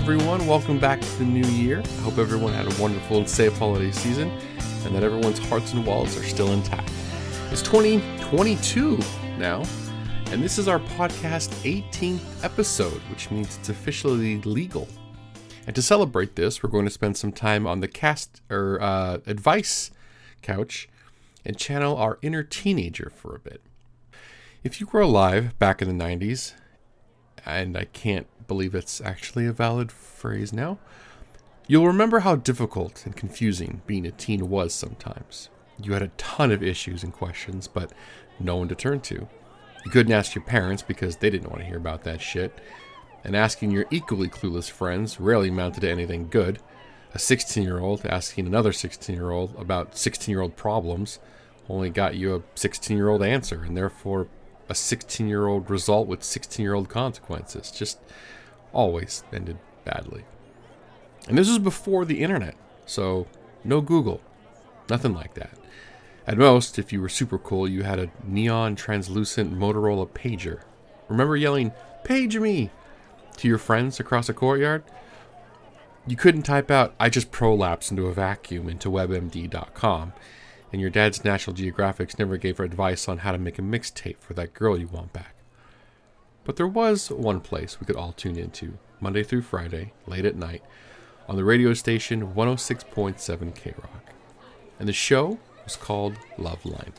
Everyone, 0.00 0.46
welcome 0.46 0.78
back 0.78 1.00
to 1.00 1.18
the 1.18 1.24
new 1.24 1.44
year. 1.48 1.80
I 1.80 2.00
hope 2.02 2.18
everyone 2.18 2.52
had 2.52 2.72
a 2.72 2.80
wonderful 2.80 3.18
and 3.18 3.28
safe 3.28 3.58
holiday 3.58 3.90
season 3.90 4.30
and 4.84 4.94
that 4.94 5.02
everyone's 5.02 5.40
hearts 5.40 5.72
and 5.72 5.84
wallets 5.84 6.16
are 6.16 6.22
still 6.22 6.52
intact. 6.52 6.92
It's 7.50 7.62
2022 7.62 8.96
now, 9.38 9.64
and 10.26 10.40
this 10.40 10.56
is 10.56 10.68
our 10.68 10.78
podcast 10.78 11.48
18th 11.64 12.44
episode, 12.44 13.00
which 13.10 13.28
means 13.32 13.58
it's 13.58 13.70
officially 13.70 14.40
legal. 14.42 14.86
And 15.66 15.74
to 15.74 15.82
celebrate 15.82 16.36
this, 16.36 16.62
we're 16.62 16.70
going 16.70 16.86
to 16.86 16.92
spend 16.92 17.16
some 17.16 17.32
time 17.32 17.66
on 17.66 17.80
the 17.80 17.88
cast 17.88 18.40
or 18.48 18.80
uh, 18.80 19.18
advice 19.26 19.90
couch 20.42 20.88
and 21.44 21.58
channel 21.58 21.96
our 21.96 22.18
inner 22.22 22.44
teenager 22.44 23.10
for 23.10 23.34
a 23.34 23.40
bit. 23.40 23.60
If 24.62 24.80
you 24.80 24.88
were 24.92 25.00
alive 25.00 25.58
back 25.58 25.82
in 25.82 25.98
the 25.98 26.04
90s, 26.04 26.52
and 27.44 27.76
I 27.76 27.86
can't 27.86 28.28
believe 28.48 28.74
it's 28.74 29.00
actually 29.00 29.46
a 29.46 29.52
valid 29.52 29.92
phrase 29.92 30.52
now, 30.52 30.78
you'll 31.68 31.86
remember 31.86 32.20
how 32.20 32.34
difficult 32.34 33.04
and 33.04 33.14
confusing 33.14 33.82
being 33.86 34.06
a 34.06 34.10
teen 34.10 34.48
was 34.48 34.74
sometimes. 34.74 35.50
You 35.80 35.92
had 35.92 36.02
a 36.02 36.10
ton 36.16 36.50
of 36.50 36.62
issues 36.62 37.04
and 37.04 37.12
questions, 37.12 37.68
but 37.68 37.92
no 38.40 38.56
one 38.56 38.68
to 38.68 38.74
turn 38.74 39.00
to. 39.02 39.28
You 39.84 39.90
couldn't 39.92 40.12
ask 40.12 40.34
your 40.34 40.44
parents 40.44 40.82
because 40.82 41.16
they 41.16 41.30
didn't 41.30 41.50
want 41.50 41.60
to 41.60 41.66
hear 41.66 41.76
about 41.76 42.02
that 42.04 42.20
shit. 42.20 42.58
And 43.22 43.36
asking 43.36 43.70
your 43.70 43.86
equally 43.90 44.28
clueless 44.28 44.70
friends 44.70 45.20
rarely 45.20 45.50
amounted 45.50 45.82
to 45.82 45.90
anything 45.90 46.28
good. 46.28 46.58
A 47.14 47.18
16 47.18 47.62
year 47.62 47.78
old 47.78 48.04
asking 48.06 48.46
another 48.46 48.72
16 48.72 49.14
year 49.14 49.30
old 49.30 49.54
about 49.56 49.96
16 49.96 50.32
year 50.32 50.40
old 50.40 50.56
problems 50.56 51.20
only 51.68 51.90
got 51.90 52.16
you 52.16 52.34
a 52.34 52.42
16 52.54 52.96
year 52.96 53.08
old 53.08 53.22
answer, 53.22 53.62
and 53.62 53.76
therefore 53.76 54.28
a 54.68 54.74
16 54.74 55.28
year 55.28 55.46
old 55.46 55.70
result 55.70 56.06
with 56.06 56.22
16 56.22 56.62
year 56.62 56.74
old 56.74 56.88
consequences. 56.88 57.70
Just 57.70 57.98
always 58.72 59.24
ended 59.32 59.58
badly. 59.84 60.24
And 61.28 61.36
this 61.36 61.48
was 61.48 61.58
before 61.58 62.04
the 62.04 62.22
internet, 62.22 62.56
so 62.86 63.26
no 63.64 63.80
Google, 63.80 64.20
nothing 64.88 65.14
like 65.14 65.34
that. 65.34 65.58
At 66.26 66.38
most, 66.38 66.78
if 66.78 66.92
you 66.92 67.00
were 67.00 67.08
super 67.08 67.38
cool, 67.38 67.66
you 67.66 67.84
had 67.84 67.98
a 67.98 68.10
neon 68.22 68.76
translucent 68.76 69.52
Motorola 69.52 70.06
pager. 70.06 70.60
Remember 71.08 71.36
yelling, 71.36 71.72
Page 72.04 72.38
me! 72.38 72.70
to 73.38 73.48
your 73.48 73.58
friends 73.58 73.98
across 74.00 74.28
a 74.28 74.34
courtyard? 74.34 74.82
You 76.06 76.16
couldn't 76.16 76.42
type 76.42 76.70
out, 76.70 76.94
I 76.98 77.08
just 77.08 77.30
prolapsed 77.30 77.90
into 77.90 78.06
a 78.06 78.12
vacuum 78.12 78.68
into 78.68 78.90
webmd.com, 78.90 80.12
and 80.72 80.80
your 80.80 80.90
dad's 80.90 81.24
National 81.24 81.56
Geographics 81.56 82.18
never 82.18 82.36
gave 82.36 82.58
her 82.58 82.64
advice 82.64 83.08
on 83.08 83.18
how 83.18 83.32
to 83.32 83.38
make 83.38 83.58
a 83.58 83.62
mixtape 83.62 84.18
for 84.20 84.34
that 84.34 84.54
girl 84.54 84.78
you 84.78 84.88
want 84.88 85.12
back. 85.12 85.34
But 86.48 86.56
there 86.56 86.66
was 86.66 87.10
one 87.10 87.40
place 87.40 87.78
we 87.78 87.84
could 87.84 87.96
all 87.96 88.12
tune 88.12 88.38
into, 88.38 88.78
Monday 89.00 89.22
through 89.22 89.42
Friday, 89.42 89.92
late 90.06 90.24
at 90.24 90.34
night, 90.34 90.62
on 91.28 91.36
the 91.36 91.44
radio 91.44 91.74
station 91.74 92.32
106.7 92.32 93.18
KROQ. 93.54 93.88
And 94.80 94.88
the 94.88 94.94
show 94.94 95.38
was 95.64 95.76
called 95.76 96.14
Loveline. 96.38 96.94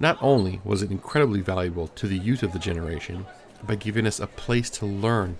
Not 0.00 0.18
only 0.20 0.60
was 0.64 0.82
it 0.82 0.90
incredibly 0.90 1.42
valuable 1.42 1.86
to 1.86 2.08
the 2.08 2.18
youth 2.18 2.42
of 2.42 2.52
the 2.52 2.58
generation 2.58 3.24
by 3.62 3.76
giving 3.76 4.04
us 4.04 4.18
a 4.18 4.26
place 4.26 4.68
to 4.70 4.84
learn 4.84 5.38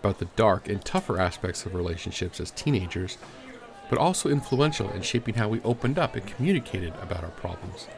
about 0.00 0.18
the 0.18 0.28
dark 0.36 0.68
and 0.68 0.84
tougher 0.84 1.18
aspects 1.18 1.64
of 1.64 1.74
relationships 1.74 2.40
as 2.40 2.50
teenagers, 2.50 3.16
but 3.88 3.98
also 3.98 4.28
influential 4.28 4.90
in 4.90 5.00
shaping 5.00 5.36
how 5.36 5.48
we 5.48 5.62
opened 5.62 5.98
up 5.98 6.14
and 6.14 6.26
communicated 6.26 6.92
about 7.00 7.24
our 7.24 7.30
problems. 7.30 7.88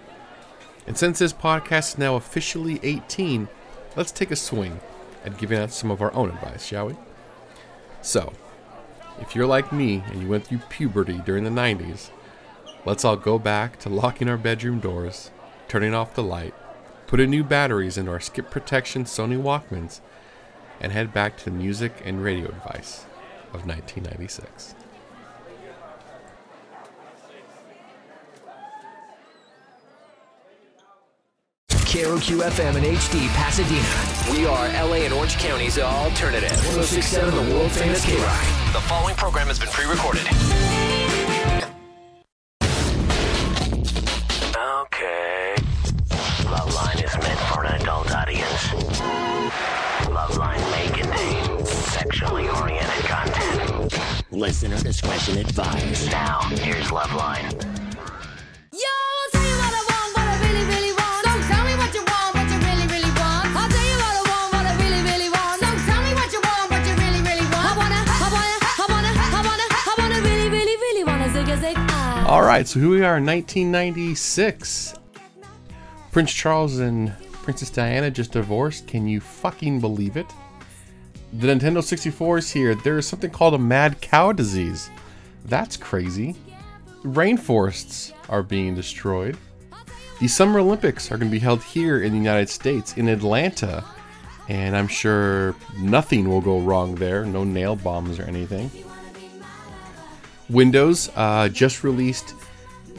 And 0.87 0.97
since 0.97 1.19
this 1.19 1.33
podcast 1.33 1.95
is 1.95 1.99
now 1.99 2.15
officially 2.15 2.79
18, 2.85 3.49
let's 3.97 4.13
take 4.13 4.31
a 4.31 4.37
swing 4.37 4.81
at 5.25 5.39
giving 5.39 5.59
out 5.59 5.73
some 5.73 5.91
of 5.91 6.01
our 6.01 6.15
own 6.15 6.29
advice, 6.29 6.65
shall 6.65 6.87
we? 6.89 6.97
So, 8.03 8.33
if 9.21 9.35
you're 9.35 9.47
like 9.47 9.73
me 9.73 10.05
and 10.11 10.23
you 10.23 10.29
went 10.29 10.47
through 10.47 10.61
puberty 10.69 11.19
during 11.25 11.45
the 11.45 11.51
90s, 11.51 12.11
let's 12.85 13.05
all 13.05 13.17
go 13.17 13.39
back 13.39 13.79
to 13.81 13.89
locking 13.89 14.29
our 14.29 14.37
bedroom 14.37 14.79
doors, 14.79 15.31
turning 15.67 15.95
off 15.95 16.15
the 16.15 16.23
light, 16.23 16.55
putting 17.07 17.31
new 17.31 17.43
batteries 17.43 17.97
into 17.97 18.13
our 18.13 18.21
skip 18.21 18.51
protection 18.51 19.05
Sony 19.05 19.41
Walkmans, 19.41 20.01
and 20.81 20.93
head 20.93 21.13
back 21.13 21.37
to 21.39 21.45
the 21.47 21.51
music 21.51 22.03
and 22.05 22.23
radio 22.23 22.49
advice 22.49 23.07
of 23.53 23.67
1996. 23.67 24.75
KROQ 31.87 32.43
FM 32.43 32.75
and 32.75 32.85
HD 32.85 33.29
Pasadena. 33.29 34.37
We 34.37 34.45
are 34.45 34.67
LA 34.89 35.05
and 35.07 35.15
Orange 35.15 35.39
County's 35.39 35.79
alternative. 35.79 36.51
1067 36.51 37.33
The 37.33 37.55
world 37.55 37.71
famous 37.71 38.05
KROQ. 38.05 38.73
The 38.73 38.81
following 38.81 39.15
program 39.15 39.47
has 39.47 39.61
been 39.61 39.69
pre 39.69 39.87
recorded. 39.87 40.27
Okay. 44.83 45.55
Loveline 46.51 47.05
is 47.05 47.15
meant 47.23 47.39
for 47.55 47.65
an 47.65 47.81
adult 47.81 48.13
audience. 48.13 48.67
Loveline 50.11 50.71
may 50.73 50.89
contain 50.89 51.65
sexually 51.65 52.49
oriented 52.49 53.05
content. 53.05 54.33
Listener 54.33 54.79
discretion 54.83 55.39
advised. 55.39 56.11
Now, 56.11 56.41
here's 56.51 56.89
Loveline. 56.89 57.53
Yo, 57.55 57.76
All 72.27 72.43
right, 72.43 72.67
so 72.67 72.81
here 72.81 72.89
we 72.89 73.05
are 73.05 73.19
in 73.19 73.25
1996. 73.25 74.95
Prince 76.11 76.33
Charles 76.33 76.81
and 76.81 77.17
Princess 77.31 77.71
Diana 77.71 78.11
just 78.11 78.33
divorced. 78.33 78.89
Can 78.89 79.07
you 79.07 79.21
fucking 79.21 79.81
believe 79.81 80.17
it? 80.17 80.27
The 81.35 81.47
Nintendo 81.47 81.85
64 81.85 82.39
is 82.39 82.51
here. 82.51 82.75
There 82.75 82.99
is 82.99 83.07
something 83.07 83.31
called 83.31 83.55
a 83.55 83.59
mad 83.59 84.01
cow 84.01 84.33
disease. 84.33 84.91
That's 85.45 85.77
crazy. 85.77 86.35
Rainforests 87.05 88.13
are 88.29 88.43
being 88.43 88.75
destroyed. 88.75 89.37
The 90.19 90.27
Summer 90.27 90.59
Olympics 90.59 91.13
are 91.13 91.19
going 91.19 91.31
to 91.31 91.33
be 91.33 91.39
held 91.39 91.63
here 91.63 92.03
in 92.03 92.11
the 92.11 92.19
United 92.19 92.49
States, 92.49 92.97
in 92.97 93.07
Atlanta. 93.07 93.85
And 94.49 94.77
I'm 94.77 94.89
sure 94.89 95.55
nothing 95.79 96.29
will 96.29 96.41
go 96.41 96.59
wrong 96.59 96.97
there. 96.97 97.25
No 97.25 97.45
nail 97.45 97.77
bombs 97.77 98.19
or 98.19 98.25
anything. 98.25 98.69
Windows 100.49 101.11
uh, 101.17 101.49
just 101.49 101.83
released 101.83 102.35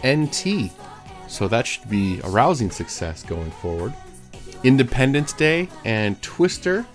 NT, 0.06 0.72
so 1.28 1.47
that 1.47 1.66
should 1.66 1.90
be 1.90 2.19
a 2.24 2.30
rousing 2.30 2.72
success 2.72 3.24
going 3.24 3.52
forward. 3.52 3.94
Independence 4.63 5.34
Day 5.34 5.69
and 5.86 6.22
Twister 6.22 6.86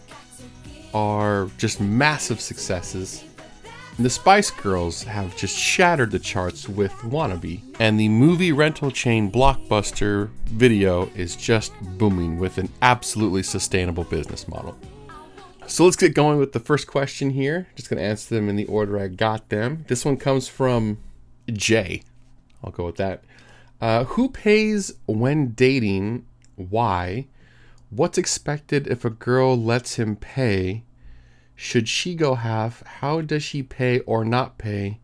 are 0.93 1.49
just 1.59 1.81
massive 1.81 2.41
successes. 2.41 3.25
The 3.99 4.11
Spice 4.11 4.51
Girls 4.51 5.03
have 5.05 5.37
just 5.37 5.57
shattered 5.57 6.11
the 6.11 6.19
charts 6.19 6.69
with 6.69 6.93
Wannabe, 7.03 7.63
and 7.79 8.01
the 8.01 8.09
movie 8.09 8.53
rental 8.53 8.91
chain 8.91 9.31
Blockbuster 9.31 10.31
Video 10.47 11.11
is 11.15 11.37
just 11.37 11.73
booming 11.99 12.39
with 12.39 12.59
an 12.59 12.69
absolutely 12.81 13.43
sustainable 13.43 14.05
business 14.05 14.49
model. 14.49 14.77
So 15.67 15.85
let's 15.85 15.97
get 15.97 16.15
going 16.15 16.39
with 16.39 16.53
the 16.53 16.61
first 16.61 16.87
question 16.87 17.31
here. 17.31 17.69
Just 17.77 17.89
going 17.89 17.99
to 17.99 18.05
answer 18.07 18.35
them 18.35 18.49
in 18.49 18.57
the 18.57 18.67
order 18.67 18.99
I 18.99 19.09
got 19.09 19.49
them. 19.49 19.85
This 19.89 20.05
one 20.05 20.17
comes 20.17 20.49
from 20.49 20.99
Jay. 21.51 22.03
I'll 22.63 22.73
go 22.73 22.85
with 22.85 22.97
that. 22.97 23.23
Uh, 23.81 24.05
who 24.05 24.29
pays 24.29 24.93
when 25.07 25.53
dating? 25.53 26.27
Why? 26.57 27.27
What's 27.91 28.19
expected 28.19 28.87
if 28.87 29.05
a 29.05 29.11
girl 29.11 29.57
lets 29.57 29.97
him 29.97 30.17
pay? 30.17 30.85
Should 31.55 31.89
she 31.89 32.15
go 32.15 32.35
half? 32.35 32.85
How 32.87 33.21
does 33.21 33.43
she 33.43 33.63
pay 33.63 34.01
or 34.01 34.25
not 34.25 34.59
pay 34.59 34.99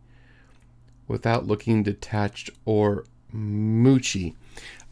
without 1.06 1.46
looking 1.46 1.82
detached 1.82 2.50
or 2.64 3.04
moochy? 3.34 4.34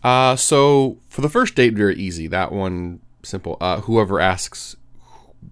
Uh, 0.02 0.36
so 0.36 0.98
for 1.08 1.20
the 1.20 1.28
first 1.28 1.54
date, 1.54 1.74
very 1.74 1.96
easy. 1.96 2.26
That 2.26 2.52
one 2.52 3.00
simple. 3.22 3.56
Uh, 3.60 3.80
whoever 3.82 4.20
asks 4.20 4.76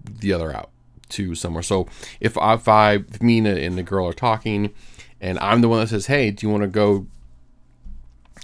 the 0.05 0.33
other 0.33 0.55
out 0.55 0.69
to 1.09 1.35
somewhere. 1.35 1.63
So 1.63 1.87
if 2.19 2.37
I, 2.37 2.55
if 2.55 2.67
I, 2.67 2.93
if 2.93 3.19
the, 3.19 3.47
and 3.47 3.77
the 3.77 3.83
girl 3.83 4.07
are 4.07 4.13
talking, 4.13 4.73
and 5.21 5.39
I'm 5.39 5.61
the 5.61 5.69
one 5.69 5.79
that 5.79 5.89
says, 5.89 6.07
"Hey, 6.07 6.31
do 6.31 6.45
you 6.45 6.51
want 6.51 6.63
to 6.63 6.67
go 6.67 7.07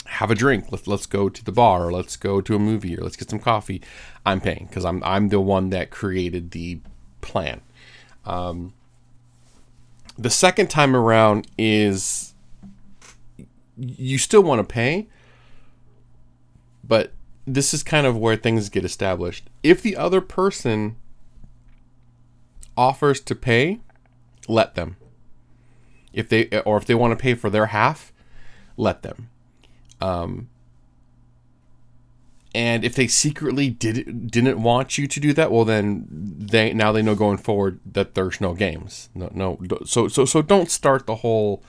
have 0.06 0.31
a 0.31 0.36
drink? 0.36 0.66
Let's 0.72 0.88
let's 0.88 1.06
go 1.06 1.30
to 1.30 1.44
the 1.44 1.52
bar, 1.52 1.88
or 1.88 1.92
let's 1.92 2.16
go 2.16 2.42
to 2.42 2.56
a 2.56 2.60
movie, 2.60 2.98
or 2.98 3.02
let's 3.02 3.16
get 3.16 3.30
some 3.30 3.40
coffee." 3.40 3.81
I'm 4.25 4.42
paying 4.42 4.68
because 4.68 4.86
I'm 4.86 5.04
I'm 5.04 5.30
the 5.30 5.42
one 5.42 5.69
that 5.72 5.90
created 5.90 6.52
the 6.52 6.80
plan. 7.22 7.62
Um, 8.25 8.74
the 10.18 10.30
second 10.30 10.69
time 10.69 10.96
around 10.96 11.48
is 11.58 12.34
you 13.78 14.18
still 14.18 14.44
want 14.44 14.60
to 14.60 14.74
pay, 14.74 15.08
but 16.84 17.12
this 17.48 17.74
is 17.74 17.84
kind 17.84 18.06
of 18.06 18.18
where 18.18 18.36
things 18.36 18.69
get 18.69 18.86
established. 18.86 19.50
If 19.63 19.81
the 19.81 19.96
other 19.96 20.22
person 20.22 20.96
offers 22.81 23.19
to 23.22 23.36
pay, 23.36 23.80
let 24.48 24.74
them. 24.74 24.98
If 26.13 26.28
they 26.28 26.50
or 26.66 26.78
if 26.78 26.86
they 26.86 26.95
want 26.95 27.12
to 27.12 27.22
pay 27.22 27.36
for 27.36 27.50
their 27.50 27.68
half, 27.68 28.12
let 28.75 29.04
them. 29.04 29.30
Um, 30.01 30.50
and 32.56 32.83
if 32.83 32.95
they 32.95 33.07
secretly 33.07 33.69
did 33.69 34.30
didn't 34.30 34.62
want 34.62 34.98
you 34.98 35.07
to 35.07 35.19
do 35.19 35.31
that, 35.33 35.51
well 35.51 35.63
then 35.63 36.07
they 36.10 36.74
now 36.74 36.92
they 36.92 37.04
know 37.04 37.16
going 37.16 37.38
forward 37.38 37.80
that 37.86 38.16
there's 38.16 38.42
no 38.42 38.54
games. 38.54 39.10
No, 39.13 39.30
no. 39.34 39.60
So 39.86 40.07
so 40.07 40.25
so 40.25 40.42
don't 40.42 40.69
start 40.69 41.06
the 41.06 41.18
whole 41.18 41.63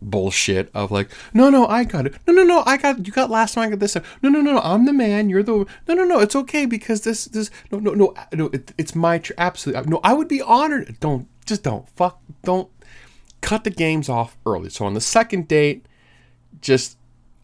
bullshit 0.00 0.70
of 0.74 0.90
like, 0.90 1.10
no, 1.34 1.50
no, 1.50 1.66
I 1.66 1.84
got 1.84 2.06
it. 2.06 2.14
No, 2.26 2.32
no, 2.32 2.44
no, 2.44 2.62
I 2.66 2.76
got 2.76 3.06
you 3.06 3.12
got 3.12 3.30
last 3.30 3.54
time. 3.54 3.64
I 3.64 3.70
got 3.70 3.80
this 3.80 3.94
time. 3.94 4.04
No, 4.22 4.28
no, 4.28 4.40
no, 4.40 4.52
no, 4.52 4.60
I'm 4.60 4.86
the 4.86 4.92
man. 4.92 5.28
You're 5.28 5.42
the 5.42 5.66
no, 5.86 5.94
no, 5.94 6.04
no. 6.04 6.20
It's 6.20 6.36
okay 6.36 6.66
because 6.66 7.02
this 7.02 7.26
this 7.26 7.50
no, 7.70 7.78
no, 7.78 7.92
no, 7.92 8.14
no. 8.32 8.46
It, 8.46 8.72
it's 8.78 8.94
my 8.94 9.18
tr- 9.18 9.32
absolutely 9.38 9.90
no. 9.90 10.00
I 10.04 10.12
would 10.14 10.28
be 10.28 10.42
honored. 10.42 10.98
Don't 11.00 11.28
just 11.46 11.62
don't 11.62 11.88
fuck. 11.90 12.20
Don't 12.42 12.70
cut 13.40 13.64
the 13.64 13.70
games 13.70 14.08
off 14.08 14.36
early. 14.46 14.70
So 14.70 14.84
on 14.84 14.94
the 14.94 15.00
second 15.00 15.48
date, 15.48 15.86
just 16.60 16.96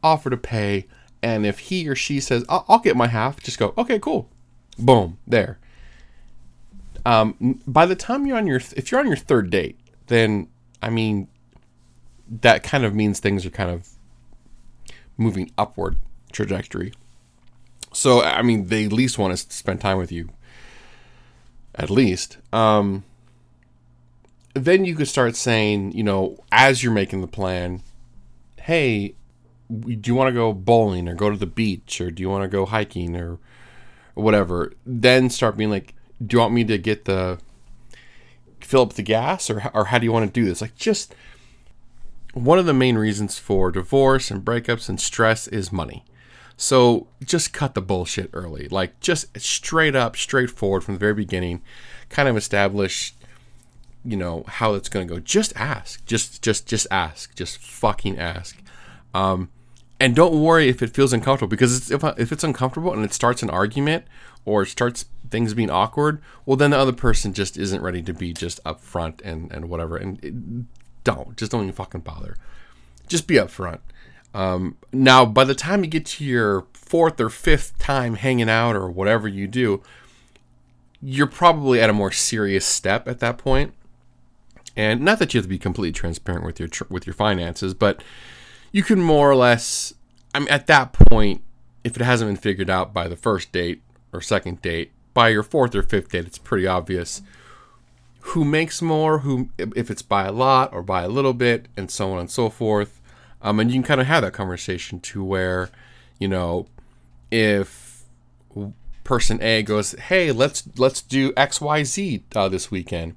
offer 0.02 0.30
to 0.30 0.36
pay. 0.36 0.86
And 1.22 1.46
if 1.46 1.58
he 1.58 1.88
or 1.88 1.94
she 1.94 2.20
says, 2.20 2.44
I'll, 2.48 2.64
I'll 2.68 2.78
get 2.78 2.96
my 2.96 3.06
half, 3.06 3.42
just 3.42 3.58
go, 3.58 3.72
okay, 3.78 3.98
cool. 3.98 4.28
Boom, 4.78 5.18
there. 5.26 5.58
Um, 7.06 7.60
by 7.66 7.86
the 7.86 7.96
time 7.96 8.26
you're 8.26 8.36
on 8.36 8.46
your, 8.46 8.60
if 8.76 8.90
you're 8.90 9.00
on 9.00 9.06
your 9.06 9.16
third 9.16 9.50
date, 9.50 9.78
then, 10.08 10.48
I 10.82 10.90
mean, 10.90 11.28
that 12.40 12.62
kind 12.62 12.84
of 12.84 12.94
means 12.94 13.20
things 13.20 13.46
are 13.46 13.50
kind 13.50 13.70
of 13.70 13.88
moving 15.16 15.50
upward 15.56 15.98
trajectory. 16.32 16.92
So, 17.92 18.22
I 18.22 18.42
mean, 18.42 18.66
they 18.66 18.84
at 18.84 18.92
least 18.92 19.18
want 19.18 19.36
to 19.36 19.52
spend 19.52 19.80
time 19.80 19.98
with 19.98 20.10
you. 20.10 20.30
At 21.76 21.90
least. 21.90 22.38
Um, 22.52 23.04
then 24.54 24.84
you 24.84 24.94
could 24.94 25.08
start 25.08 25.36
saying, 25.36 25.92
you 25.92 26.02
know, 26.02 26.38
as 26.50 26.82
you're 26.82 26.92
making 26.92 27.20
the 27.20 27.26
plan, 27.26 27.82
hey, 28.60 29.14
do 29.68 30.00
you 30.04 30.14
want 30.14 30.28
to 30.28 30.32
go 30.32 30.52
bowling 30.52 31.08
or 31.08 31.14
go 31.14 31.30
to 31.30 31.36
the 31.36 31.46
beach 31.46 32.00
or 32.00 32.10
do 32.10 32.22
you 32.22 32.30
want 32.30 32.42
to 32.42 32.48
go 32.48 32.66
hiking 32.66 33.16
or 33.16 33.38
whatever? 34.14 34.72
Then 34.86 35.30
start 35.30 35.56
being 35.56 35.70
like, 35.70 35.94
do 36.24 36.36
you 36.36 36.40
want 36.40 36.54
me 36.54 36.64
to 36.64 36.78
get 36.78 37.04
the 37.04 37.38
fill 38.60 38.82
up 38.82 38.94
the 38.94 39.02
gas 39.02 39.50
or 39.50 39.70
or 39.74 39.86
how 39.86 39.98
do 39.98 40.04
you 40.04 40.12
want 40.12 40.32
to 40.32 40.40
do 40.40 40.46
this? 40.46 40.60
Like 40.60 40.76
just 40.76 41.14
one 42.34 42.58
of 42.58 42.66
the 42.66 42.74
main 42.74 42.98
reasons 42.98 43.38
for 43.38 43.70
divorce 43.70 44.30
and 44.30 44.44
breakups 44.44 44.88
and 44.88 45.00
stress 45.00 45.46
is 45.48 45.72
money. 45.72 46.04
So 46.56 47.06
just 47.24 47.52
cut 47.52 47.74
the 47.74 47.82
bullshit 47.82 48.30
early. 48.32 48.68
Like 48.68 49.00
just 49.00 49.40
straight 49.40 49.96
up, 49.96 50.16
straightforward 50.16 50.84
from 50.84 50.94
the 50.94 51.00
very 51.00 51.14
beginning, 51.14 51.62
kind 52.08 52.28
of 52.28 52.36
establish 52.36 53.14
you 54.04 54.18
know 54.18 54.44
how 54.46 54.74
it's 54.74 54.88
going 54.88 55.08
to 55.08 55.14
go. 55.14 55.20
Just 55.20 55.56
ask. 55.56 56.04
Just 56.04 56.42
just 56.42 56.66
just 56.66 56.86
ask. 56.90 57.34
Just 57.34 57.58
fucking 57.58 58.18
ask. 58.18 58.56
Um, 59.14 59.48
and 59.98 60.14
don't 60.14 60.40
worry 60.40 60.68
if 60.68 60.82
it 60.82 60.90
feels 60.90 61.12
uncomfortable 61.12 61.48
because 61.48 61.76
it's, 61.76 61.90
if, 61.90 62.04
if 62.18 62.32
it's 62.32 62.44
uncomfortable 62.44 62.92
and 62.92 63.04
it 63.04 63.14
starts 63.14 63.42
an 63.42 63.50
argument 63.50 64.04
or 64.44 64.66
starts 64.66 65.06
things 65.30 65.54
being 65.54 65.70
awkward 65.70 66.20
well 66.44 66.56
then 66.56 66.72
the 66.72 66.76
other 66.76 66.92
person 66.92 67.32
just 67.32 67.56
isn't 67.56 67.80
ready 67.80 68.02
to 68.02 68.12
be 68.12 68.32
just 68.32 68.62
upfront 68.64 69.20
and 69.24 69.50
and 69.52 69.70
whatever. 69.70 69.96
And 69.96 70.22
it, 70.22 70.34
don't 71.04 71.36
just 71.36 71.52
don't 71.52 71.62
even 71.62 71.72
fucking 71.72 72.00
bother 72.00 72.36
just 73.06 73.26
be 73.26 73.34
upfront 73.36 73.80
um, 74.34 74.76
now 74.92 75.24
by 75.24 75.44
the 75.44 75.54
time 75.54 75.84
you 75.84 75.90
get 75.90 76.04
to 76.04 76.24
your 76.24 76.66
fourth 76.72 77.20
or 77.20 77.30
fifth 77.30 77.78
time 77.78 78.14
hanging 78.14 78.48
out 78.48 78.74
or 78.74 78.90
whatever 78.90 79.28
you 79.28 79.46
do 79.46 79.82
you're 81.06 81.26
probably 81.26 81.80
at 81.80 81.90
a 81.90 81.92
more 81.92 82.10
serious 82.10 82.64
step 82.64 83.06
at 83.06 83.20
that 83.20 83.36
point. 83.36 83.74
and 84.74 85.02
not 85.02 85.18
that 85.18 85.34
you 85.34 85.38
have 85.38 85.44
to 85.44 85.48
be 85.50 85.58
completely 85.58 85.92
transparent 85.92 86.44
with 86.44 86.58
your 86.58 86.68
tr- 86.68 86.84
with 86.88 87.06
your 87.06 87.12
finances, 87.14 87.74
but 87.74 88.02
you 88.72 88.82
can 88.82 89.00
more 89.00 89.30
or 89.30 89.36
less. 89.36 89.92
I 90.34 90.38
mean, 90.40 90.48
at 90.48 90.66
that 90.66 90.94
point, 90.94 91.42
if 91.84 91.94
it 91.94 92.02
hasn't 92.02 92.28
been 92.28 92.36
figured 92.36 92.70
out 92.70 92.94
by 92.94 93.06
the 93.06 93.16
first 93.16 93.52
date 93.52 93.82
or 94.12 94.20
second 94.20 94.62
date, 94.62 94.92
by 95.12 95.28
your 95.28 95.42
fourth 95.42 95.74
or 95.74 95.82
fifth 95.82 96.08
date, 96.10 96.26
it's 96.26 96.38
pretty 96.38 96.66
obvious 96.66 97.20
who 98.28 98.44
makes 98.44 98.80
more, 98.80 99.18
who 99.18 99.50
if 99.58 99.90
it's 99.90 100.02
by 100.02 100.24
a 100.24 100.32
lot 100.32 100.72
or 100.72 100.82
by 100.82 101.02
a 101.02 101.08
little 101.08 101.34
bit, 101.34 101.68
and 101.76 101.90
so 101.90 102.12
on 102.12 102.20
and 102.20 102.30
so 102.30 102.48
forth. 102.48 103.00
Um, 103.42 103.60
and 103.60 103.70
you 103.70 103.76
can 103.76 103.82
kind 103.82 104.00
of 104.00 104.06
have 104.06 104.22
that 104.22 104.32
conversation 104.32 105.00
to 105.00 105.22
where, 105.22 105.70
you 106.18 106.28
know, 106.28 106.66
if 107.30 108.04
person 109.04 109.42
A 109.42 109.62
goes, 109.62 109.92
"Hey, 109.92 110.32
let's 110.32 110.64
let's 110.78 111.02
do 111.02 111.32
X 111.36 111.60
Y 111.60 111.84
Z 111.84 112.24
uh, 112.34 112.48
this 112.48 112.70
weekend," 112.70 113.14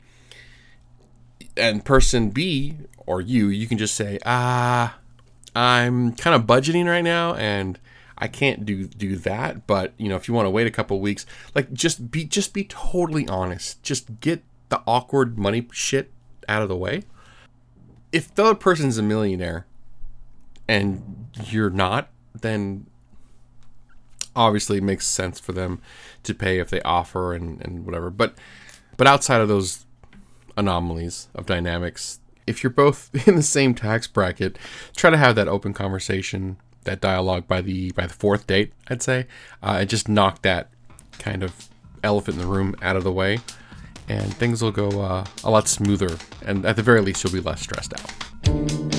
and 1.55 1.85
person 1.85 2.29
B 2.29 2.75
or 3.07 3.21
you, 3.21 3.47
you 3.47 3.67
can 3.67 3.77
just 3.77 3.95
say, 3.95 4.19
ah, 4.25 4.97
I'm 5.55 6.13
kind 6.13 6.35
of 6.35 6.43
budgeting 6.45 6.85
right 6.85 7.03
now 7.03 7.33
and 7.33 7.79
I 8.17 8.27
can't 8.27 8.65
do 8.65 8.85
do 8.85 9.15
that. 9.17 9.65
But 9.65 9.93
you 9.97 10.09
know, 10.09 10.15
if 10.15 10.27
you 10.27 10.33
want 10.33 10.45
to 10.45 10.51
wait 10.51 10.67
a 10.67 10.71
couple 10.71 10.99
weeks, 10.99 11.25
like 11.55 11.73
just 11.73 12.11
be 12.11 12.25
just 12.25 12.53
be 12.53 12.65
totally 12.65 13.27
honest. 13.27 13.81
Just 13.81 14.19
get 14.19 14.43
the 14.69 14.81
awkward 14.85 15.37
money 15.37 15.67
shit 15.71 16.11
out 16.47 16.61
of 16.61 16.69
the 16.69 16.75
way. 16.75 17.03
If 18.11 18.33
the 18.33 18.45
other 18.45 18.55
person's 18.55 18.97
a 18.97 19.03
millionaire 19.03 19.65
and 20.67 21.27
you're 21.45 21.69
not, 21.69 22.09
then 22.33 22.87
obviously 24.35 24.77
it 24.77 24.83
makes 24.83 25.07
sense 25.07 25.39
for 25.39 25.51
them 25.51 25.81
to 26.23 26.33
pay 26.33 26.59
if 26.59 26.69
they 26.69 26.81
offer 26.81 27.33
and, 27.33 27.61
and 27.61 27.85
whatever. 27.85 28.09
But 28.09 28.35
but 28.95 29.07
outside 29.07 29.41
of 29.41 29.47
those 29.47 29.85
anomalies 30.57 31.29
of 31.35 31.45
dynamics. 31.45 32.19
If 32.45 32.63
you're 32.63 32.71
both 32.71 33.09
in 33.27 33.35
the 33.35 33.43
same 33.43 33.73
tax 33.73 34.07
bracket, 34.07 34.57
try 34.95 35.09
to 35.09 35.17
have 35.17 35.35
that 35.35 35.47
open 35.47 35.73
conversation, 35.73 36.57
that 36.83 36.99
dialogue 36.99 37.47
by 37.47 37.61
the 37.61 37.91
by 37.91 38.07
the 38.07 38.13
fourth 38.13 38.47
date, 38.47 38.73
I'd 38.89 39.03
say, 39.03 39.27
uh, 39.61 39.77
and 39.79 39.89
just 39.89 40.09
knock 40.09 40.41
that 40.41 40.69
kind 41.19 41.43
of 41.43 41.69
elephant 42.03 42.35
in 42.37 42.41
the 42.41 42.47
room 42.47 42.75
out 42.81 42.95
of 42.95 43.03
the 43.03 43.11
way, 43.11 43.39
and 44.07 44.33
things 44.35 44.61
will 44.61 44.71
go 44.71 45.01
uh, 45.01 45.25
a 45.43 45.49
lot 45.49 45.67
smoother. 45.67 46.17
And 46.45 46.65
at 46.65 46.75
the 46.75 46.83
very 46.83 47.01
least, 47.01 47.23
you'll 47.23 47.33
be 47.33 47.41
less 47.41 47.61
stressed 47.61 47.93
out. 47.93 48.96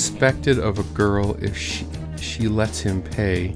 Expected 0.00 0.58
of 0.58 0.78
a 0.78 0.82
girl 0.94 1.36
if 1.42 1.54
she 1.54 1.86
she 2.18 2.48
lets 2.48 2.80
him 2.80 3.02
pay. 3.02 3.54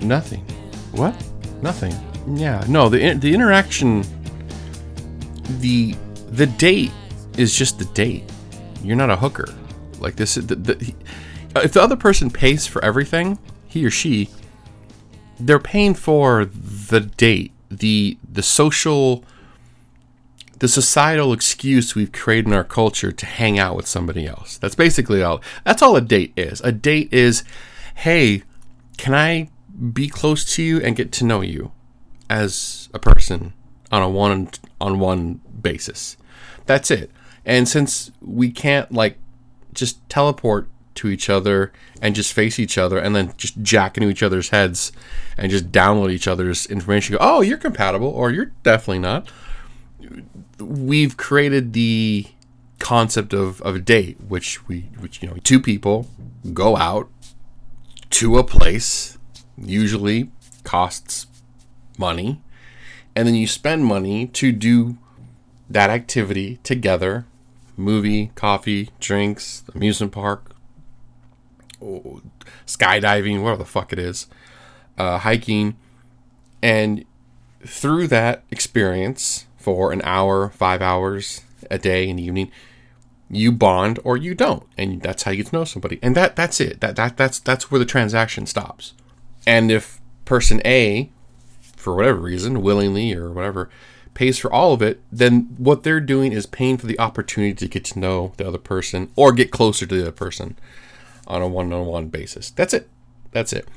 Nothing. 0.00 0.44
What? 0.92 1.16
Nothing. 1.62 1.92
Yeah. 2.36 2.64
No. 2.68 2.88
The 2.88 3.14
the 3.14 3.34
interaction. 3.34 4.04
The 5.58 5.96
the 6.30 6.46
date 6.46 6.92
is 7.38 7.56
just 7.56 7.80
the 7.80 7.86
date. 7.86 8.22
You're 8.84 8.96
not 8.96 9.10
a 9.10 9.16
hooker. 9.16 9.48
Like 9.98 10.14
this. 10.14 10.36
The, 10.36 10.54
the, 10.54 10.94
if 11.56 11.72
the 11.72 11.82
other 11.82 11.96
person 11.96 12.30
pays 12.30 12.68
for 12.68 12.84
everything, 12.84 13.36
he 13.66 13.84
or 13.84 13.90
she, 13.90 14.30
they're 15.40 15.58
paying 15.58 15.94
for 15.94 16.44
the 16.44 17.00
date, 17.00 17.50
the 17.68 18.16
the 18.32 18.44
social 18.44 19.24
the 20.60 20.68
societal 20.68 21.32
excuse 21.32 21.94
we've 21.94 22.12
created 22.12 22.46
in 22.46 22.52
our 22.52 22.64
culture 22.64 23.10
to 23.10 23.26
hang 23.26 23.58
out 23.58 23.74
with 23.74 23.86
somebody 23.86 24.26
else. 24.26 24.58
That's 24.58 24.74
basically 24.74 25.22
all. 25.22 25.40
That's 25.64 25.82
all 25.82 25.96
a 25.96 26.02
date 26.02 26.34
is. 26.36 26.60
A 26.60 26.70
date 26.70 27.12
is, 27.12 27.44
hey, 27.96 28.42
can 28.98 29.14
I 29.14 29.48
be 29.92 30.08
close 30.08 30.44
to 30.56 30.62
you 30.62 30.78
and 30.80 30.94
get 30.94 31.12
to 31.12 31.24
know 31.24 31.40
you 31.40 31.72
as 32.28 32.90
a 32.92 32.98
person 32.98 33.54
on 33.90 34.02
a 34.02 34.08
one 34.08 34.50
on 34.80 34.98
one 34.98 35.40
basis? 35.60 36.18
That's 36.66 36.90
it. 36.90 37.10
And 37.46 37.66
since 37.66 38.12
we 38.20 38.50
can't 38.50 38.92
like 38.92 39.16
just 39.72 40.06
teleport 40.10 40.68
to 40.96 41.08
each 41.08 41.30
other 41.30 41.72
and 42.02 42.14
just 42.14 42.34
face 42.34 42.58
each 42.58 42.76
other 42.76 42.98
and 42.98 43.16
then 43.16 43.32
just 43.38 43.62
jack 43.62 43.96
into 43.96 44.10
each 44.10 44.22
other's 44.22 44.50
heads 44.50 44.92
and 45.38 45.50
just 45.50 45.72
download 45.72 46.12
each 46.12 46.28
other's 46.28 46.66
information, 46.66 47.16
go, 47.16 47.18
oh, 47.18 47.40
you're 47.40 47.56
compatible 47.56 48.08
or 48.08 48.30
you're 48.30 48.52
definitely 48.62 48.98
not 48.98 49.26
we've 50.60 51.16
created 51.16 51.72
the 51.72 52.26
concept 52.78 53.32
of, 53.32 53.60
of 53.62 53.76
a 53.76 53.78
date, 53.78 54.18
which 54.26 54.66
we, 54.68 54.90
which 54.98 55.22
you 55.22 55.28
know, 55.28 55.36
two 55.44 55.60
people 55.60 56.08
go 56.52 56.76
out 56.76 57.08
to 58.10 58.38
a 58.38 58.44
place, 58.44 59.18
usually 59.56 60.30
costs 60.64 61.26
money, 61.98 62.42
and 63.14 63.26
then 63.26 63.34
you 63.34 63.46
spend 63.46 63.84
money 63.84 64.26
to 64.26 64.52
do 64.52 64.96
that 65.68 65.90
activity 65.90 66.58
together 66.62 67.26
movie, 67.76 68.30
coffee, 68.34 68.90
drinks, 69.00 69.64
amusement 69.74 70.12
park, 70.12 70.54
skydiving, 72.66 73.42
whatever 73.42 73.58
the 73.58 73.64
fuck 73.64 73.92
it 73.92 73.98
is, 73.98 74.26
uh, 74.98 75.18
hiking. 75.18 75.76
And 76.62 77.04
through 77.66 78.06
that 78.08 78.44
experience 78.50 79.46
for 79.60 79.92
an 79.92 80.00
hour, 80.04 80.48
five 80.48 80.80
hours 80.80 81.42
a 81.70 81.78
day 81.78 82.08
in 82.08 82.16
the 82.16 82.24
evening, 82.24 82.50
you 83.28 83.52
bond 83.52 84.00
or 84.02 84.16
you 84.16 84.34
don't. 84.34 84.64
And 84.76 85.02
that's 85.02 85.22
how 85.22 85.30
you 85.30 85.44
get 85.44 85.50
to 85.50 85.56
know 85.56 85.64
somebody. 85.64 86.00
And 86.02 86.16
that 86.16 86.34
that's 86.34 86.60
it. 86.60 86.80
That, 86.80 86.96
that 86.96 87.16
that's 87.16 87.38
that's 87.38 87.70
where 87.70 87.78
the 87.78 87.84
transaction 87.84 88.46
stops. 88.46 88.94
And 89.46 89.70
if 89.70 90.00
person 90.24 90.60
A, 90.64 91.10
for 91.76 91.94
whatever 91.94 92.18
reason, 92.18 92.62
willingly 92.62 93.14
or 93.14 93.30
whatever, 93.30 93.70
pays 94.14 94.38
for 94.38 94.52
all 94.52 94.72
of 94.72 94.82
it, 94.82 95.00
then 95.12 95.54
what 95.58 95.82
they're 95.82 96.00
doing 96.00 96.32
is 96.32 96.46
paying 96.46 96.76
for 96.76 96.86
the 96.86 96.98
opportunity 96.98 97.54
to 97.54 97.68
get 97.68 97.84
to 97.84 97.98
know 97.98 98.32
the 98.36 98.46
other 98.46 98.58
person 98.58 99.10
or 99.14 99.32
get 99.32 99.50
closer 99.50 99.86
to 99.86 99.94
the 99.94 100.02
other 100.02 100.12
person 100.12 100.56
on 101.26 101.42
a 101.42 101.48
one-on-one 101.48 102.08
basis. 102.08 102.50
That's 102.50 102.74
it. 102.74 102.88
That's 103.30 103.52
it. 103.52 103.68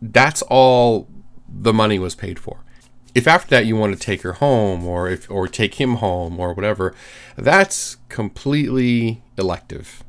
That's 0.00 0.42
all 0.42 1.08
the 1.48 1.72
money 1.72 1.98
was 1.98 2.14
paid 2.14 2.38
for. 2.38 2.60
If 3.14 3.28
after 3.28 3.50
that 3.50 3.66
you 3.66 3.76
want 3.76 3.92
to 3.92 3.98
take 3.98 4.22
her 4.22 4.34
home 4.34 4.84
or 4.84 5.08
if 5.08 5.30
or 5.30 5.46
take 5.46 5.76
him 5.76 5.96
home 5.96 6.40
or 6.40 6.52
whatever, 6.52 6.94
that's 7.36 7.96
completely 8.08 9.22
elective. 9.38 10.02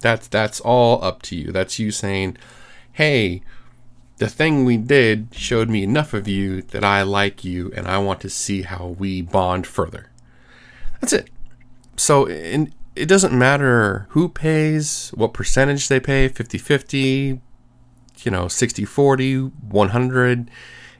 That's 0.00 0.28
that's 0.28 0.60
all 0.60 1.02
up 1.02 1.22
to 1.22 1.36
you. 1.36 1.52
That's 1.52 1.78
you 1.78 1.90
saying, 1.90 2.36
"Hey, 2.92 3.42
the 4.18 4.28
thing 4.28 4.64
we 4.64 4.76
did 4.76 5.28
showed 5.32 5.70
me 5.70 5.82
enough 5.82 6.12
of 6.12 6.28
you 6.28 6.62
that 6.62 6.84
I 6.84 7.02
like 7.02 7.44
you 7.44 7.72
and 7.74 7.86
I 7.86 7.98
want 7.98 8.20
to 8.20 8.28
see 8.28 8.62
how 8.62 8.96
we 8.98 9.22
bond 9.22 9.66
further." 9.66 10.10
That's 11.00 11.12
it. 11.12 11.30
So 11.96 12.26
in, 12.28 12.74
it 12.94 13.06
doesn't 13.06 13.32
matter 13.32 14.06
who 14.10 14.28
pays, 14.28 15.10
what 15.14 15.32
percentage 15.32 15.88
they 15.88 16.00
pay, 16.00 16.28
50-50, 16.28 17.40
you 18.22 18.30
know, 18.30 18.44
60-40, 18.44 19.50
100 19.70 20.50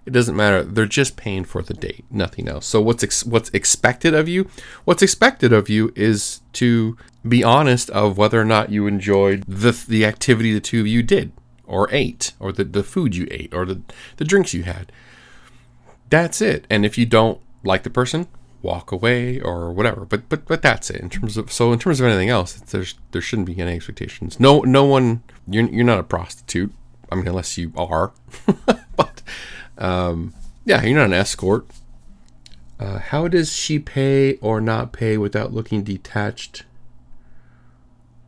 it 0.05 0.13
doesn't 0.13 0.37
matter. 0.37 0.63
They're 0.63 0.87
just 0.87 1.17
paying 1.17 1.45
for 1.45 1.63
the 1.63 1.75
date, 1.75 2.05
nothing 2.11 2.49
else. 2.49 2.67
So 2.67 2.81
what's 2.81 3.05
ex- 3.05 3.25
what's 3.25 3.51
expected 3.51 4.15
of 4.15 4.29
you? 4.29 4.49
What's 4.85 5.03
expected 5.03 5.53
of 5.53 5.69
you 5.69 5.93
is 5.95 6.41
to 6.55 6.97
be 7.27 7.45
honest 7.45 7.89
of 7.91 8.19
whether 8.19 8.41
or 8.41 8.45
not 8.45 8.71
you 8.71 8.87
enjoyed 8.87 9.45
the 9.47 9.73
the 9.89 10.05
activity 10.05 10.53
the 10.53 10.61
two 10.61 10.81
of 10.81 10.87
you 10.87 11.03
did 11.03 11.33
or 11.67 11.89
ate 11.93 12.33
or 12.41 12.53
the, 12.53 12.65
the 12.65 12.83
food 12.83 13.15
you 13.17 13.27
ate 13.31 13.55
or 13.55 13.65
the, 13.65 13.81
the 14.17 14.25
drinks 14.25 14.53
you 14.53 14.65
had. 14.65 14.93
That's 16.11 16.43
it. 16.43 16.67
And 16.69 16.85
if 16.85 16.99
you 16.99 17.07
don't 17.07 17.41
like 17.65 17.85
the 17.85 17.91
person, 17.91 18.27
walk 18.61 18.93
away 18.93 19.41
or 19.41 19.73
whatever. 19.73 20.05
But 20.05 20.29
but 20.29 20.47
but 20.47 20.63
that's 20.63 20.91
it 20.91 21.01
in 21.01 21.11
terms 21.11 21.37
of 21.37 21.53
so 21.53 21.73
in 21.73 21.79
terms 21.79 22.01
of 22.01 22.07
anything 22.07 22.29
else, 22.29 22.55
there's 22.55 22.95
there 23.13 23.23
shouldn't 23.23 23.47
be 23.47 23.59
any 23.59 23.77
expectations. 23.77 24.39
No 24.41 24.61
no 24.61 24.85
one 24.85 25.23
you're 25.47 25.69
you're 25.69 25.85
not 25.85 25.99
a 25.99 26.05
prostitute. 26.05 26.73
I 27.11 27.15
mean 27.15 27.29
unless 27.29 27.57
you 27.57 27.73
are. 27.77 28.13
but 28.97 29.23
um, 29.79 30.35
yeah, 30.65 30.83
you're 30.83 30.99
not 30.99 31.07
an 31.07 31.13
escort. 31.15 31.67
Uh, 32.79 32.99
how 32.99 33.29
does 33.29 33.53
she 33.53 33.79
pay 33.79 34.35
or 34.37 34.61
not 34.61 34.93
pay 34.93 35.17
without 35.17 35.53
looking 35.53 35.83
detached 35.83 36.65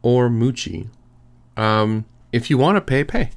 or 0.02 0.28
moochy? 0.28 0.88
Um, 1.56 2.04
if 2.32 2.50
you 2.50 2.58
want 2.58 2.76
to 2.76 2.80
pay, 2.80 3.04
pay. 3.04 3.30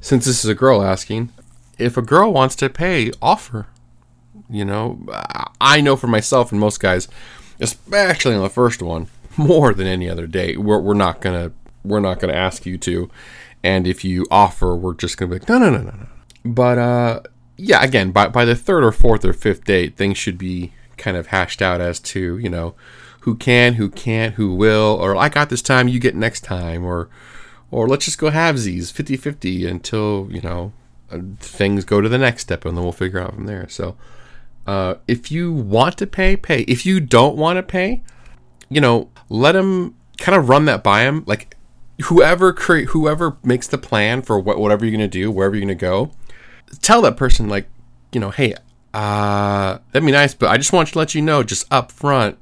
Since 0.00 0.24
this 0.24 0.44
is 0.44 0.50
a 0.50 0.54
girl 0.54 0.82
asking, 0.82 1.30
if 1.78 1.96
a 1.96 2.02
girl 2.02 2.32
wants 2.32 2.56
to 2.56 2.68
pay, 2.68 3.12
offer. 3.20 3.66
You 4.48 4.64
know, 4.64 5.06
I 5.60 5.80
know 5.80 5.96
for 5.96 6.06
myself 6.08 6.50
and 6.50 6.60
most 6.60 6.80
guys, 6.80 7.06
especially 7.60 8.34
on 8.34 8.42
the 8.42 8.50
first 8.50 8.82
one, 8.82 9.08
more 9.36 9.72
than 9.72 9.86
any 9.86 10.08
other 10.08 10.26
date, 10.26 10.58
we're, 10.58 10.80
we're 10.80 10.94
not 10.94 11.20
gonna 11.20 11.52
we're 11.84 12.00
not 12.00 12.18
gonna 12.18 12.32
ask 12.32 12.66
you 12.66 12.76
to, 12.78 13.10
and 13.62 13.86
if 13.86 14.04
you 14.04 14.26
offer, 14.30 14.74
we're 14.74 14.94
just 14.94 15.16
gonna 15.16 15.30
be 15.30 15.38
like, 15.38 15.48
no, 15.48 15.58
no, 15.58 15.70
no, 15.70 15.78
no, 15.78 15.92
no. 15.92 16.06
But 16.44 16.78
uh, 16.78 17.20
yeah, 17.56 17.82
again, 17.82 18.12
by 18.12 18.28
by 18.28 18.44
the 18.44 18.56
third 18.56 18.84
or 18.84 18.92
fourth 18.92 19.24
or 19.24 19.32
fifth 19.32 19.64
date, 19.64 19.96
things 19.96 20.18
should 20.18 20.38
be 20.38 20.72
kind 20.96 21.16
of 21.16 21.28
hashed 21.28 21.62
out 21.62 21.80
as 21.80 22.00
to 22.00 22.38
you 22.38 22.48
know 22.48 22.74
who 23.20 23.34
can, 23.34 23.74
who 23.74 23.90
can't, 23.90 24.34
who 24.34 24.54
will, 24.54 24.98
or 25.00 25.14
I 25.16 25.28
got 25.28 25.50
this 25.50 25.62
time, 25.62 25.88
you 25.88 26.00
get 26.00 26.14
next 26.14 26.40
time, 26.40 26.84
or 26.84 27.08
or 27.70 27.86
let's 27.86 28.06
just 28.06 28.18
go 28.18 28.30
halvesies, 28.30 28.92
50-50 28.92 29.68
until 29.68 30.28
you 30.30 30.40
know 30.40 30.72
uh, 31.10 31.20
things 31.38 31.84
go 31.84 32.00
to 32.00 32.08
the 32.08 32.18
next 32.18 32.42
step, 32.42 32.64
and 32.64 32.76
then 32.76 32.84
we'll 32.84 32.92
figure 32.92 33.20
out 33.20 33.34
from 33.34 33.46
there. 33.46 33.68
So. 33.68 33.96
Uh, 34.66 34.96
if 35.08 35.32
you 35.32 35.52
want 35.52 35.96
to 35.96 36.06
pay, 36.06 36.36
pay. 36.36 36.60
If 36.62 36.86
you 36.86 37.00
don't 37.00 37.34
want 37.34 37.56
to 37.56 37.62
pay, 37.62 38.04
you 38.68 38.80
know, 38.80 39.08
let 39.28 39.56
him 39.56 39.96
kind 40.18 40.38
of 40.38 40.48
run 40.48 40.66
that 40.66 40.84
by 40.84 41.02
him. 41.02 41.24
Like 41.26 41.56
whoever 42.04 42.52
create, 42.52 42.88
whoever 42.90 43.36
makes 43.42 43.66
the 43.66 43.78
plan 43.78 44.22
for 44.22 44.38
what 44.38 44.58
whatever 44.58 44.84
you're 44.84 44.92
gonna 44.92 45.08
do, 45.08 45.30
wherever 45.30 45.56
you're 45.56 45.64
gonna 45.64 45.74
go, 45.74 46.12
tell 46.82 47.02
that 47.02 47.16
person 47.16 47.48
like, 47.48 47.68
you 48.12 48.20
know, 48.20 48.30
hey, 48.30 48.54
uh, 48.94 49.78
that'd 49.92 50.04
be 50.06 50.12
nice, 50.12 50.34
but 50.34 50.50
I 50.50 50.56
just 50.56 50.72
want 50.72 50.88
to 50.88 50.98
let 50.98 51.14
you 51.14 51.22
know, 51.22 51.42
just 51.42 51.66
up 51.72 51.92
front, 51.92 52.38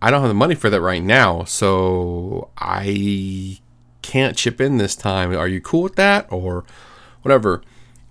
I 0.00 0.10
don't 0.10 0.20
have 0.20 0.28
the 0.30 0.34
money 0.34 0.54
for 0.54 0.68
that 0.70 0.80
right 0.80 1.02
now, 1.02 1.44
so 1.44 2.50
I 2.58 3.58
can't 4.02 4.36
chip 4.36 4.60
in 4.60 4.76
this 4.78 4.96
time. 4.96 5.34
Are 5.34 5.48
you 5.48 5.60
cool 5.60 5.82
with 5.82 5.96
that 5.96 6.26
or 6.30 6.64
whatever? 7.22 7.62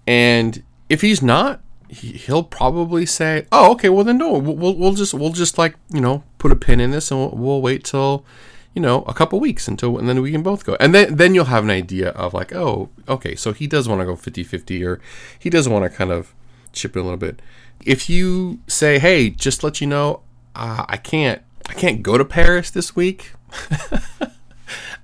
And 0.08 0.64
if 0.90 1.02
he's 1.02 1.22
not, 1.22 1.62
he- 1.90 2.14
he'll 2.14 2.44
probably 2.44 3.06
say, 3.06 3.46
"Oh, 3.52 3.72
okay. 3.74 3.90
Well, 3.90 4.06
then 4.06 4.18
no. 4.18 4.32
We'll, 4.38 4.56
we'll, 4.56 4.76
we'll 4.78 4.94
just 4.94 5.14
we'll 5.14 5.34
just 5.34 5.58
like 5.58 5.76
you 5.94 6.00
know 6.00 6.24
put 6.38 6.52
a 6.54 6.56
pin 6.56 6.80
in 6.80 6.92
this, 6.92 7.12
and 7.12 7.20
we'll, 7.20 7.32
we'll 7.32 7.62
wait 7.62 7.84
till 7.84 8.26
you 8.74 8.82
know 8.82 9.02
a 9.04 9.14
couple 9.14 9.40
weeks 9.40 9.68
until 9.68 9.98
and 9.98 10.08
then 10.08 10.22
we 10.22 10.32
can 10.32 10.42
both 10.44 10.64
go, 10.66 10.76
and 10.80 10.94
then 10.96 11.16
then 11.16 11.36
you'll 11.36 11.46
have 11.46 11.64
an 11.64 11.70
idea 11.70 12.10
of 12.12 12.34
like, 12.34 12.54
oh, 12.54 12.90
okay. 13.08 13.36
So 13.36 13.52
he 13.54 13.68
does 13.68 13.88
want 13.90 14.00
to 14.02 14.06
go 14.06 14.16
50-50 14.16 14.86
or 14.88 15.02
he 15.38 15.50
does 15.50 15.68
want 15.68 15.84
to 15.84 15.90
kind 15.90 16.12
of 16.12 16.34
chip 16.74 16.96
in 16.96 17.02
a 17.02 17.04
little 17.04 17.18
bit. 17.18 17.42
If 17.86 18.10
you 18.10 18.60
say, 18.68 19.00
"Hey, 19.00 19.30
just 19.30 19.64
let 19.64 19.82
you 19.82 19.88
know, 19.88 20.22
uh, 20.56 20.86
I 20.88 20.98
can't 20.98 21.42
I 21.70 21.74
can't 21.74 22.02
go 22.04 22.18
to 22.18 22.24
Paris 22.26 22.70
this 22.70 22.96
week. 22.96 23.32
uh, 24.22 24.28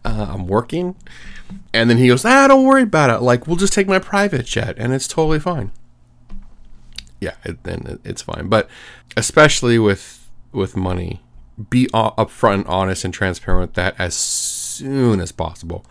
I'm 0.06 0.48
working," 0.48 0.96
and 1.74 1.90
then 1.90 1.98
he 1.98 2.08
goes, 2.08 2.24
"Ah, 2.26 2.48
don't 2.48 2.66
worry 2.66 2.84
about 2.84 3.10
it. 3.10 3.22
Like 3.24 3.48
we'll 3.48 3.56
just 3.58 3.74
take 3.74 3.88
my 3.88 4.00
private 4.00 4.46
jet, 4.46 4.76
and 4.78 4.94
it's 4.94 5.08
totally 5.08 5.40
fine." 5.40 5.72
yeah, 7.20 7.34
then 7.64 7.82
it- 7.88 8.02
it's 8.04 8.22
fine. 8.22 8.48
But 8.48 8.70
especially 9.18 9.80
with 9.80 10.30
with 10.52 10.78
money, 10.78 11.22
be 11.70 11.90
uh, 11.94 12.12
upfront 12.12 12.54
and 12.56 12.68
honest 12.68 13.04
and 13.04 13.14
transparent 13.14 13.62
with 13.62 13.74
that 13.74 13.96
as 13.98 14.16
soon 14.16 15.20
as 15.20 15.32
possible. 15.32 15.86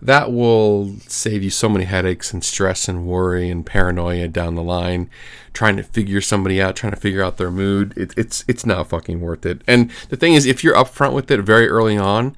That 0.00 0.32
will 0.32 0.96
save 1.06 1.44
you 1.44 1.50
so 1.50 1.68
many 1.68 1.84
headaches 1.84 2.32
and 2.32 2.42
stress 2.42 2.88
and 2.88 3.06
worry 3.06 3.48
and 3.48 3.64
paranoia 3.64 4.26
down 4.26 4.56
the 4.56 4.62
line, 4.62 5.08
trying 5.52 5.76
to 5.76 5.84
figure 5.84 6.20
somebody 6.20 6.60
out, 6.60 6.74
trying 6.74 6.92
to 6.92 6.98
figure 6.98 7.22
out 7.22 7.36
their 7.36 7.52
mood. 7.52 7.94
It, 7.96 8.12
it's 8.16 8.44
it's 8.48 8.66
not 8.66 8.88
fucking 8.88 9.20
worth 9.20 9.46
it. 9.46 9.62
And 9.68 9.92
the 10.08 10.16
thing 10.16 10.34
is, 10.34 10.44
if 10.44 10.64
you're 10.64 10.74
upfront 10.74 11.12
with 11.12 11.30
it 11.30 11.40
very 11.42 11.68
early 11.68 11.96
on, 11.96 12.34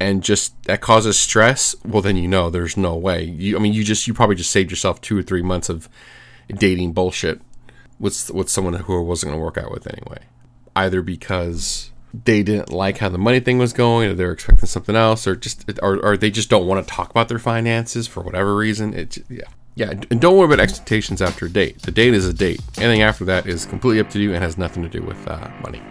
and 0.00 0.22
just 0.22 0.60
that 0.64 0.80
causes 0.80 1.18
stress, 1.18 1.76
well, 1.84 2.00
then 2.00 2.16
you 2.16 2.26
know 2.26 2.48
there's 2.48 2.76
no 2.76 2.96
way. 2.96 3.22
You, 3.22 3.56
I 3.56 3.60
mean, 3.60 3.74
you 3.74 3.84
just 3.84 4.06
you 4.06 4.14
probably 4.14 4.36
just 4.36 4.50
saved 4.50 4.70
yourself 4.70 5.02
two 5.02 5.18
or 5.18 5.22
three 5.22 5.42
months 5.42 5.68
of 5.68 5.90
dating 6.48 6.92
bullshit 6.92 7.42
with 7.98 8.30
with 8.30 8.48
someone 8.48 8.72
who 8.72 9.02
wasn't 9.02 9.30
going 9.30 9.40
to 9.40 9.44
work 9.44 9.58
out 9.58 9.70
with 9.70 9.86
anyway. 9.86 10.24
Either 10.74 11.02
because 11.02 11.90
they 12.24 12.42
didn't 12.42 12.70
like 12.70 12.98
how 12.98 13.08
the 13.08 13.18
money 13.18 13.40
thing 13.40 13.58
was 13.58 13.72
going, 13.72 14.10
or 14.10 14.14
they're 14.14 14.32
expecting 14.32 14.66
something 14.66 14.94
else, 14.94 15.26
or 15.26 15.34
just 15.34 15.64
or, 15.82 15.98
or 16.04 16.16
they 16.16 16.30
just 16.30 16.48
don't 16.48 16.66
want 16.66 16.86
to 16.86 16.94
talk 16.94 17.10
about 17.10 17.28
their 17.28 17.38
finances 17.38 18.06
for 18.06 18.22
whatever 18.22 18.54
reason. 18.54 18.94
It 18.94 19.18
yeah 19.28 19.48
yeah, 19.76 19.90
and 19.90 20.20
don't 20.20 20.36
worry 20.36 20.46
about 20.46 20.60
expectations 20.60 21.20
after 21.20 21.46
a 21.46 21.50
date. 21.50 21.82
The 21.82 21.90
date 21.90 22.14
is 22.14 22.28
a 22.28 22.32
date. 22.32 22.60
Anything 22.78 23.02
after 23.02 23.24
that 23.24 23.46
is 23.46 23.66
completely 23.66 24.00
up 24.00 24.08
to 24.10 24.20
you 24.20 24.32
and 24.32 24.42
has 24.42 24.56
nothing 24.56 24.84
to 24.84 24.88
do 24.88 25.02
with 25.02 25.26
uh, 25.26 25.50
money. 25.62 25.82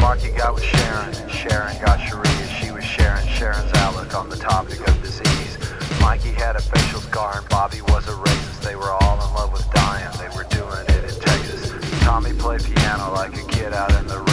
Marky 0.00 0.30
got 0.30 0.54
with 0.54 0.62
Sharon, 0.62 1.14
and 1.14 1.30
Sharon 1.30 1.76
got 1.82 2.00
and 2.00 2.50
she 2.50 2.70
was 2.70 2.82
sharing 2.82 3.26
Sharon's 3.28 3.72
outlook 3.74 4.14
on 4.14 4.30
the 4.30 4.36
topic 4.36 4.80
of 4.88 5.02
disease. 5.02 5.58
Mikey 6.00 6.30
had 6.30 6.56
a 6.56 6.62
facial 6.62 7.00
scar, 7.00 7.38
and 7.38 7.48
Bobby 7.50 7.82
was 7.82 8.08
a 8.08 8.12
racist. 8.12 8.62
They 8.62 8.76
were 8.76 8.90
all 8.90 9.14
in 9.14 9.34
love 9.34 9.52
with 9.52 9.70
dying. 9.72 10.08
They 10.16 10.34
were 10.34 10.44
doing 10.44 10.84
it 10.88 11.12
in 11.12 11.20
Texas. 11.20 12.00
Tommy 12.00 12.32
played 12.32 12.64
piano 12.64 13.12
like 13.12 13.36
a 13.36 13.44
kid 13.48 13.74
out 13.74 13.92
in 14.00 14.06
the 14.06 14.29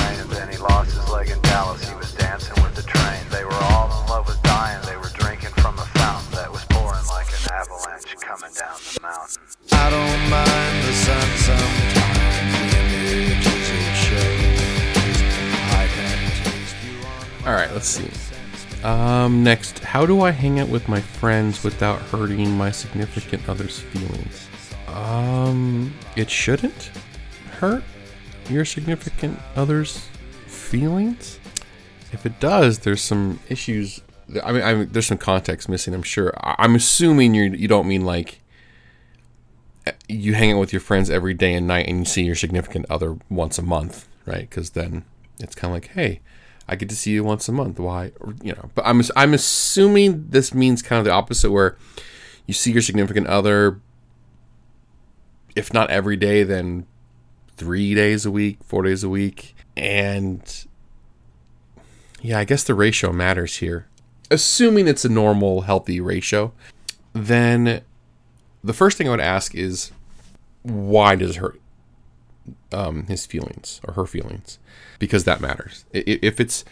lost 0.70 0.96
his 0.96 1.10
leg 1.10 1.30
in 1.30 1.40
Dallas. 1.42 1.88
He 1.88 1.96
was 1.96 2.14
dancing 2.14 2.62
with 2.64 2.76
the 2.76 2.84
train. 2.84 3.22
They 3.32 3.44
were 3.44 3.62
all 3.72 3.86
in 3.86 4.10
love 4.10 4.28
with 4.28 4.42
dying. 4.44 4.82
They 4.86 4.98
were 4.98 5.10
drinking 5.14 5.52
from 5.62 5.78
a 5.80 5.86
fountain 5.98 6.32
that 6.34 6.52
was 6.52 6.64
pouring 6.66 7.06
like 7.08 7.28
an 7.28 7.52
avalanche 7.52 8.16
coming 8.22 8.54
down 8.54 8.78
the 8.94 9.02
mountain. 9.02 9.44
I 9.72 9.90
don't 9.90 10.30
mind 10.30 10.76
the 10.88 10.94
sun 10.94 11.28
sometimes. 11.48 12.54
The 12.92 13.08
images 13.16 13.70
it 13.70 13.96
shows. 14.08 15.18
I 15.72 15.88
can 15.96 16.18
taste 16.44 16.76
you 16.86 16.96
on 17.06 17.48
All 17.48 17.54
right, 17.54 17.72
let's 17.74 17.88
see. 17.88 18.10
Um, 18.84 19.44
next, 19.44 19.80
how 19.80 20.06
do 20.06 20.22
I 20.22 20.32
hang 20.32 20.60
out 20.60 20.70
with 20.70 20.88
my 20.88 21.02
friends 21.02 21.64
without 21.64 22.00
hurting 22.00 22.58
my 22.58 22.72
significant 22.72 23.48
other's 23.50 23.80
feelings? 23.80 24.48
Um, 24.88 25.94
it 26.16 26.30
shouldn't 26.30 26.92
hurt 27.60 27.84
your 28.50 28.66
significant 28.66 29.40
other's 29.56 30.08
feelings. 30.68 31.40
If 32.12 32.26
it 32.26 32.40
does, 32.40 32.80
there's 32.80 33.02
some 33.02 33.40
issues. 33.50 34.02
I 34.44 34.52
mean, 34.52 34.62
I 34.62 34.84
there's 34.86 35.08
some 35.08 35.18
context 35.18 35.70
missing. 35.70 35.94
I'm 35.94 36.04
sure. 36.04 36.34
I- 36.38 36.56
I'm 36.60 36.76
assuming 36.76 37.34
you 37.34 37.44
you 37.52 37.68
don't 37.68 37.88
mean 37.88 38.06
like 38.06 38.42
eh, 39.86 39.92
you 40.08 40.34
hang 40.34 40.52
out 40.54 40.60
with 40.60 40.74
your 40.74 40.80
friends 40.80 41.10
every 41.10 41.34
day 41.34 41.54
and 41.54 41.68
night, 41.68 41.88
and 41.88 42.00
you 42.00 42.06
see 42.06 42.24
your 42.24 42.36
significant 42.36 42.86
other 42.90 43.18
once 43.30 43.58
a 43.58 43.62
month, 43.62 44.08
right? 44.26 44.50
Because 44.50 44.72
then 44.72 45.04
it's 45.40 45.56
kind 45.56 45.72
of 45.72 45.76
like, 45.76 45.88
hey, 45.92 46.22
I 46.68 46.76
get 46.76 46.90
to 46.90 46.96
see 46.96 47.12
you 47.12 47.24
once 47.24 47.48
a 47.50 47.52
month. 47.52 47.80
Why, 47.80 48.12
or, 48.20 48.36
you 48.42 48.54
know? 48.54 48.70
But 48.76 48.86
I'm 48.86 49.02
I'm 49.16 49.34
assuming 49.34 50.28
this 50.30 50.54
means 50.54 50.82
kind 50.82 51.00
of 51.00 51.06
the 51.06 51.12
opposite, 51.12 51.52
where 51.52 51.78
you 52.46 52.54
see 52.54 52.72
your 52.72 52.82
significant 52.82 53.28
other, 53.28 53.82
if 55.56 55.74
not 55.74 55.90
every 55.90 56.16
day, 56.16 56.44
then 56.44 56.86
three 57.58 57.94
days 57.96 58.26
a 58.26 58.32
week, 58.32 58.64
four 58.64 58.84
days 58.84 59.04
a 59.04 59.10
week, 59.10 59.56
and 59.78 60.66
yeah, 62.22 62.40
I 62.40 62.44
guess 62.44 62.64
the 62.64 62.76
ratio 62.76 63.12
matters 63.12 63.58
here. 63.58 63.88
Assuming 64.30 64.88
it's 64.88 65.06
a 65.06 65.10
normal, 65.10 65.62
healthy 65.62 66.02
ratio, 66.02 66.52
then 67.14 67.82
the 68.64 68.74
first 68.74 68.98
thing 68.98 69.08
I 69.08 69.12
would 69.12 69.20
ask 69.22 69.56
is 69.56 69.92
why 70.64 71.16
does 71.16 71.32
it 71.32 71.36
hurt 71.38 71.62
um, 72.74 73.06
his 73.06 73.26
feelings 73.26 73.80
or 73.88 73.94
her 73.94 74.06
feelings? 74.06 74.60
Because 75.00 75.24
that 75.24 75.40
matters. 75.40 75.86
If 75.94 76.40
it's 76.40 76.66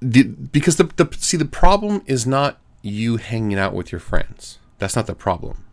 the 0.00 0.24
because 0.24 0.76
the, 0.76 0.84
the 0.96 1.08
see 1.18 1.36
the 1.36 1.44
problem 1.44 2.02
is 2.06 2.26
not 2.26 2.58
you 2.82 3.16
hanging 3.16 3.58
out 3.58 3.74
with 3.74 3.92
your 3.92 4.00
friends. 4.00 4.58
That's 4.78 4.96
not 4.96 5.06
the 5.06 5.14
problem. 5.14 5.64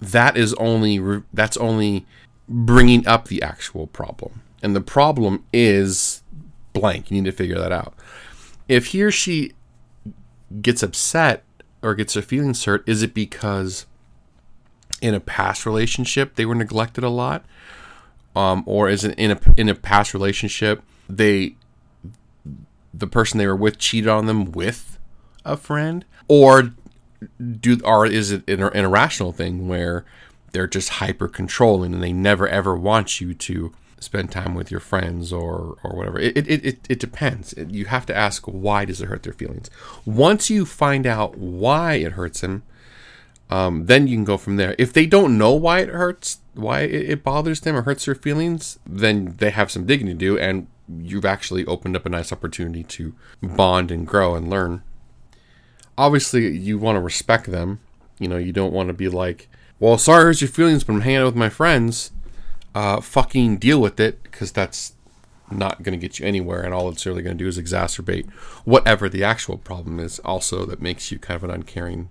That 0.00 0.36
is 0.36 0.54
only 0.54 1.22
that's 1.32 1.56
only 1.56 2.06
bringing 2.48 3.06
up 3.06 3.28
the 3.28 3.42
actual 3.42 3.86
problem, 3.86 4.42
and 4.64 4.74
the 4.74 4.80
problem 4.80 5.44
is 5.52 6.22
blank. 6.72 7.10
You 7.10 7.20
need 7.20 7.30
to 7.30 7.36
figure 7.36 7.58
that 7.58 7.70
out. 7.70 7.94
If 8.66 8.86
he 8.86 9.02
or 9.02 9.10
she 9.10 9.52
gets 10.62 10.82
upset 10.82 11.44
or 11.82 11.94
gets 11.94 12.14
their 12.14 12.22
feelings 12.22 12.64
hurt, 12.64 12.82
is 12.88 13.02
it 13.02 13.12
because 13.12 13.84
in 15.02 15.14
a 15.14 15.20
past 15.20 15.66
relationship 15.66 16.36
they 16.36 16.46
were 16.46 16.54
neglected 16.54 17.04
a 17.04 17.10
lot, 17.10 17.44
um, 18.34 18.64
or 18.66 18.88
is 18.88 19.04
it 19.04 19.16
in 19.18 19.32
a 19.32 19.40
in 19.56 19.68
a 19.68 19.74
past 19.74 20.14
relationship 20.14 20.82
they 21.08 21.56
the 22.94 23.06
person 23.06 23.36
they 23.36 23.46
were 23.46 23.54
with 23.54 23.76
cheated 23.76 24.08
on 24.08 24.24
them 24.24 24.50
with 24.50 24.98
a 25.44 25.58
friend, 25.58 26.06
or 26.26 26.72
do 27.60 27.78
or 27.84 28.06
is 28.06 28.30
it 28.30 28.48
an, 28.48 28.62
an 28.62 28.84
irrational 28.86 29.32
thing 29.32 29.68
where 29.68 30.06
they're 30.52 30.66
just 30.66 30.88
hyper 30.88 31.28
controlling 31.28 31.92
and 31.92 32.02
they 32.02 32.14
never 32.14 32.48
ever 32.48 32.74
want 32.74 33.20
you 33.20 33.34
to 33.34 33.74
spend 34.04 34.30
time 34.30 34.54
with 34.54 34.70
your 34.70 34.80
friends 34.80 35.32
or 35.32 35.78
or 35.82 35.96
whatever. 35.96 36.18
It 36.18 36.36
it, 36.36 36.64
it, 36.64 36.78
it 36.88 37.00
depends. 37.00 37.54
You 37.56 37.86
have 37.86 38.06
to 38.06 38.14
ask 38.14 38.44
why 38.44 38.84
does 38.84 39.00
it 39.00 39.08
hurt 39.08 39.22
their 39.22 39.32
feelings. 39.32 39.70
Once 40.04 40.50
you 40.50 40.64
find 40.64 41.06
out 41.06 41.36
why 41.36 41.94
it 41.94 42.12
hurts 42.12 42.40
them 42.40 42.62
um, 43.50 43.86
then 43.86 44.06
you 44.06 44.16
can 44.16 44.24
go 44.24 44.36
from 44.36 44.56
there. 44.56 44.74
If 44.78 44.92
they 44.92 45.06
don't 45.06 45.38
know 45.38 45.52
why 45.52 45.80
it 45.80 45.88
hurts 45.90 46.40
why 46.54 46.80
it, 46.80 47.10
it 47.10 47.24
bothers 47.24 47.60
them 47.60 47.76
or 47.76 47.82
hurts 47.82 48.04
their 48.04 48.14
feelings 48.14 48.78
then 48.86 49.34
they 49.38 49.50
have 49.50 49.70
some 49.70 49.86
digging 49.86 50.06
to 50.06 50.14
do 50.14 50.38
and 50.38 50.66
you've 50.88 51.24
actually 51.24 51.64
opened 51.66 51.96
up 51.96 52.06
a 52.06 52.08
nice 52.08 52.32
opportunity 52.32 52.82
to 52.84 53.14
bond 53.42 53.90
and 53.90 54.06
grow 54.06 54.34
and 54.34 54.48
learn. 54.48 54.82
Obviously 55.98 56.56
you 56.56 56.78
want 56.78 56.96
to 56.96 57.00
respect 57.00 57.50
them. 57.50 57.80
You 58.18 58.28
know, 58.28 58.36
you 58.36 58.52
don't 58.52 58.72
want 58.72 58.88
to 58.88 58.94
be 58.94 59.08
like, 59.08 59.48
well, 59.80 59.98
sorry, 59.98 60.24
hurts 60.24 60.40
your 60.40 60.48
feelings, 60.48 60.84
but 60.84 60.94
I'm 60.94 61.00
hanging 61.02 61.18
out 61.18 61.26
with 61.26 61.36
my 61.36 61.48
friends. 61.48 62.12
Uh, 62.74 63.00
fucking 63.00 63.58
deal 63.58 63.80
with 63.80 64.00
it 64.00 64.22
because 64.24 64.50
that's 64.50 64.94
not 65.50 65.82
going 65.82 65.98
to 65.98 66.00
get 66.00 66.18
you 66.18 66.26
anywhere, 66.26 66.62
and 66.62 66.74
all 66.74 66.88
it's 66.88 67.06
really 67.06 67.22
going 67.22 67.36
to 67.38 67.44
do 67.44 67.48
is 67.48 67.58
exacerbate 67.58 68.28
whatever 68.64 69.08
the 69.08 69.22
actual 69.22 69.58
problem 69.58 70.00
is. 70.00 70.18
Also, 70.20 70.64
that 70.66 70.82
makes 70.82 71.12
you 71.12 71.18
kind 71.18 71.36
of 71.36 71.44
an 71.44 71.50
uncaring 71.50 72.10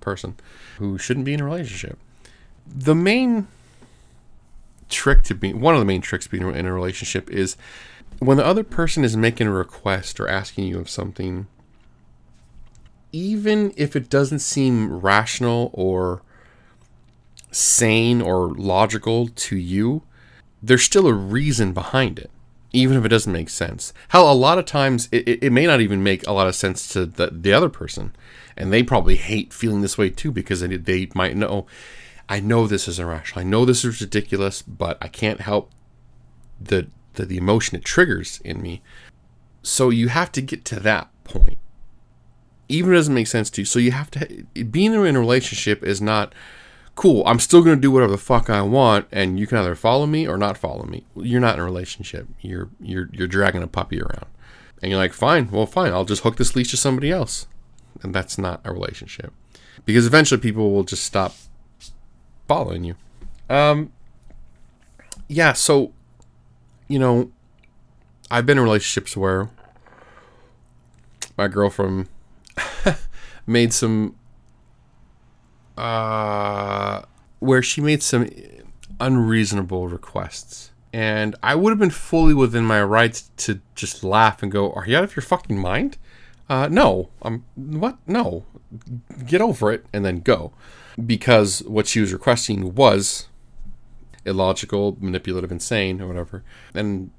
person 0.00 0.36
who 0.78 0.98
shouldn't 0.98 1.24
be 1.24 1.32
in 1.32 1.40
a 1.40 1.44
relationship. 1.44 1.98
The 2.66 2.94
main 2.94 3.48
trick 4.88 5.22
to 5.22 5.34
be 5.34 5.52
one 5.54 5.74
of 5.74 5.80
the 5.80 5.86
main 5.86 6.02
tricks 6.02 6.26
being 6.26 6.54
in 6.54 6.66
a 6.66 6.72
relationship 6.72 7.30
is 7.30 7.56
when 8.18 8.36
the 8.36 8.44
other 8.44 8.62
person 8.62 9.04
is 9.04 9.16
making 9.16 9.46
a 9.46 9.52
request 9.52 10.20
or 10.20 10.28
asking 10.28 10.66
you 10.66 10.78
of 10.78 10.90
something 10.90 11.46
even 13.10 13.72
if 13.76 13.94
it 13.94 14.08
doesn't 14.08 14.38
seem 14.38 15.00
rational 15.00 15.70
or 15.74 16.22
sane 17.52 18.20
or 18.20 18.48
logical 18.48 19.28
to 19.28 19.56
you, 19.56 20.02
there's 20.62 20.82
still 20.82 21.06
a 21.06 21.12
reason 21.12 21.72
behind 21.72 22.18
it, 22.18 22.30
even 22.72 22.96
if 22.96 23.04
it 23.04 23.08
doesn't 23.08 23.32
make 23.32 23.50
sense. 23.50 23.92
How 24.08 24.30
a 24.30 24.34
lot 24.34 24.58
of 24.58 24.64
times 24.64 25.08
it, 25.12 25.28
it, 25.28 25.44
it 25.44 25.52
may 25.52 25.66
not 25.66 25.80
even 25.80 26.02
make 26.02 26.26
a 26.26 26.32
lot 26.32 26.48
of 26.48 26.54
sense 26.54 26.88
to 26.88 27.06
the, 27.06 27.28
the 27.28 27.52
other 27.52 27.68
person, 27.68 28.14
and 28.56 28.72
they 28.72 28.82
probably 28.82 29.16
hate 29.16 29.52
feeling 29.52 29.82
this 29.82 29.98
way 29.98 30.10
too 30.10 30.32
because 30.32 30.60
they, 30.60 30.76
they 30.76 31.08
might 31.14 31.36
know, 31.36 31.66
I 32.28 32.40
know 32.40 32.66
this 32.66 32.88
is 32.88 32.98
irrational, 32.98 33.40
I 33.40 33.48
know 33.48 33.64
this 33.64 33.84
is 33.84 34.00
ridiculous, 34.00 34.62
but 34.62 34.98
I 35.00 35.08
can't 35.08 35.40
help 35.40 35.70
the 36.60 36.88
the, 37.14 37.26
the 37.26 37.36
emotion 37.36 37.76
it 37.76 37.84
triggers 37.84 38.40
in 38.42 38.62
me. 38.62 38.80
So 39.62 39.90
you 39.90 40.08
have 40.08 40.32
to 40.32 40.40
get 40.40 40.64
to 40.66 40.80
that 40.80 41.10
point 41.24 41.58
even 42.72 42.90
if 42.90 42.94
it 42.94 42.98
doesn't 42.98 43.14
make 43.14 43.26
sense 43.26 43.50
to 43.50 43.60
you. 43.60 43.64
So 43.66 43.78
you 43.78 43.92
have 43.92 44.10
to 44.12 44.44
being 44.70 44.94
in 44.94 45.16
a 45.16 45.20
relationship 45.20 45.84
is 45.84 46.00
not 46.00 46.34
cool. 46.94 47.22
I'm 47.26 47.38
still 47.38 47.62
going 47.62 47.76
to 47.76 47.80
do 47.80 47.90
whatever 47.90 48.12
the 48.12 48.18
fuck 48.18 48.50
I 48.50 48.62
want, 48.62 49.06
and 49.12 49.38
you 49.38 49.46
can 49.46 49.58
either 49.58 49.74
follow 49.74 50.06
me 50.06 50.26
or 50.26 50.36
not 50.36 50.58
follow 50.58 50.84
me. 50.84 51.04
You're 51.16 51.40
not 51.40 51.54
in 51.54 51.60
a 51.60 51.64
relationship. 51.64 52.28
You're 52.40 52.70
you're 52.80 53.08
you're 53.12 53.28
dragging 53.28 53.62
a 53.62 53.66
puppy 53.66 54.00
around, 54.00 54.26
and 54.80 54.90
you're 54.90 55.00
like, 55.00 55.12
fine, 55.12 55.50
well, 55.50 55.66
fine. 55.66 55.92
I'll 55.92 56.04
just 56.04 56.22
hook 56.22 56.36
this 56.36 56.54
leash 56.54 56.70
to 56.70 56.76
somebody 56.76 57.10
else, 57.10 57.46
and 58.02 58.14
that's 58.14 58.38
not 58.38 58.60
a 58.64 58.72
relationship, 58.72 59.32
because 59.84 60.06
eventually 60.06 60.40
people 60.40 60.72
will 60.72 60.84
just 60.84 61.04
stop 61.04 61.34
following 62.46 62.84
you. 62.84 62.94
Um. 63.48 63.92
Yeah. 65.28 65.54
So, 65.54 65.92
you 66.88 66.98
know, 66.98 67.30
I've 68.30 68.46
been 68.46 68.58
in 68.58 68.64
relationships 68.64 69.16
where 69.16 69.50
my 71.36 71.48
girlfriend 71.48 72.08
made 73.46 73.72
some 73.72 74.14
uh 75.82 77.02
where 77.40 77.62
she 77.62 77.80
made 77.80 78.02
some 78.02 78.28
unreasonable 79.00 79.88
requests. 79.88 80.70
And 80.92 81.34
i 81.42 81.54
would 81.54 81.70
have 81.70 81.78
been 81.78 81.90
fully 81.90 82.34
within 82.34 82.64
my 82.64 82.82
rights 82.82 83.30
to 83.38 83.60
just 83.74 84.04
laugh 84.04 84.42
and 84.42 84.52
go 84.52 84.72
are 84.72 84.86
you 84.86 84.96
out 84.96 85.04
of 85.04 85.16
your 85.16 85.22
fucking 85.22 85.58
mind? 85.58 85.98
Uh 86.48 86.68
no. 86.70 87.10
I'm 87.22 87.44
what? 87.56 87.98
No. 88.06 88.44
Get 89.26 89.40
over 89.40 89.72
it 89.72 89.84
and 89.92 90.04
then 90.04 90.20
go. 90.20 90.52
Because 91.04 91.60
what 91.64 91.86
she 91.86 92.00
was 92.00 92.12
requesting 92.12 92.74
was 92.74 93.28
illogical 94.24 94.96
manipulative 95.00 95.50
insane 95.50 96.00
or 96.00 96.06
whatever. 96.06 96.44
And 96.74 97.10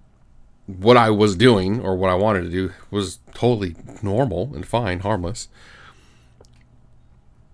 what 0.68 0.96
I 0.96 1.10
was 1.10 1.36
doing 1.36 1.82
or 1.82 1.96
what 1.96 2.10
I 2.10 2.16
wanted 2.16 2.44
to 2.44 2.50
do 2.50 2.72
was 2.90 3.20
totally 3.34 3.76
normal 4.02 4.56
and 4.56 4.66
fine, 4.66 5.00
harmless. 5.00 5.50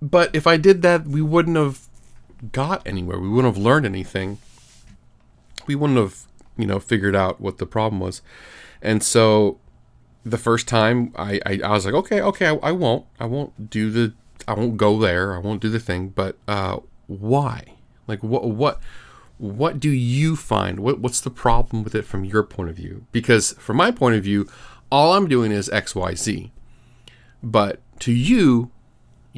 But 0.02 0.34
if 0.34 0.48
I 0.48 0.58
did 0.58 0.82
that, 0.82 1.06
we 1.06 1.22
wouldn't 1.22 1.58
have 1.58 1.88
got 2.52 2.86
anywhere. 2.88 3.20
We 3.20 3.28
wouldn't 3.28 3.54
have 3.54 3.64
learned 3.64 3.86
anything. 3.86 4.38
We 5.68 5.76
wouldn't 5.76 6.00
have, 6.00 6.26
you 6.58 6.66
know, 6.66 6.80
figured 6.80 7.16
out 7.16 7.42
what 7.42 7.58
the 7.58 7.66
problem 7.66 8.00
was. 8.00 8.22
And 8.82 9.04
so 9.04 9.60
the 10.24 10.38
first 10.38 10.68
time 10.68 11.14
I, 11.16 11.40
I, 11.46 11.60
I 11.64 11.72
was 11.72 11.86
like, 11.86 11.96
okay, 11.96 12.22
okay, 12.22 12.48
I, 12.48 12.56
I 12.56 12.72
won't. 12.72 13.06
I 13.20 13.26
won't 13.26 13.70
do 13.70 13.92
the, 13.92 14.14
I 14.48 14.54
won't 14.54 14.78
go 14.78 14.98
there. 15.00 15.36
I 15.36 15.40
won't 15.40 15.62
do 15.62 15.70
the 15.70 15.80
thing. 15.80 16.10
But 16.10 16.38
uh, 16.48 16.80
why? 17.08 17.76
Like, 18.08 18.24
what, 18.24 18.48
what, 18.50 18.80
what 19.40 19.80
do 19.80 19.90
you 19.90 20.36
find? 20.36 20.82
What 20.82 21.00
what's 21.00 21.22
the 21.22 21.30
problem 21.30 21.84
with 21.84 21.96
it 21.96 22.04
from 22.04 22.26
your 22.26 22.44
point 22.44 22.70
of 22.70 22.76
view? 22.76 23.06
Because 23.14 23.54
from 23.54 23.78
my 23.78 23.90
point 23.90 24.16
of 24.16 24.24
view, 24.24 24.50
all 24.92 25.14
I'm 25.14 25.30
doing 25.30 25.52
is 25.52 25.70
X 25.70 25.96
Y 25.96 26.14
Z. 26.14 26.52
But 27.42 27.80
to 28.00 28.12
you, 28.12 28.70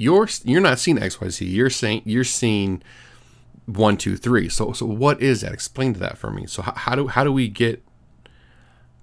you're 0.02 0.28
you're 0.44 0.62
not 0.62 0.80
seeing 0.80 1.02
X 1.02 1.22
Y 1.22 1.30
Z. 1.30 1.46
You're 1.46 1.70
saying 1.70 2.02
you're 2.06 2.24
seeing 2.24 2.82
one 3.66 3.98
two 3.98 4.18
three. 4.18 4.50
So 4.50 4.74
so 4.74 4.86
what 4.86 5.22
is 5.22 5.42
that? 5.42 5.54
Explain 5.54 5.94
to 5.94 6.00
that 6.00 6.18
for 6.18 6.32
me. 6.32 6.48
So 6.48 6.62
how, 6.64 6.74
how 6.76 6.96
do 6.96 7.08
how 7.08 7.24
do 7.24 7.32
we 7.32 7.48
get 7.48 7.84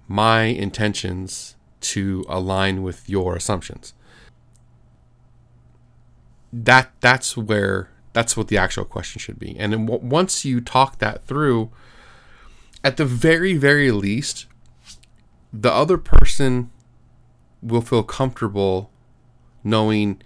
my 0.07 0.43
intentions 0.43 1.55
to 1.81 2.25
align 2.27 2.83
with 2.83 3.09
your 3.09 3.35
assumptions? 3.35 3.93
That 6.51 6.91
that's 6.99 7.37
where 7.37 7.89
that's 8.11 8.35
what 8.35 8.49
the 8.49 8.57
actual 8.57 8.85
question 8.85 9.19
should 9.19 9.39
be. 9.39 9.55
And 9.57 9.71
then 9.71 9.85
w- 9.85 10.05
once 10.05 10.43
you 10.43 10.59
talk 10.59 10.97
that 10.97 11.25
through, 11.25 11.71
at 12.83 12.97
the 12.97 13.05
very, 13.05 13.55
very 13.55 13.91
least, 13.91 14.47
the 15.53 15.71
other 15.71 15.97
person 15.97 16.71
will 17.61 17.81
feel 17.81 18.03
comfortable 18.03 18.89
knowing 19.63 20.21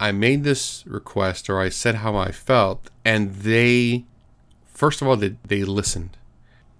I 0.00 0.12
made 0.12 0.44
this 0.44 0.84
request 0.86 1.50
or 1.50 1.60
I 1.60 1.68
said 1.68 1.96
how 1.96 2.16
I 2.16 2.30
felt, 2.30 2.88
and 3.04 3.34
they, 3.34 4.04
first 4.66 5.02
of 5.02 5.08
all, 5.08 5.16
they, 5.16 5.36
they 5.44 5.64
listened. 5.64 6.16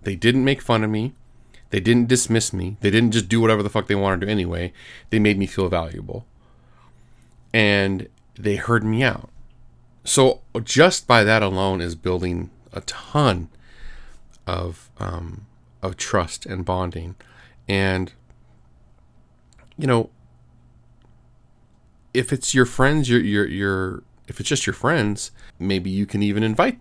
They 0.03 0.15
didn't 0.15 0.45
make 0.45 0.63
fun 0.63 0.85
of 0.85 0.91
me. 0.91 1.15
They 1.71 1.81
didn't 1.81 2.09
dismiss 2.09 2.53
me. 2.53 2.77
They 2.81 2.91
didn't 2.91 3.13
just 3.13 3.29
do 3.29 3.41
whatever 3.41 3.63
the 3.63 3.71
fuck 3.71 3.89
they 3.89 3.95
wanted 3.95 4.23
to 4.23 4.33
anyway. 4.33 4.73
They 5.11 5.19
made 5.19 5.39
me 5.39 5.47
feel 5.47 5.69
valuable. 5.69 6.25
And 7.53 8.09
they 8.39 8.57
heard 8.57 8.85
me 8.85 9.03
out. 9.03 9.29
So 10.05 10.41
just 10.65 11.07
by 11.07 11.25
that 11.25 11.43
alone 11.43 11.81
is 11.81 11.95
building 11.95 12.51
a 12.73 12.81
ton 12.83 13.49
of 14.47 14.89
um, 14.99 15.47
of 15.83 15.97
trust 15.97 16.47
and 16.47 16.65
bonding. 16.65 17.17
And 17.69 18.13
you 19.77 19.87
know, 19.87 20.11
if 22.19 22.33
it's 22.33 22.53
your 22.53 22.67
friends, 22.67 23.09
your 23.09 23.21
your 23.21 23.47
your 23.47 24.03
if 24.27 24.41
it's 24.41 24.49
just 24.49 24.67
your 24.67 24.75
friends, 24.75 25.31
maybe 25.59 25.89
you 25.89 26.05
can 26.05 26.23
even 26.23 26.43
invite 26.43 26.79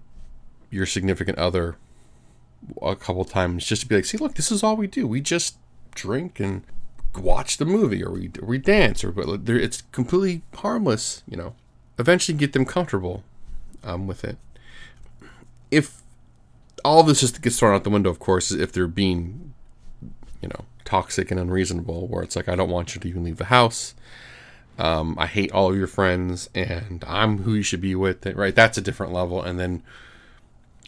your 0.71 0.85
significant 0.85 1.37
other 1.37 1.77
a 2.81 2.95
couple 2.95 3.23
times 3.23 3.65
just 3.65 3.83
to 3.83 3.87
be 3.87 3.95
like, 3.95 4.05
see, 4.05 4.17
look, 4.17 4.33
this 4.33 4.51
is 4.51 4.63
all 4.63 4.75
we 4.75 4.87
do. 4.87 5.07
We 5.07 5.21
just 5.21 5.57
drink 5.93 6.39
and 6.39 6.63
watch 7.15 7.57
the 7.57 7.65
movie, 7.65 8.03
or 8.03 8.11
we 8.11 8.31
or 8.41 8.47
we 8.47 8.57
dance, 8.57 9.03
or 9.03 9.11
but 9.11 9.47
it's 9.47 9.83
completely 9.91 10.41
harmless. 10.55 11.21
You 11.29 11.37
know, 11.37 11.55
eventually 11.99 12.37
get 12.37 12.53
them 12.53 12.65
comfortable 12.65 13.23
um, 13.83 14.07
with 14.07 14.23
it. 14.23 14.37
If 15.69 16.01
all 16.83 17.03
this 17.03 17.19
just 17.21 17.41
gets 17.43 17.59
thrown 17.59 17.75
out 17.75 17.83
the 17.83 17.91
window, 17.91 18.09
of 18.09 18.19
course, 18.19 18.51
if 18.51 18.71
they're 18.71 18.87
being, 18.87 19.53
you 20.41 20.49
know, 20.49 20.65
toxic 20.83 21.29
and 21.29 21.39
unreasonable, 21.39 22.07
where 22.07 22.23
it's 22.23 22.35
like, 22.35 22.49
I 22.49 22.55
don't 22.55 22.69
want 22.69 22.95
you 22.95 23.01
to 23.01 23.07
even 23.07 23.23
leave 23.23 23.37
the 23.37 23.45
house. 23.45 23.93
Um, 24.77 25.15
I 25.17 25.25
hate 25.25 25.51
all 25.51 25.71
of 25.71 25.77
your 25.77 25.87
friends, 25.87 26.49
and 26.53 27.03
I'm 27.07 27.39
who 27.39 27.53
you 27.55 27.63
should 27.63 27.81
be 27.81 27.95
with. 27.95 28.25
Right? 28.25 28.55
That's 28.55 28.77
a 28.77 28.81
different 28.81 29.11
level. 29.13 29.41
And 29.41 29.59
then, 29.59 29.81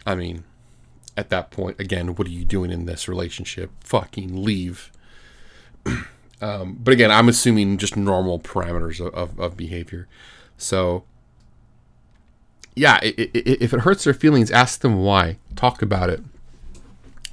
I 0.06 0.16
mean, 0.16 0.44
at 1.18 1.30
that 1.30 1.52
point, 1.52 1.80
again, 1.80 2.16
what 2.16 2.28
are 2.28 2.32
you 2.32 2.46
doing 2.46 2.72
in 2.72 2.86
this 2.86 3.08
relationship? 3.08 3.72
Fucking 3.84 4.44
leave. 4.44 4.92
um, 6.42 6.78
but 6.82 6.94
again, 6.94 7.12
I'm 7.12 7.28
assuming 7.30 7.78
just 7.78 7.98
normal 7.98 8.40
parameters 8.40 9.06
of, 9.06 9.14
of, 9.16 9.40
of 9.40 9.58
behavior. 9.58 10.08
So, 10.58 11.04
yeah, 12.76 13.00
i 13.02 13.08
i 13.18 13.22
i- 13.36 13.58
if 13.60 13.74
it 13.74 13.82
hurts 13.82 14.04
their 14.04 14.14
feelings, 14.14 14.52
ask 14.52 14.82
them 14.82 14.98
why. 15.02 15.38
Talk 15.56 15.82
about 15.82 16.10
it. 16.10 16.22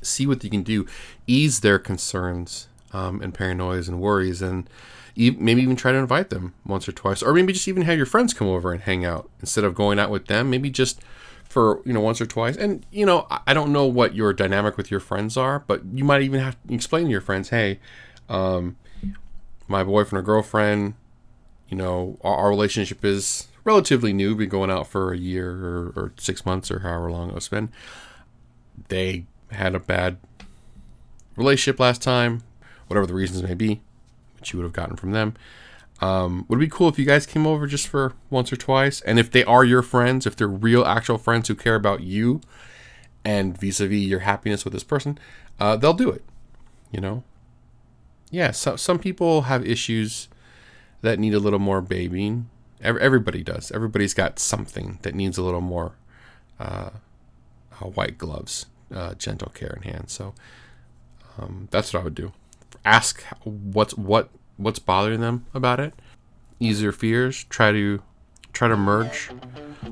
See 0.03 0.27
what 0.27 0.43
you 0.43 0.51
can 0.51 0.63
do. 0.63 0.87
Ease 1.27 1.61
their 1.61 1.79
concerns 1.79 2.69
um, 2.93 3.21
and 3.21 3.35
paranoias 3.35 3.89
and 3.89 4.01
worries, 4.01 4.41
and 4.43 4.69
maybe 5.17 5.63
even 5.63 5.77
try 5.77 5.93
to 5.93 5.99
invite 5.99 6.31
them 6.31 6.55
once 6.65 6.89
or 6.89 6.93
twice, 6.93 7.23
or 7.23 7.33
maybe 7.33 7.53
just 7.53 7.69
even 7.69 7.83
have 7.83 7.97
your 7.97 8.07
friends 8.07 8.35
come 8.35 8.49
over 8.49 8.73
and 8.73 8.83
hang 8.83 9.05
out 9.05 9.31
instead 9.41 9.65
of 9.65 9.75
going 9.75 9.99
out 9.99 10.11
with 10.11 10.27
them. 10.27 10.51
Maybe 10.51 10.71
just 10.71 11.01
for 11.49 11.81
you 11.85 11.93
know 11.93 12.01
once 12.01 12.21
or 12.21 12.27
twice. 12.27 12.57
And 12.57 12.85
you 12.91 13.07
know, 13.07 13.27
I 13.47 13.55
don't 13.55 13.73
know 13.73 13.87
what 13.87 14.15
your 14.15 14.33
dynamic 14.33 14.77
with 14.77 14.91
your 14.91 15.01
friends 15.01 15.37
are, 15.37 15.61
but 15.61 15.83
you 15.93 16.05
might 16.05 16.23
even 16.23 16.41
have 16.41 16.57
to 16.67 16.75
explain 16.75 17.07
to 17.07 17.11
your 17.11 17.21
friends, 17.21 17.49
hey, 17.49 17.81
um, 18.29 18.77
my 19.69 19.83
boyfriend 19.83 20.21
or 20.21 20.27
girlfriend, 20.27 20.95
you 21.69 21.77
know, 21.77 22.19
our, 22.23 22.37
our 22.37 22.49
relationship 22.51 23.05
is 23.05 23.49
relatively 23.65 24.13
new, 24.13 24.35
been 24.35 24.49
going 24.49 24.71
out 24.71 24.87
for 24.87 25.13
a 25.13 25.19
year 25.19 25.51
or, 25.51 25.93
or 25.97 26.13
six 26.19 26.47
months 26.47 26.71
or 26.71 26.81
however 26.81 27.11
long 27.11 27.35
it's 27.37 27.49
been. 27.49 27.71
They 28.89 29.27
had 29.51 29.75
a 29.75 29.81
bad 29.81 30.19
relationship 31.37 31.81
last 31.81 32.03
time, 32.03 32.43
whatever 32.87 33.07
the 33.07 33.15
reasons 33.15 33.43
may 33.43 33.55
be, 33.55 33.81
which 34.47 34.53
you 34.53 34.59
would 34.61 34.65
have 34.65 34.73
gotten 34.73 34.97
from 34.97 35.11
them. 35.11 35.35
Um, 36.01 36.45
would 36.49 36.61
be 36.61 36.69
cool 36.69 36.89
if 36.89 36.99
you 36.99 37.05
guys 37.05 37.27
came 37.27 37.47
over 37.47 37.67
just 37.67 37.89
for 37.89 38.13
once 38.31 38.53
or 38.53 38.57
twice? 38.57 39.01
And 39.01 39.19
if 39.19 39.31
they 39.31 39.43
are 39.45 39.65
your 39.65 39.83
friends, 39.83 40.27
if 40.27 40.37
they're 40.37 40.47
real, 40.47 40.85
actual 40.85 41.19
friends 41.19 41.49
who 41.49 41.55
care 41.57 41.75
about 41.75 42.03
you 42.03 42.41
and 43.25 43.59
vis 43.59 43.81
a 43.81 43.89
vis 43.89 44.05
your 44.07 44.21
happiness 44.21 44.65
with 44.65 44.73
this 44.73 44.85
person, 44.85 45.19
uh, 45.59 45.77
they'll 45.77 45.95
do 45.95 46.11
it. 46.11 46.23
You 46.93 47.01
know? 47.01 47.25
Yeah, 48.31 48.53
so, 48.53 48.77
some 48.77 48.99
people 48.99 49.43
have 49.43 49.67
issues 49.67 50.29
that 51.01 51.19
need 51.19 51.35
a 51.35 51.41
little 51.41 51.59
more 51.59 51.81
babying. 51.81 52.49
Ev- 52.81 52.99
Everybody 52.99 53.43
does. 53.43 53.73
Everybody's 53.73 54.15
got 54.15 54.39
something 54.39 54.99
that 55.03 55.15
needs 55.15 55.39
a 55.39 55.43
little 55.43 55.61
more 55.61 55.97
uh, 56.61 56.91
uh, 57.81 57.87
white 57.87 58.19
gloves, 58.19 58.67
uh, 58.95 59.15
gentle 59.15 59.51
care 59.55 59.79
in 59.83 59.91
hand. 59.91 60.11
So 60.11 60.35
um, 61.39 61.69
that's 61.71 61.93
what 61.93 62.01
I 62.01 62.05
would 62.05 62.15
do. 62.15 62.33
Ask 62.87 63.23
what's 63.43 63.99
what 63.99 64.31
what's 64.57 64.79
bothering 64.79 65.21
them 65.21 65.45
about 65.53 65.81
it. 65.81 65.93
Ease 66.61 66.81
their 66.81 66.93
fears. 66.93 67.43
Try 67.45 67.73
to 67.73 68.01
try 68.53 68.69
to 68.69 68.77
merge 68.77 69.31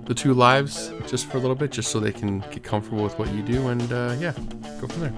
the 0.07 0.14
two 0.14 0.33
lives 0.33 0.92
just 1.09 1.26
for 1.26 1.38
a 1.38 1.40
little 1.40 1.57
bit, 1.57 1.72
just 1.72 1.90
so 1.90 1.98
they 1.98 2.12
can 2.12 2.38
get 2.52 2.62
comfortable 2.62 3.02
with 3.02 3.18
what 3.18 3.35
you 3.35 3.42
do, 3.42 3.66
and 3.66 3.92
uh, 3.92 4.14
yeah, 4.18 4.33
go 4.80 4.87
from 4.87 5.00
there. 5.00 5.12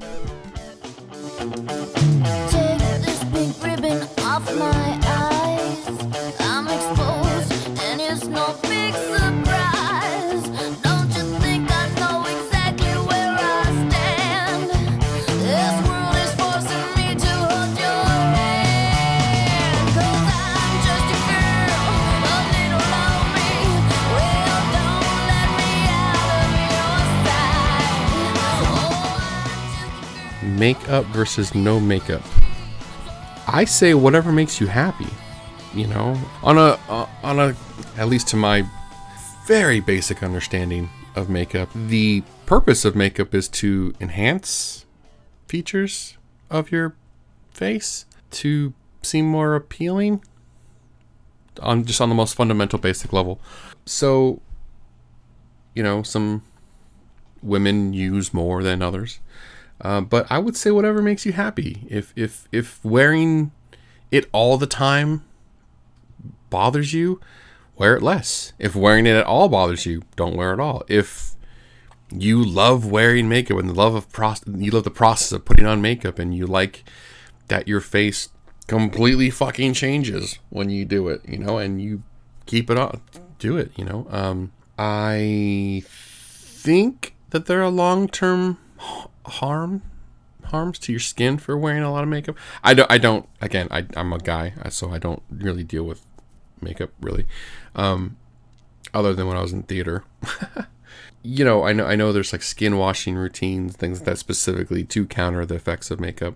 Makeup 30.59 31.05
versus 31.07 31.55
no 31.55 31.79
makeup. 31.81 32.23
I 33.47 33.65
say 33.65 33.95
whatever 33.95 34.33
makes 34.33 34.61
you 34.61 34.67
happy. 34.67 35.09
You 35.75 35.87
know, 35.87 36.19
on 36.43 36.57
a 36.57 36.79
uh, 36.89 37.09
on 37.23 37.39
a 37.39 37.55
at 37.97 38.09
least 38.09 38.29
to 38.29 38.37
my 38.37 38.67
very 39.47 39.81
basic 39.81 40.23
understanding 40.23 40.89
of 41.15 41.29
makeup, 41.29 41.69
the 41.75 42.23
purpose 42.47 42.85
of 42.85 42.97
makeup 42.97 43.35
is 43.35 43.49
to 43.49 43.95
enhance 44.01 44.87
features 45.49 46.17
of 46.51 46.73
your 46.73 46.95
face 47.51 48.07
to 48.31 48.75
seem 49.03 49.27
more 49.27 49.55
appealing 49.55 50.23
on 51.61 51.85
just 51.85 52.01
on 52.01 52.09
the 52.09 52.15
most 52.15 52.35
fundamental 52.35 52.79
basic 52.79 53.13
level. 53.13 53.41
So, 53.85 54.43
you 55.75 55.83
know, 55.83 56.03
some 56.03 56.43
women 57.43 57.93
use 57.93 58.35
more 58.35 58.63
than 58.63 58.83
others. 58.83 59.21
Uh, 59.81 60.01
but 60.01 60.27
I 60.31 60.39
would 60.39 60.57
say 60.57 60.71
whatever 60.71 61.03
makes 61.03 61.27
you 61.27 61.33
happy. 61.33 61.87
If 61.89 62.13
if 62.17 62.49
if 62.53 62.85
wearing 62.85 63.53
it 64.11 64.29
all 64.33 64.57
the 64.57 64.67
time 64.67 65.25
bothers 66.49 66.93
you, 66.93 67.21
wear 67.77 67.97
it 67.97 68.03
less. 68.03 68.53
If 68.59 68.75
wearing 68.75 69.07
it 69.07 69.17
at 69.17 69.27
all 69.27 69.49
bothers 69.49 69.85
you, 69.85 70.03
don't 70.17 70.37
wear 70.37 70.53
it 70.55 70.61
all. 70.61 70.83
If 70.89 71.33
you 72.11 72.43
love 72.43 72.91
wearing 72.91 73.29
makeup 73.29 73.59
and 73.59 73.69
the 73.69 73.75
love 73.75 73.95
of 73.95 74.11
process, 74.11 74.49
you 74.57 74.71
love 74.71 74.85
the 74.85 74.91
process 74.91 75.33
of 75.33 75.45
putting 75.45 75.67
on 75.67 75.83
makeup, 75.83 76.19
and 76.19 76.35
you 76.35 76.47
like 76.47 76.85
that 77.49 77.69
your 77.69 77.81
face 77.81 78.31
completely 78.67 79.31
fucking 79.31 79.75
changes 79.75 80.39
when 80.51 80.71
you 80.71 80.85
do 80.85 81.09
it, 81.09 81.21
you 81.27 81.39
know, 81.39 81.59
and 81.59 81.81
you 81.81 82.03
keep 82.47 82.71
it 82.71 82.79
on, 82.79 83.01
do 83.39 83.57
it, 83.57 83.73
you 83.77 83.85
know. 83.85 84.07
Um, 84.11 84.53
I 84.79 85.83
think 85.87 87.15
that 87.31 87.47
there 87.47 87.63
are 87.63 87.71
long 87.71 88.09
term 88.09 88.59
harm 88.79 89.83
harms 90.47 90.79
to 90.79 90.93
your 90.93 91.01
skin 91.01 91.39
for 91.39 91.57
wearing 91.57 91.83
a 91.83 91.93
lot 91.93 92.03
of 92.03 92.09
makeup. 92.09 92.37
I 92.63 92.75
don't. 92.75 92.91
I 92.91 92.99
don't. 92.99 93.29
Again, 93.41 93.69
I, 93.71 93.87
I'm 93.97 94.13
a 94.13 94.19
guy, 94.19 94.53
so 94.71 94.91
I 94.91 94.99
don't 94.99 95.23
really 95.31 95.65
deal 95.65 95.85
with 95.85 96.05
makeup 96.61 96.91
really, 97.01 97.27
um, 97.75 98.17
other 98.95 99.15
than 99.15 99.27
when 99.27 99.37
I 99.37 99.43
was 99.43 99.53
in 99.53 99.63
theater. 99.65 100.05
you 101.23 101.45
know, 101.45 101.65
I 101.65 101.73
know. 101.73 101.87
I 101.87 101.97
know 101.97 102.13
there's 102.13 102.33
like 102.33 102.43
skin 102.43 102.77
washing 102.77 103.17
routines, 103.17 103.77
things 103.77 104.01
like 104.01 104.07
that 104.07 104.19
specifically 104.19 104.85
to 104.85 105.07
counter 105.07 105.45
the 105.45 105.57
effects 105.57 105.91
of 105.91 106.01
makeup 106.01 106.35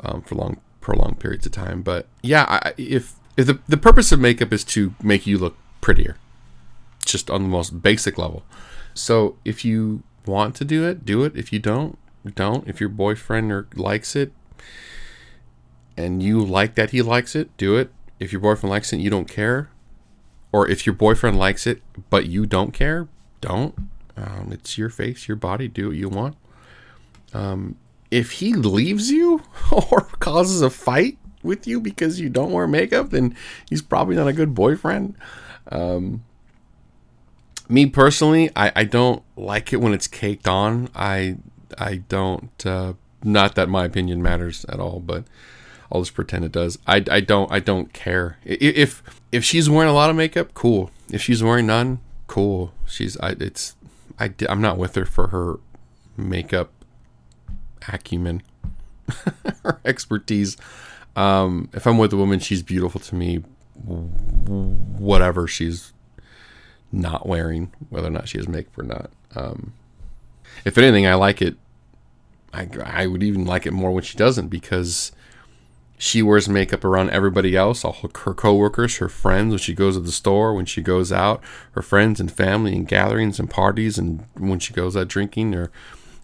um, 0.00 0.22
for 0.22 0.34
long 0.34 0.60
prolonged 0.80 1.18
periods 1.18 1.46
of 1.46 1.52
time. 1.52 1.82
But 1.82 2.06
yeah, 2.22 2.46
I, 2.48 2.74
if 2.76 3.14
if 3.36 3.46
the 3.46 3.60
the 3.68 3.76
purpose 3.76 4.12
of 4.12 4.20
makeup 4.20 4.52
is 4.52 4.64
to 4.64 4.94
make 5.02 5.26
you 5.26 5.38
look 5.38 5.56
prettier, 5.80 6.16
just 7.04 7.30
on 7.30 7.42
the 7.42 7.48
most 7.48 7.82
basic 7.82 8.18
level. 8.18 8.44
So 8.94 9.36
if 9.44 9.64
you 9.64 10.02
want 10.26 10.54
to 10.56 10.64
do 10.64 10.86
it, 10.86 11.04
do 11.04 11.24
it. 11.24 11.36
If 11.36 11.52
you 11.52 11.58
don't, 11.58 11.98
don't. 12.34 12.66
If 12.68 12.80
your 12.80 12.88
boyfriend 12.88 13.52
or 13.52 13.68
likes 13.74 14.16
it 14.16 14.32
and 15.96 16.22
you 16.22 16.44
like 16.44 16.74
that 16.74 16.90
he 16.90 17.02
likes 17.02 17.34
it, 17.34 17.56
do 17.56 17.76
it. 17.76 17.90
If 18.18 18.32
your 18.32 18.40
boyfriend 18.40 18.70
likes 18.70 18.92
it 18.92 18.98
you 18.98 19.10
don't 19.10 19.28
care, 19.28 19.70
or 20.52 20.68
if 20.68 20.86
your 20.86 20.94
boyfriend 20.94 21.38
likes 21.38 21.66
it 21.66 21.82
but 22.10 22.26
you 22.26 22.46
don't 22.46 22.72
care, 22.72 23.08
don't. 23.40 23.74
Um, 24.16 24.50
it's 24.50 24.78
your 24.78 24.88
face, 24.88 25.28
your 25.28 25.36
body. 25.36 25.68
Do 25.68 25.88
what 25.88 25.96
you 25.96 26.08
want. 26.08 26.36
Um, 27.34 27.76
if 28.10 28.32
he 28.32 28.54
leaves 28.54 29.10
you 29.10 29.42
or 29.90 30.02
causes 30.18 30.62
a 30.62 30.70
fight 30.70 31.18
with 31.42 31.66
you 31.66 31.80
because 31.80 32.18
you 32.20 32.28
don't 32.28 32.52
wear 32.52 32.66
makeup, 32.66 33.10
then 33.10 33.36
he's 33.68 33.82
probably 33.82 34.16
not 34.16 34.28
a 34.28 34.32
good 34.32 34.54
boyfriend. 34.54 35.14
Me 37.68 37.86
personally, 37.86 38.50
I, 38.56 38.72
I 38.76 38.84
don't 38.84 39.22
like 39.36 39.72
it 39.72 39.80
when 39.80 39.92
it's 39.92 40.06
caked 40.06 40.48
on. 40.48 40.88
I 40.94 41.36
I 41.78 41.96
don't. 42.08 42.64
Uh, 42.64 42.94
not 43.24 43.54
that 43.56 43.68
my 43.68 43.84
opinion 43.84 44.22
matters 44.22 44.64
at 44.68 44.78
all, 44.78 45.00
but 45.00 45.24
I'll 45.90 46.02
just 46.02 46.14
pretend 46.14 46.44
it 46.44 46.52
does. 46.52 46.78
I, 46.86 47.04
I 47.10 47.20
don't 47.20 47.50
I 47.50 47.60
don't 47.60 47.92
care 47.92 48.38
if 48.44 49.02
if 49.32 49.44
she's 49.44 49.68
wearing 49.68 49.90
a 49.90 49.94
lot 49.94 50.10
of 50.10 50.16
makeup. 50.16 50.54
Cool. 50.54 50.90
If 51.10 51.22
she's 51.22 51.42
wearing 51.42 51.66
none, 51.66 52.00
cool. 52.26 52.72
She's 52.86 53.16
I 53.18 53.30
it's 53.40 53.76
I 54.18 54.32
I'm 54.48 54.60
not 54.60 54.78
with 54.78 54.94
her 54.94 55.04
for 55.04 55.28
her 55.28 55.58
makeup 56.16 56.70
acumen 57.88 58.42
her 59.62 59.80
expertise. 59.84 60.56
Um, 61.14 61.70
if 61.72 61.86
I'm 61.86 61.98
with 61.98 62.12
a 62.12 62.16
woman, 62.16 62.40
she's 62.40 62.62
beautiful 62.62 63.00
to 63.00 63.14
me. 63.14 63.36
Whatever 63.84 65.46
she's 65.46 65.92
not 66.92 67.26
wearing, 67.26 67.72
whether 67.90 68.08
or 68.08 68.10
not 68.12 68.28
she 68.28 68.38
has 68.38 68.48
makeup 68.48 68.78
or 68.78 68.82
not. 68.82 69.10
Um, 69.34 69.72
if 70.64 70.78
anything, 70.78 71.06
I 71.06 71.14
like 71.14 71.42
it. 71.42 71.56
I, 72.52 72.68
I 72.82 73.06
would 73.06 73.22
even 73.22 73.44
like 73.44 73.66
it 73.66 73.72
more 73.72 73.90
when 73.90 74.04
she 74.04 74.16
doesn't 74.16 74.48
because 74.48 75.12
she 75.98 76.22
wears 76.22 76.48
makeup 76.48 76.84
around 76.84 77.10
everybody 77.10 77.56
else, 77.56 77.84
all 77.84 77.92
her, 78.02 78.34
coworkers, 78.34 78.96
her 78.98 79.08
friends, 79.08 79.50
when 79.50 79.58
she 79.58 79.74
goes 79.74 79.94
to 79.94 80.00
the 80.00 80.12
store, 80.12 80.54
when 80.54 80.66
she 80.66 80.82
goes 80.82 81.10
out, 81.10 81.42
her 81.72 81.82
friends 81.82 82.20
and 82.20 82.30
family 82.30 82.74
and 82.74 82.88
gatherings 82.88 83.38
and 83.38 83.50
parties, 83.50 83.98
and 83.98 84.24
when 84.34 84.58
she 84.58 84.74
goes 84.74 84.96
out 84.96 85.08
drinking 85.08 85.54
or 85.54 85.70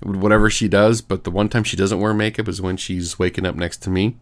whatever 0.02 0.50
she 0.50 0.68
does. 0.68 1.00
But 1.00 1.24
the 1.24 1.30
one 1.30 1.48
time 1.48 1.64
she 1.64 1.76
doesn't 1.76 2.00
wear 2.00 2.12
makeup 2.12 2.48
is 2.48 2.60
when 2.60 2.76
she's 2.76 3.18
waking 3.18 3.46
up 3.46 3.54
next 3.54 3.78
to 3.82 3.90
me, 3.90 4.16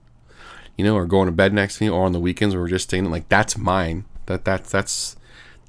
you 0.76 0.84
know, 0.84 0.94
or 0.94 1.04
going 1.04 1.26
to 1.26 1.32
bed 1.32 1.52
next 1.52 1.78
to 1.78 1.84
me, 1.84 1.90
or 1.90 2.04
on 2.04 2.12
the 2.12 2.20
weekends 2.20 2.54
when 2.54 2.62
we're 2.62 2.68
just 2.68 2.88
staying. 2.88 3.10
Like 3.10 3.28
that's 3.28 3.58
mine. 3.58 4.04
That 4.26 4.44
that's 4.44 4.70
that's 4.70 5.16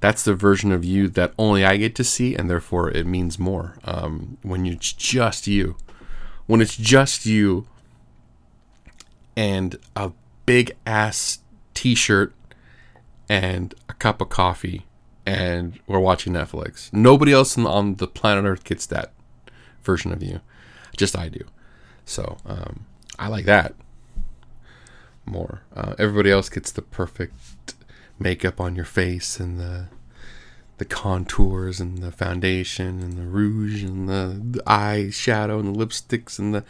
that's 0.02 0.24
the 0.24 0.34
version 0.34 0.72
of 0.72 0.84
you 0.84 1.08
that 1.10 1.34
only 1.38 1.64
I 1.64 1.78
get 1.78 1.96
to 1.96 2.04
see, 2.04 2.36
and 2.36 2.50
therefore 2.50 2.90
it 2.92 3.06
means 3.06 3.40
more. 3.40 3.78
Um, 3.86 4.38
when 4.42 4.66
it's 4.66 4.92
just 4.92 5.48
you, 5.48 5.78
when 6.48 6.60
it's 6.60 6.76
just 6.76 7.26
you, 7.26 7.68
and 9.38 9.78
a 9.96 10.12
big 10.46 10.76
ass 10.86 11.40
T-shirt 11.74 12.34
and 13.30 13.74
a 13.88 13.94
cup 13.94 14.20
of 14.20 14.30
coffee, 14.30 14.86
and 15.26 15.80
we're 15.88 16.00
watching 16.00 16.34
Netflix. 16.34 16.92
Nobody 16.92 17.32
else 17.32 17.58
on, 17.58 17.96
the 17.96 18.08
planet 18.08 18.44
Earth 18.44 18.64
gets 18.64 18.86
that 18.88 19.14
version 19.84 20.12
of 20.12 20.22
you. 20.22 20.42
Just 20.98 21.16
I 21.18 21.30
do. 21.30 21.46
So 22.06 22.38
um, 22.46 22.86
I 23.18 23.28
like 23.28 23.46
that 23.46 23.76
more. 25.26 25.62
Uh, 25.76 25.94
everybody 26.00 26.32
else 26.32 26.50
gets 26.50 26.72
the 26.72 26.82
perfect 26.82 27.34
makeup 28.22 28.62
on 28.62 28.76
your 28.76 28.86
face 28.86 29.40
and 29.40 29.60
the 29.60 29.88
the 30.78 30.86
contours 30.86 31.80
and 31.80 32.00
the 32.00 32.12
foundation 32.12 33.02
and 33.02 33.14
the 33.14 33.22
rouge 33.22 33.84
and 33.84 34.10
the, 34.10 34.42
the 34.58 34.64
eye 34.66 35.12
shadow 35.12 35.60
and 35.60 35.76
the 35.76 35.86
lipsticks 35.86 36.40
and 36.40 36.56
the 36.56 36.64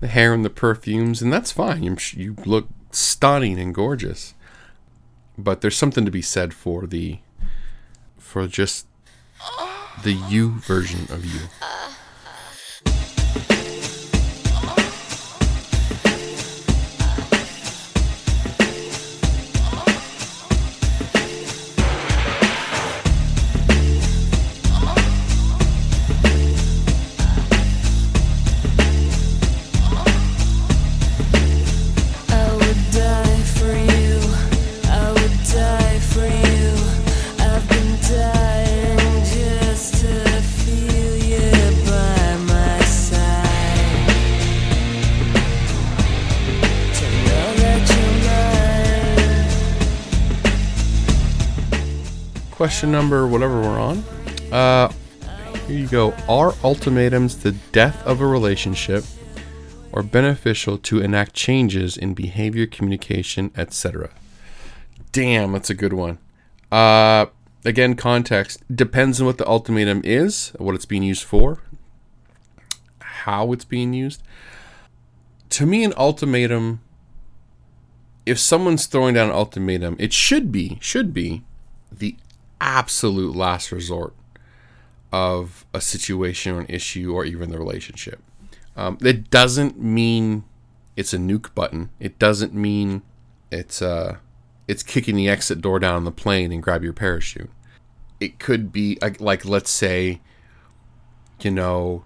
the 0.00 0.06
hair 0.06 0.32
and 0.32 0.44
the 0.44 0.50
perfumes 0.50 1.20
and 1.20 1.32
that's 1.32 1.52
fine. 1.52 1.82
You 1.82 1.96
you 2.12 2.36
look 2.46 2.68
stunning 2.90 3.58
and 3.58 3.74
gorgeous. 3.74 4.34
But 5.36 5.60
there's 5.60 5.76
something 5.76 6.04
to 6.04 6.10
be 6.10 6.22
said 6.22 6.54
for 6.54 6.86
the 6.86 7.18
for 8.18 8.46
just 8.46 8.86
the 10.02 10.12
you 10.12 10.52
version 10.60 11.12
of 11.14 11.24
you. 11.24 11.40
Question 52.82 52.98
number 52.98 53.28
whatever 53.28 53.60
we're 53.60 53.78
on. 53.78 53.98
Uh 54.50 54.90
here 55.68 55.78
you 55.78 55.86
go. 55.86 56.12
Are 56.28 56.52
ultimatums 56.64 57.38
the 57.38 57.52
death 57.70 58.04
of 58.04 58.20
a 58.20 58.26
relationship 58.26 59.04
or 59.92 60.02
beneficial 60.02 60.78
to 60.78 61.00
enact 61.00 61.32
changes 61.32 61.96
in 61.96 62.12
behavior, 62.12 62.66
communication, 62.66 63.52
etc.? 63.56 64.10
Damn, 65.12 65.52
that's 65.52 65.70
a 65.70 65.74
good 65.74 65.92
one. 65.92 66.18
Uh 66.72 67.26
again, 67.64 67.94
context 67.94 68.64
depends 68.74 69.20
on 69.20 69.28
what 69.28 69.38
the 69.38 69.46
ultimatum 69.46 70.00
is, 70.02 70.52
what 70.58 70.74
it's 70.74 70.84
being 70.84 71.04
used 71.04 71.22
for, 71.22 71.60
how 72.98 73.52
it's 73.52 73.64
being 73.64 73.94
used. 73.94 74.24
To 75.50 75.66
me, 75.66 75.84
an 75.84 75.94
ultimatum 75.96 76.80
if 78.26 78.40
someone's 78.40 78.86
throwing 78.86 79.14
down 79.14 79.28
an 79.28 79.36
ultimatum, 79.36 79.94
it 80.00 80.12
should 80.12 80.50
be 80.50 80.78
should 80.80 81.14
be 81.14 81.44
the 81.92 82.16
absolute 82.62 83.34
last 83.34 83.72
resort 83.72 84.14
of 85.12 85.66
a 85.74 85.80
situation 85.80 86.54
or 86.54 86.60
an 86.60 86.66
issue 86.68 87.12
or 87.12 87.24
even 87.24 87.50
the 87.50 87.58
relationship. 87.58 88.22
Um, 88.76 88.96
it 89.02 89.28
doesn't 89.28 89.78
mean 89.78 90.44
it's 90.96 91.12
a 91.12 91.18
nuke 91.18 91.54
button. 91.54 91.90
It 92.00 92.18
doesn't 92.18 92.54
mean 92.54 93.02
it's 93.50 93.82
uh 93.82 94.16
it's 94.68 94.82
kicking 94.82 95.16
the 95.16 95.28
exit 95.28 95.60
door 95.60 95.78
down 95.78 95.96
on 95.96 96.04
the 96.04 96.12
plane 96.12 96.52
and 96.52 96.62
grab 96.62 96.82
your 96.82 96.92
parachute. 96.92 97.50
It 98.20 98.38
could 98.38 98.72
be 98.72 98.96
like, 99.02 99.20
like 99.20 99.44
let's 99.44 99.70
say, 99.70 100.20
you 101.40 101.50
know, 101.50 102.04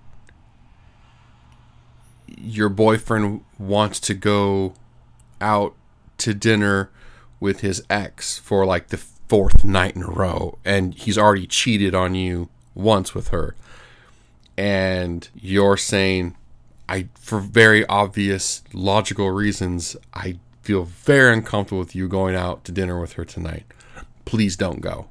your 2.26 2.70
boyfriend 2.70 3.42
wants 3.58 4.00
to 4.00 4.14
go 4.14 4.74
out 5.40 5.74
to 6.18 6.32
dinner 6.32 6.90
with 7.38 7.60
his 7.60 7.84
ex 7.90 8.38
for 8.38 8.64
like 8.64 8.88
the 8.88 9.04
fourth 9.28 9.64
night 9.64 9.96
in 9.96 10.02
a 10.02 10.10
row 10.10 10.58
and 10.64 10.94
he's 10.94 11.18
already 11.18 11.46
cheated 11.46 11.94
on 11.94 12.14
you 12.14 12.48
once 12.74 13.14
with 13.14 13.28
her 13.28 13.54
and 14.56 15.28
you're 15.34 15.76
saying 15.76 16.36
I 16.88 17.08
for 17.14 17.40
very 17.40 17.84
obvious 17.86 18.62
logical 18.72 19.30
reasons 19.30 19.96
I 20.14 20.38
feel 20.62 20.84
very 20.84 21.32
uncomfortable 21.32 21.78
with 21.78 21.94
you 21.94 22.08
going 22.08 22.34
out 22.34 22.64
to 22.64 22.72
dinner 22.72 23.00
with 23.00 23.12
her 23.14 23.24
tonight. 23.24 23.64
Please 24.24 24.56
don't 24.56 24.80
go. 24.80 25.06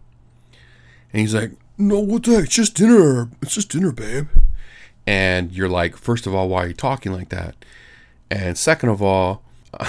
And 1.13 1.21
he's 1.21 1.33
like, 1.33 1.51
"No, 1.77 1.99
what 1.99 2.23
the 2.23 2.35
heck? 2.35 2.45
It's 2.45 2.55
just 2.55 2.75
dinner. 2.75 3.29
It's 3.41 3.55
just 3.55 3.69
dinner, 3.69 3.93
babe." 3.93 4.27
And 5.07 5.51
you're 5.51 5.69
like, 5.69 5.95
first 5.95 6.27
of 6.27 6.33
all, 6.33 6.49
why 6.49 6.63
are 6.63 6.67
you 6.67 6.73
talking 6.73 7.13
like 7.13 7.29
that? 7.29 7.55
And 8.31 8.57
second 8.57 8.89
of 8.89 9.01
all, 9.01 9.43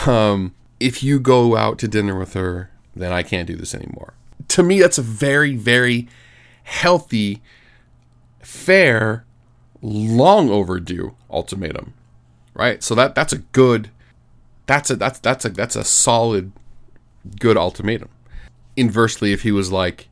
um, 0.06 0.54
if 0.78 1.02
you 1.02 1.18
go 1.18 1.56
out 1.56 1.78
to 1.78 1.88
dinner 1.88 2.16
with 2.18 2.34
her, 2.34 2.70
then 2.96 3.12
I 3.12 3.22
can't 3.22 3.46
do 3.46 3.56
this 3.56 3.74
anymore. 3.74 4.14
To 4.48 4.62
me, 4.62 4.80
that's 4.80 4.98
a 4.98 5.02
very, 5.02 5.54
very 5.54 6.08
healthy, 6.64 7.42
fair, 8.40 9.24
long 9.82 10.50
overdue 10.50 11.14
ultimatum, 11.30 11.94
right? 12.54 12.82
So 12.82 12.94
that 12.94 13.14
that's 13.14 13.32
a 13.32 13.38
good, 13.38 13.90
that's 14.66 14.90
a 14.90 14.96
that's 14.96 15.18
that's 15.18 15.44
a 15.44 15.50
that's 15.50 15.76
a 15.76 15.84
solid, 15.84 16.52
good 17.38 17.56
ultimatum. 17.56 18.08
Inversely, 18.76 19.32
if 19.32 19.42
he 19.42 19.52
was 19.52 19.70
like, 19.70 20.08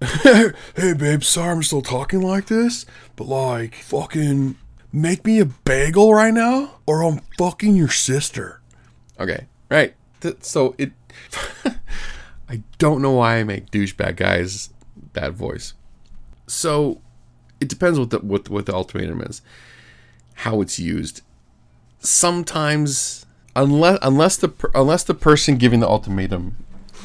"Hey, 0.02 0.52
babe, 0.76 1.22
sorry 1.22 1.52
I'm 1.52 1.62
still 1.62 1.82
talking 1.82 2.20
like 2.20 2.46
this, 2.46 2.84
but 3.16 3.26
like, 3.26 3.76
fucking 3.76 4.56
make 4.92 5.24
me 5.24 5.40
a 5.40 5.46
bagel 5.46 6.12
right 6.14 6.34
now, 6.34 6.76
or 6.86 7.02
I'm 7.02 7.20
fucking 7.38 7.76
your 7.76 7.88
sister." 7.88 8.60
Okay, 9.18 9.46
right. 9.70 9.94
So 10.40 10.74
it, 10.78 10.92
I 12.48 12.62
don't 12.78 13.02
know 13.02 13.12
why 13.12 13.38
I 13.38 13.44
make 13.44 13.70
douchebag 13.70 14.16
guys 14.16 14.70
that 15.14 15.32
voice. 15.32 15.74
So 16.46 17.00
it 17.60 17.68
depends 17.68 17.98
what 17.98 18.10
the 18.10 18.18
what, 18.18 18.48
what 18.48 18.66
the 18.66 18.74
ultimatum 18.74 19.22
is, 19.22 19.42
how 20.34 20.60
it's 20.60 20.78
used. 20.78 21.22
Sometimes, 22.00 23.24
unless 23.56 23.98
unless 24.02 24.36
the 24.36 24.52
unless 24.74 25.04
the 25.04 25.14
person 25.14 25.56
giving 25.56 25.80
the 25.80 25.88
ultimatum 25.88 26.56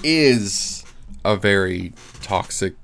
is 0.03 0.83
a 1.23 1.35
very 1.35 1.93
toxic, 2.21 2.75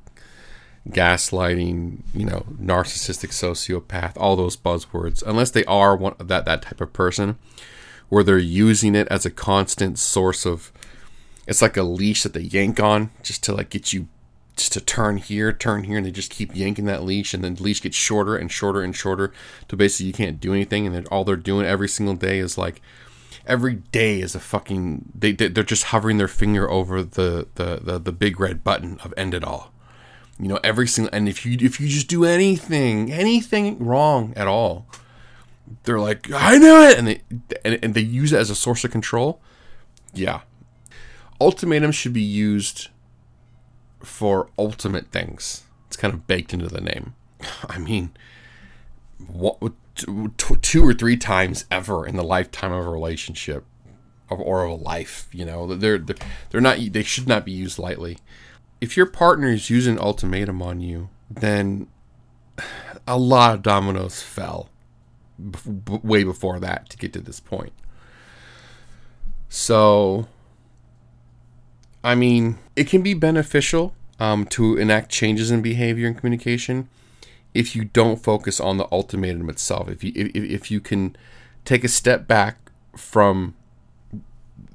gaslighting, 0.90 2.00
you 2.14 2.26
know, 2.26 2.46
narcissistic 2.62 3.32
sociopath, 3.32 4.14
all 4.16 4.36
those 4.36 4.56
buzzwords, 4.56 5.24
unless 5.26 5.52
they 5.52 5.66
are 5.66 5.96
one 5.96 6.16
that 6.20 6.46
that 6.46 6.62
type 6.62 6.80
of 6.80 6.94
person, 6.94 7.38
where 8.10 8.24
they're 8.24 8.38
using 8.38 8.96
it 8.96 9.08
as 9.10 9.26
a 9.26 9.32
constant 9.32 10.00
source 10.00 10.46
of 10.46 10.72
It's 11.48 11.62
like 11.62 11.78
a 11.78 11.84
leash 11.84 12.24
that 12.24 12.34
they 12.34 12.42
yank 12.42 12.80
on 12.80 13.12
just 13.24 13.44
to 13.44 13.54
like 13.54 13.70
get 13.70 13.94
you 13.94 14.08
just 14.56 14.72
to 14.74 14.80
turn 14.82 15.18
here, 15.18 15.52
turn 15.52 15.84
here, 15.84 15.98
and 15.98 16.06
they 16.06 16.12
just 16.12 16.32
keep 16.32 16.56
yanking 16.56 16.86
that 16.86 17.04
leash, 17.04 17.34
and 17.34 17.44
then 17.44 17.56
the 17.56 17.64
leash 17.64 17.82
gets 17.82 17.98
shorter 17.98 18.38
and 18.38 18.50
shorter 18.52 18.82
and 18.82 18.96
shorter 18.96 19.34
to 19.68 19.76
basically 19.76 20.08
you 20.08 20.14
can't 20.14 20.40
do 20.40 20.54
anything, 20.54 20.86
and 20.86 20.96
then 20.96 21.06
all 21.08 21.24
they're 21.26 21.36
doing 21.36 21.66
every 21.66 21.90
single 21.90 22.16
day 22.16 22.40
is 22.40 22.58
like 22.58 22.82
every 23.46 23.76
day 23.76 24.22
is 24.22 24.34
a 24.34 24.40
fucking 24.40 25.12
they 25.14 25.32
they- 25.34 25.50
they're 25.50 25.64
just 25.64 25.86
hovering 25.86 26.18
their 26.18 26.28
finger 26.28 26.70
over 26.72 27.04
the 27.04 27.48
the 27.56 27.80
the, 27.84 28.00
the 28.00 28.12
big 28.12 28.40
red 28.40 28.64
button 28.64 28.98
of 29.04 29.14
end 29.18 29.34
it 29.34 29.44
all. 29.44 29.72
You 30.40 30.48
know, 30.48 30.60
every 30.64 30.88
single 30.88 31.14
and 31.14 31.28
if 31.30 31.46
you 31.46 31.58
if 31.62 31.80
you 31.80 31.88
just 31.88 32.08
do 32.08 32.24
anything 32.26 33.12
anything 33.12 33.78
wrong 33.86 34.34
at 34.38 34.48
all, 34.48 34.88
they're 35.84 36.00
like 36.00 36.32
I 36.32 36.58
knew 36.58 36.82
it, 36.84 36.98
and 36.98 37.08
they 37.08 37.22
and, 37.64 37.78
and 37.84 37.94
they 37.94 38.02
use 38.02 38.32
it 38.34 38.38
as 38.40 38.50
a 38.50 38.56
source 38.56 38.84
of 38.86 38.92
control. 38.92 39.42
Yeah, 40.14 40.42
ultimatum 41.40 41.92
should 41.92 42.14
be 42.14 42.22
used 42.22 42.90
for 44.04 44.50
ultimate 44.58 45.12
things. 45.12 45.64
It's 45.88 45.98
kind 45.98 46.14
of 46.14 46.28
baked 46.28 46.54
into 46.54 46.68
the 46.68 46.82
name. 46.82 47.16
I 47.70 47.78
mean, 47.78 48.12
what, 49.28 49.58
two 49.96 50.88
or 50.88 50.94
three 50.94 51.18
times 51.18 51.66
ever 51.72 52.06
in 52.06 52.16
the 52.16 52.24
lifetime 52.24 52.72
of 52.72 52.86
a 52.86 52.90
relationship 52.90 53.66
or, 54.30 54.64
of 54.64 54.72
a 54.72 54.76
life, 54.76 55.28
you 55.32 55.46
know, 55.46 55.68
they're, 55.76 55.98
they're 55.98 56.16
they're 56.50 56.62
not 56.62 56.80
they 56.92 57.04
should 57.04 57.28
not 57.28 57.46
be 57.46 57.52
used 57.52 57.80
lightly. 57.80 58.18
If 58.82 58.98
your 58.98 59.06
partner 59.06 59.50
is 59.50 59.70
using 59.70 60.00
ultimatum 60.00 60.62
on 60.62 60.82
you, 60.82 61.10
then 61.30 61.88
a 63.08 63.18
lot 63.18 63.54
of 63.54 63.62
dominoes 63.62 64.22
fell 64.22 64.70
way 66.02 66.24
before 66.24 66.60
that 66.60 66.90
to 66.90 66.98
get 66.98 67.14
to 67.14 67.22
this 67.22 67.40
point. 67.40 67.74
So 69.50 70.28
I 72.06 72.14
mean, 72.14 72.60
it 72.76 72.88
can 72.88 73.02
be 73.02 73.16
beneficial 73.16 73.96
um, 74.20 74.46
to 74.48 74.78
enact 74.78 75.10
changes 75.10 75.50
in 75.50 75.64
behavior 75.64 76.06
and 76.08 76.16
communication 76.16 76.88
if 77.56 77.76
you 77.76 77.86
don't 77.86 78.22
focus 78.22 78.60
on 78.60 78.78
the 78.78 78.88
ultimatum 78.92 79.50
itself. 79.50 79.90
If 79.90 80.04
you 80.04 80.12
if, 80.16 80.36
if 80.36 80.72
you 80.72 80.80
can 80.80 81.16
take 81.66 81.84
a 81.84 81.88
step 81.88 82.28
back 82.28 82.70
from 82.96 83.56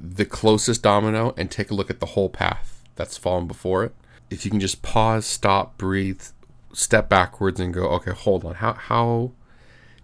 the 0.00 0.24
closest 0.24 0.82
domino 0.82 1.32
and 1.36 1.52
take 1.52 1.70
a 1.70 1.74
look 1.74 1.88
at 1.88 2.00
the 2.00 2.06
whole 2.06 2.30
path 2.30 2.82
that's 2.96 3.16
fallen 3.16 3.46
before 3.46 3.84
it. 3.84 3.94
If 4.28 4.44
you 4.44 4.50
can 4.50 4.60
just 4.60 4.82
pause, 4.82 5.24
stop, 5.24 5.78
breathe, 5.78 6.22
step 6.72 7.08
backwards, 7.08 7.60
and 7.60 7.72
go, 7.72 7.86
okay, 7.90 8.10
hold 8.10 8.44
on. 8.44 8.56
How 8.56 8.72
how 8.72 9.30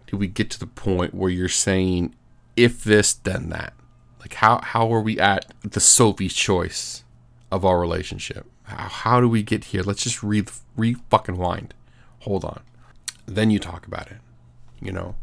do 0.07 0.17
we 0.17 0.29
get 0.29 0.49
to 0.51 0.61
the 0.61 0.67
point 0.69 1.13
where 1.13 1.31
you're 1.31 1.49
saying 1.49 2.15
if 2.57 2.85
this 2.85 3.15
then 3.15 3.49
that? 3.49 3.73
Like 4.21 4.35
how 4.35 4.61
how 4.63 4.93
are 4.95 5.01
we 5.01 5.19
at 5.19 5.53
the 5.63 5.81
Sophie's 5.81 6.33
choice 6.33 7.03
of 7.51 7.65
our 7.65 7.79
relationship? 7.81 8.47
How, 8.65 8.89
how 8.89 9.21
do 9.21 9.29
we 9.29 9.43
get 9.43 9.65
here? 9.65 9.83
Let's 9.83 10.03
just 10.03 10.23
re 10.23 10.45
re 10.77 10.97
fucking 11.11 11.37
wind. 11.37 11.75
Hold 12.21 12.45
on. 12.45 12.61
Then 13.27 13.51
you 13.51 13.59
talk 13.59 13.87
about 13.87 14.11
it. 14.11 14.19
You 14.81 14.93
know, 14.93 15.17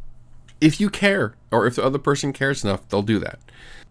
if 0.61 0.79
you 0.79 0.89
care 0.89 1.35
or 1.51 1.67
if 1.67 1.75
the 1.75 1.83
other 1.83 1.99
person 1.99 2.33
cares 2.33 2.63
enough, 2.63 2.87
they'll 2.89 3.01
do 3.01 3.19
that. 3.19 3.39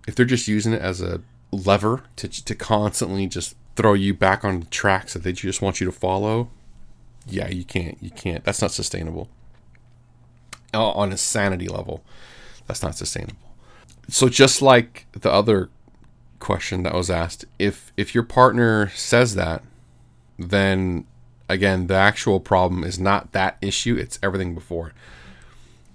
If 0.07 0.15
they're 0.15 0.27
just 0.27 0.49
using 0.49 0.73
it 0.73 0.83
as 0.83 1.01
a 1.01 1.21
lever 1.51 2.05
to 2.17 2.29
to 2.29 2.55
constantly 2.55 3.27
just 3.27 3.57
throw 3.77 3.95
you 3.95 4.15
back 4.15 4.45
on 4.45 4.61
the 4.61 4.67
tracks 4.67 5.13
that 5.15 5.23
they 5.23 5.33
just 5.33 5.63
want 5.63 5.81
you 5.81 5.87
to 5.87 5.93
follow, 5.93 6.51
yeah, 7.27 7.49
you 7.49 7.65
can't. 7.65 7.99
You 8.01 8.11
can't. 8.11 8.45
That's 8.45 8.63
not 8.63 8.73
sustainable. 8.73 9.29
Uh, 10.75 10.91
On 10.91 11.13
a 11.13 11.19
sanity 11.19 11.69
level, 11.69 12.03
that's 12.67 12.83
not 12.83 12.97
sustainable. 12.97 13.37
So 14.09 14.29
just 14.29 14.63
like 14.63 15.07
the 15.13 15.31
other 15.31 15.69
question 16.43 16.83
that 16.83 16.93
was 16.93 17.09
asked, 17.09 17.45
if 17.59 17.93
if 17.97 18.15
your 18.15 18.25
partner 18.25 18.89
says 18.89 19.35
that, 19.37 19.63
then 20.39 21.07
again, 21.49 21.87
the 21.87 21.95
actual 21.95 22.41
problem 22.41 22.85
is 22.85 22.99
not 22.99 23.33
that 23.33 23.57
issue; 23.63 23.97
it's 23.97 24.19
everything 24.23 24.55
before. 24.55 24.93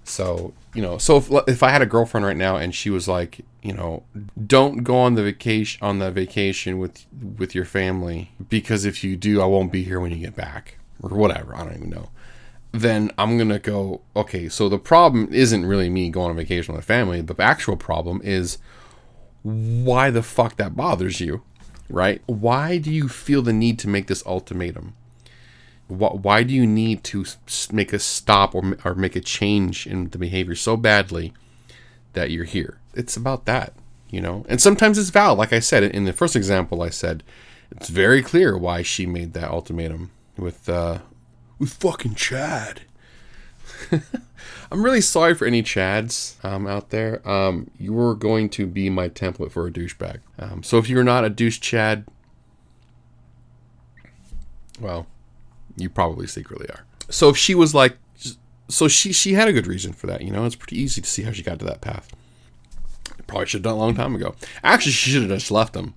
So 0.04 0.54
you 0.74 0.82
know, 0.82 0.98
so 0.98 1.18
if 1.18 1.30
if 1.46 1.62
I 1.62 1.70
had 1.70 1.82
a 1.82 1.86
girlfriend 1.86 2.26
right 2.26 2.36
now 2.36 2.56
and 2.56 2.74
she 2.74 2.90
was 2.90 3.06
like, 3.06 3.44
you 3.62 3.72
know, 3.72 4.04
don't 4.46 4.82
go 4.82 4.96
on 4.96 5.14
the 5.14 5.22
vacation 5.22 5.78
on 5.82 5.98
the 5.98 6.10
vacation 6.10 6.78
with 6.78 7.06
with 7.38 7.54
your 7.54 7.66
family 7.66 8.32
because 8.48 8.84
if 8.84 9.04
you 9.04 9.16
do, 9.16 9.40
I 9.40 9.44
won't 9.44 9.70
be 9.70 9.84
here 9.84 10.00
when 10.00 10.10
you 10.10 10.18
get 10.18 10.34
back 10.34 10.78
or 11.02 11.10
whatever. 11.10 11.54
I 11.54 11.64
don't 11.64 11.76
even 11.76 11.90
know. 11.90 12.10
Then 12.72 13.10
I'm 13.18 13.36
gonna 13.36 13.58
go. 13.58 14.00
Okay, 14.16 14.48
so 14.48 14.68
the 14.68 14.78
problem 14.78 15.28
isn't 15.30 15.66
really 15.66 15.90
me 15.90 16.10
going 16.10 16.30
on 16.30 16.36
vacation 16.36 16.74
with 16.74 16.82
my 16.82 16.94
family. 16.94 17.20
The 17.20 17.34
actual 17.38 17.76
problem 17.76 18.20
is 18.24 18.58
why 19.42 20.10
the 20.10 20.22
fuck 20.22 20.56
that 20.56 20.76
bothers 20.76 21.20
you, 21.20 21.42
right? 21.88 22.22
Why 22.26 22.78
do 22.78 22.90
you 22.90 23.08
feel 23.08 23.42
the 23.42 23.52
need 23.52 23.78
to 23.80 23.88
make 23.88 24.06
this 24.06 24.24
ultimatum? 24.26 24.94
Why, 25.88 26.42
do 26.42 26.52
you 26.52 26.66
need 26.66 27.02
to 27.04 27.24
make 27.72 27.94
a 27.94 27.98
stop 27.98 28.54
or, 28.54 28.76
or 28.84 28.94
make 28.94 29.16
a 29.16 29.20
change 29.20 29.86
in 29.86 30.10
the 30.10 30.18
behavior 30.18 30.54
so 30.54 30.76
badly 30.76 31.32
that 32.12 32.30
you're 32.30 32.44
here? 32.44 32.78
It's 32.92 33.16
about 33.16 33.46
that, 33.46 33.72
you 34.10 34.20
know? 34.20 34.44
And 34.50 34.60
sometimes 34.60 34.98
it's 34.98 35.08
valid. 35.08 35.38
Like 35.38 35.54
I 35.54 35.60
said, 35.60 35.82
in 35.82 36.04
the 36.04 36.12
first 36.12 36.36
example, 36.36 36.82
I 36.82 36.90
said 36.90 37.22
it's 37.70 37.88
very 37.88 38.22
clear 38.22 38.58
why 38.58 38.82
she 38.82 39.06
made 39.06 39.32
that 39.32 39.50
ultimatum 39.50 40.10
with, 40.36 40.68
uh, 40.68 40.98
with 41.58 41.72
fucking 41.72 42.16
Chad. 42.16 42.82
I'm 44.70 44.82
really 44.82 45.00
sorry 45.00 45.34
for 45.34 45.46
any 45.46 45.62
Chads 45.62 46.42
um, 46.44 46.66
out 46.66 46.90
there. 46.90 47.26
Um, 47.28 47.70
you 47.78 47.98
are 48.00 48.14
going 48.14 48.50
to 48.50 48.66
be 48.66 48.90
my 48.90 49.08
template 49.08 49.50
for 49.50 49.66
a 49.66 49.70
douchebag. 49.70 50.20
Um, 50.38 50.62
so 50.62 50.78
if 50.78 50.88
you're 50.88 51.04
not 51.04 51.24
a 51.24 51.30
douche 51.30 51.60
Chad, 51.60 52.04
well, 54.80 55.06
you 55.76 55.88
probably 55.88 56.26
secretly 56.26 56.68
are. 56.68 56.84
So 57.08 57.28
if 57.30 57.36
she 57.36 57.54
was 57.54 57.74
like, 57.74 57.96
so 58.68 58.86
she 58.86 59.12
she 59.12 59.32
had 59.32 59.48
a 59.48 59.52
good 59.52 59.66
reason 59.66 59.94
for 59.94 60.06
that. 60.08 60.22
You 60.22 60.30
know, 60.30 60.44
it's 60.44 60.54
pretty 60.54 60.78
easy 60.78 61.00
to 61.00 61.08
see 61.08 61.22
how 61.22 61.32
she 61.32 61.42
got 61.42 61.58
to 61.60 61.64
that 61.64 61.80
path. 61.80 62.14
Probably 63.26 63.46
should 63.46 63.58
have 63.58 63.64
done 63.64 63.74
a 63.74 63.78
long 63.78 63.94
time 63.94 64.14
ago. 64.14 64.34
Actually, 64.62 64.92
she 64.92 65.10
should 65.10 65.22
have 65.22 65.30
just 65.30 65.50
left 65.50 65.74
him. 65.74 65.94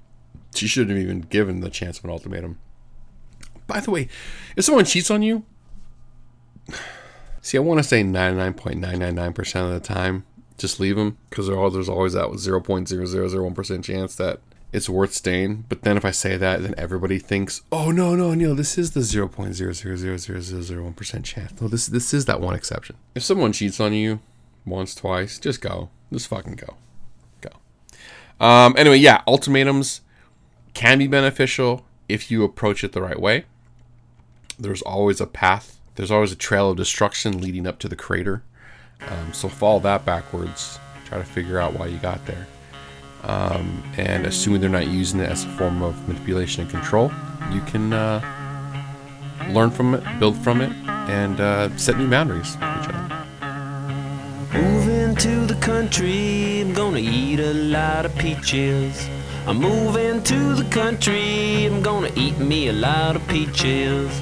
She 0.54 0.68
shouldn't 0.68 0.92
have 0.92 1.04
even 1.04 1.22
given 1.22 1.62
the 1.62 1.70
chance 1.70 1.98
of 1.98 2.06
an 2.06 2.12
ultimatum. 2.12 2.60
By 3.68 3.80
the 3.80 3.92
way, 3.92 4.10
if 4.56 4.66
someone 4.66 4.86
cheats 4.86 5.10
on 5.10 5.22
you, 5.22 5.46
See, 7.42 7.58
I 7.58 7.62
want 7.62 7.80
to 7.80 7.84
say 7.84 8.04
99.999% 8.04 9.66
of 9.66 9.72
the 9.72 9.80
time, 9.80 10.26
just 10.58 10.80
leave 10.80 10.96
them 10.96 11.18
because 11.30 11.48
there's 11.48 11.90
always 11.90 12.14
that 12.14 12.28
0.0001% 12.28 13.84
chance 13.84 14.16
that 14.16 14.40
it's 14.72 14.88
worth 14.88 15.14
staying. 15.14 15.66
But 15.68 15.82
then 15.82 15.98
if 15.98 16.06
I 16.06 16.12
say 16.12 16.38
that, 16.38 16.62
then 16.62 16.76
everybody 16.78 17.18
thinks, 17.18 17.64
oh, 17.72 17.90
no, 17.90 18.14
no, 18.16 18.36
no, 18.36 18.54
this 18.54 18.78
is 18.78 18.92
the 18.92 19.00
0.0000001% 19.00 21.24
chance. 21.24 21.60
No, 21.60 21.68
this, 21.68 21.88
this 21.88 22.14
is 22.14 22.26
that 22.26 22.42
one 22.42 22.54
exception. 22.54 22.96
If 23.16 23.24
someone 23.24 23.54
cheats 23.54 23.80
on 23.80 23.94
you 23.94 24.20
once, 24.64 24.94
twice, 24.94 25.40
just 25.40 25.62
go. 25.62 25.90
Just 26.14 26.28
fucking 26.28 26.58
go. 26.58 26.76
Go. 27.42 27.50
Um, 28.46 28.76
anyway, 28.78 28.98
yeah, 28.98 29.24
ultimatums 29.26 30.02
can 30.76 31.00
be 31.00 31.08
beneficial 31.08 31.84
if 32.08 32.30
you 32.30 32.44
approach 32.44 32.84
it 32.84 32.92
the 32.92 33.02
right 33.02 33.20
way. 33.20 33.46
There's 34.60 34.84
always 34.84 35.20
a 35.20 35.26
path 35.26 35.80
there's 35.96 36.12
always 36.12 36.32
a 36.32 36.36
trail 36.36 36.72
of 36.72 36.78
destruction 36.78 37.42
leading 37.42 37.68
up 37.68 37.80
to 37.80 37.88
the 37.88 37.96
crater. 37.96 38.44
Um, 39.02 39.34
so 39.34 39.50
follow 39.50 39.80
that 39.80 40.06
backwards. 40.06 40.80
Try 41.06 41.18
to 41.18 41.24
figure 41.24 41.60
out 41.60 41.74
why 41.74 41.88
you 41.88 41.98
got 41.98 42.26
there. 42.26 42.48
Um, 43.24 43.84
and 43.98 44.26
assuming 44.26 44.62
they're 44.62 44.70
not 44.70 44.88
using 44.88 45.20
it 45.20 45.30
as 45.30 45.44
a 45.44 45.50
form 45.50 45.82
of 45.82 46.08
manipulation 46.08 46.62
and 46.62 46.72
control, 46.72 47.12
you 47.52 47.62
can 47.62 47.94
uh, 47.94 48.20
learn 49.50 49.70
from 49.70 49.94
it, 49.94 50.20
build 50.20 50.38
from 50.38 50.62
it, 50.62 50.72
and 51.10 51.40
uh, 51.40 51.76
set 51.78 51.98
new 51.98 52.10
boundaries 52.10 52.56
with 52.56 52.84
each 52.84 52.90
other. 52.90 53.18
Moving 54.54 55.16
to 55.16 55.46
the 55.46 55.56
country, 55.62 56.62
I'm 56.62 56.74
gonna 56.74 57.00
eat 57.00 57.40
a 57.40 57.54
lot 57.54 58.06
of 58.06 58.16
peaches. 58.18 59.08
I'm 59.46 59.58
moving 59.58 60.24
to 60.24 60.56
the 60.56 60.68
country, 60.70 61.66
I'm 61.66 61.82
gonna 61.82 62.12
eat 62.16 62.38
me 62.38 62.68
a 62.70 62.74
lot 62.74 63.16
of 63.16 63.28
peaches. 63.28 64.22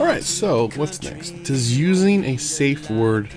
All 0.00 0.06
right, 0.06 0.24
so 0.24 0.70
what's 0.74 1.00
next? 1.02 1.30
Does 1.44 1.78
using 1.78 2.24
a 2.24 2.36
safe 2.36 2.90
word 2.90 3.28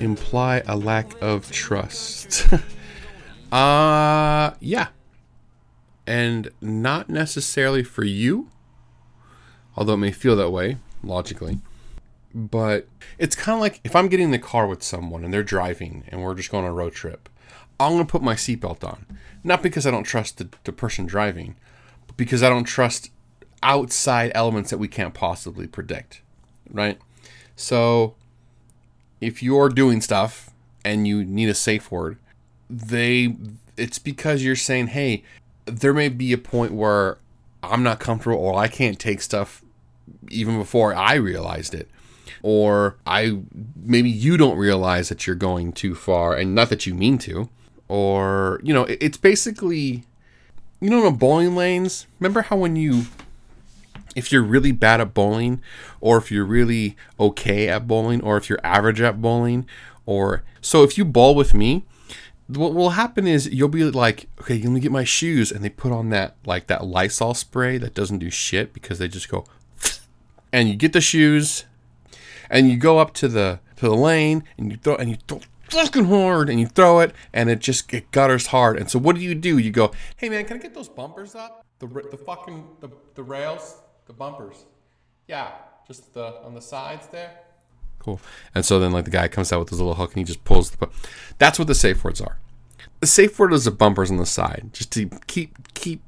imply 0.00 0.62
a 0.66 0.74
lack 0.74 1.12
of 1.20 1.50
trust? 1.52 2.50
uh, 3.52 4.52
yeah. 4.60 4.88
and 6.06 6.48
not 6.62 7.10
necessarily 7.10 7.82
for 7.82 8.02
you, 8.02 8.48
although 9.76 9.92
it 9.92 9.98
may 9.98 10.10
feel 10.10 10.36
that 10.36 10.48
way 10.48 10.78
logically. 11.02 11.60
But 12.34 12.88
it's 13.18 13.36
kind 13.36 13.56
of 13.56 13.60
like 13.60 13.80
if 13.84 13.94
I'm 13.94 14.08
getting 14.08 14.26
in 14.26 14.30
the 14.30 14.38
car 14.38 14.66
with 14.66 14.82
someone 14.82 15.22
and 15.22 15.34
they're 15.34 15.42
driving 15.42 16.04
and 16.08 16.22
we're 16.22 16.34
just 16.34 16.50
going 16.50 16.64
on 16.64 16.70
a 16.70 16.74
road 16.74 16.94
trip, 16.94 17.28
I'm 17.78 17.92
going 17.92 18.06
to 18.06 18.10
put 18.10 18.22
my 18.22 18.34
seatbelt 18.34 18.82
on. 18.84 19.04
Not 19.44 19.62
because 19.62 19.86
I 19.86 19.90
don't 19.90 20.04
trust 20.04 20.38
the, 20.38 20.48
the 20.64 20.72
person 20.72 21.04
driving, 21.04 21.56
but 22.06 22.16
because 22.16 22.42
I 22.42 22.48
don't 22.48 22.64
trust 22.64 23.10
outside 23.62 24.32
elements 24.34 24.70
that 24.70 24.78
we 24.78 24.88
can't 24.88 25.14
possibly 25.14 25.66
predict. 25.66 26.22
Right? 26.72 26.98
So 27.56 28.14
if 29.20 29.42
you're 29.42 29.68
doing 29.68 30.00
stuff 30.00 30.50
and 30.84 31.06
you 31.06 31.24
need 31.24 31.48
a 31.48 31.54
safe 31.54 31.90
word, 31.90 32.18
they 32.68 33.36
it's 33.76 33.98
because 33.98 34.42
you're 34.44 34.56
saying, 34.56 34.88
"Hey, 34.88 35.22
there 35.66 35.92
may 35.92 36.08
be 36.08 36.32
a 36.32 36.38
point 36.38 36.72
where 36.72 37.18
I'm 37.62 37.82
not 37.82 38.00
comfortable 38.00 38.38
or 38.38 38.58
I 38.58 38.68
can't 38.68 38.98
take 38.98 39.20
stuff 39.20 39.62
even 40.30 40.58
before 40.58 40.94
I 40.94 41.14
realized 41.14 41.74
it." 41.74 41.88
Or 42.42 42.96
I 43.06 43.38
maybe 43.76 44.08
you 44.08 44.36
don't 44.36 44.56
realize 44.56 45.08
that 45.10 45.26
you're 45.26 45.36
going 45.36 45.72
too 45.72 45.94
far 45.94 46.34
and 46.34 46.54
not 46.54 46.70
that 46.70 46.86
you 46.86 46.94
mean 46.94 47.18
to. 47.18 47.50
Or, 47.88 48.60
you 48.62 48.72
know, 48.72 48.84
it- 48.84 48.98
it's 49.02 49.18
basically 49.18 50.04
you 50.80 50.88
know 50.88 51.06
in 51.06 51.16
bowling 51.16 51.54
lanes, 51.56 52.06
remember 52.18 52.42
how 52.42 52.56
when 52.56 52.76
you 52.76 53.04
if 54.16 54.32
you're 54.32 54.42
really 54.42 54.72
bad 54.72 55.00
at 55.00 55.14
bowling 55.14 55.60
or 56.00 56.16
if 56.18 56.30
you're 56.30 56.44
really 56.44 56.96
okay 57.18 57.68
at 57.68 57.86
bowling 57.86 58.20
or 58.22 58.36
if 58.36 58.48
you're 58.48 58.60
average 58.64 59.00
at 59.00 59.20
bowling 59.20 59.66
or 60.06 60.42
so 60.60 60.82
if 60.82 60.98
you 60.98 61.04
bowl 61.04 61.34
with 61.34 61.54
me 61.54 61.84
what 62.48 62.74
will 62.74 62.90
happen 62.90 63.26
is 63.26 63.48
you'll 63.48 63.68
be 63.68 63.84
like 63.84 64.28
okay 64.40 64.60
let 64.60 64.70
me 64.70 64.80
get 64.80 64.90
my 64.90 65.04
shoes 65.04 65.52
and 65.52 65.64
they 65.64 65.68
put 65.68 65.92
on 65.92 66.10
that 66.10 66.36
like 66.44 66.66
that 66.66 66.84
lysol 66.84 67.34
spray 67.34 67.78
that 67.78 67.94
doesn't 67.94 68.18
do 68.18 68.30
shit 68.30 68.72
because 68.72 68.98
they 68.98 69.06
just 69.06 69.28
go 69.28 69.44
and 70.52 70.68
you 70.68 70.74
get 70.74 70.92
the 70.92 71.00
shoes 71.00 71.64
and 72.50 72.68
you 72.68 72.76
go 72.76 72.98
up 72.98 73.14
to 73.14 73.28
the 73.28 73.60
to 73.76 73.86
the 73.86 73.94
lane 73.94 74.44
and 74.58 74.70
you 74.70 74.76
throw 74.76 74.96
and 74.96 75.10
you 75.10 75.16
throw 75.28 75.40
fucking 75.70 76.06
hard 76.06 76.50
and 76.50 76.58
you 76.58 76.66
throw 76.66 76.98
it 76.98 77.14
and 77.32 77.48
it 77.48 77.60
just 77.60 77.92
it 77.94 78.10
gutters 78.10 78.48
hard 78.48 78.76
and 78.76 78.90
so 78.90 78.98
what 78.98 79.14
do 79.14 79.22
you 79.22 79.34
do? 79.34 79.56
You 79.56 79.70
go 79.70 79.92
hey 80.16 80.28
man 80.28 80.44
can 80.44 80.56
i 80.56 80.60
get 80.60 80.74
those 80.74 80.88
bumpers 80.88 81.34
up? 81.34 81.64
The 81.78 81.86
the 81.86 82.18
fucking 82.18 82.66
the, 82.80 82.88
the 83.14 83.22
rails 83.22 83.80
the 84.10 84.16
bumpers. 84.16 84.64
Yeah 85.28 85.52
just 85.90 86.14
the 86.14 86.40
on 86.44 86.54
the 86.54 86.60
sides 86.60 87.08
there. 87.08 87.32
Cool. 87.98 88.20
And 88.54 88.64
so 88.64 88.78
then 88.78 88.92
like 88.92 89.06
the 89.06 89.10
guy 89.10 89.26
comes 89.26 89.52
out 89.52 89.58
with 89.58 89.70
his 89.70 89.80
little 89.80 89.94
hook 89.94 90.12
and 90.12 90.18
he 90.18 90.24
just 90.24 90.44
pulls 90.44 90.70
the 90.70 90.86
bu- 90.86 90.92
that's 91.38 91.58
what 91.58 91.66
the 91.66 91.74
safe 91.74 92.04
words 92.04 92.20
are. 92.20 92.38
The 93.00 93.08
safe 93.08 93.36
word 93.40 93.52
is 93.52 93.64
the 93.64 93.72
bumpers 93.72 94.08
on 94.08 94.16
the 94.16 94.24
side 94.24 94.70
just 94.72 94.92
to 94.92 95.10
keep 95.26 95.74
keep 95.74 96.00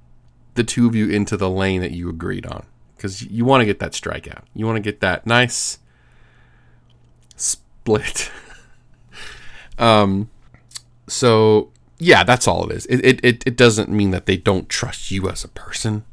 the 0.54 0.62
two 0.62 0.86
of 0.86 0.94
you 0.94 1.08
into 1.08 1.36
the 1.36 1.50
lane 1.50 1.80
that 1.80 1.90
you 1.90 2.08
agreed 2.08 2.46
on. 2.46 2.64
Because 2.96 3.22
you 3.22 3.44
want 3.44 3.62
to 3.62 3.64
get 3.64 3.80
that 3.80 3.90
strikeout 3.90 4.44
you 4.54 4.64
want 4.66 4.76
to 4.76 4.80
get 4.80 5.00
that 5.00 5.26
nice 5.26 5.78
split. 7.36 8.30
Um 9.78 10.28
so 11.08 11.70
yeah 11.98 12.22
that's 12.22 12.46
all 12.46 12.68
it 12.68 12.76
is. 12.76 12.86
It, 12.86 12.98
it, 13.04 13.24
it, 13.24 13.46
it 13.46 13.56
doesn't 13.56 13.88
mean 13.88 14.10
that 14.10 14.26
they 14.26 14.36
don't 14.36 14.68
trust 14.68 15.10
you 15.10 15.28
as 15.30 15.42
a 15.42 15.48
person 15.48 16.04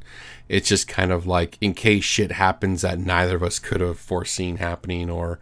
it's 0.50 0.68
just 0.68 0.88
kind 0.88 1.12
of 1.12 1.28
like 1.28 1.56
in 1.60 1.72
case 1.74 2.02
shit 2.02 2.32
happens 2.32 2.82
that 2.82 2.98
neither 2.98 3.36
of 3.36 3.42
us 3.44 3.60
could 3.60 3.80
have 3.80 4.00
foreseen 4.00 4.56
happening 4.56 5.08
or 5.08 5.38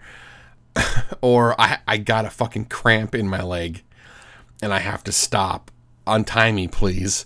or 1.23 1.59
I, 1.59 1.79
I 1.89 1.97
got 1.97 2.27
a 2.27 2.31
fucking 2.31 2.67
cramp 2.67 3.15
in 3.15 3.27
my 3.27 3.43
leg 3.43 3.83
and 4.61 4.73
I 4.73 4.81
have 4.81 5.03
to 5.05 5.13
stop. 5.13 5.71
Untie 6.07 6.53
me, 6.53 6.69
please. 6.69 7.25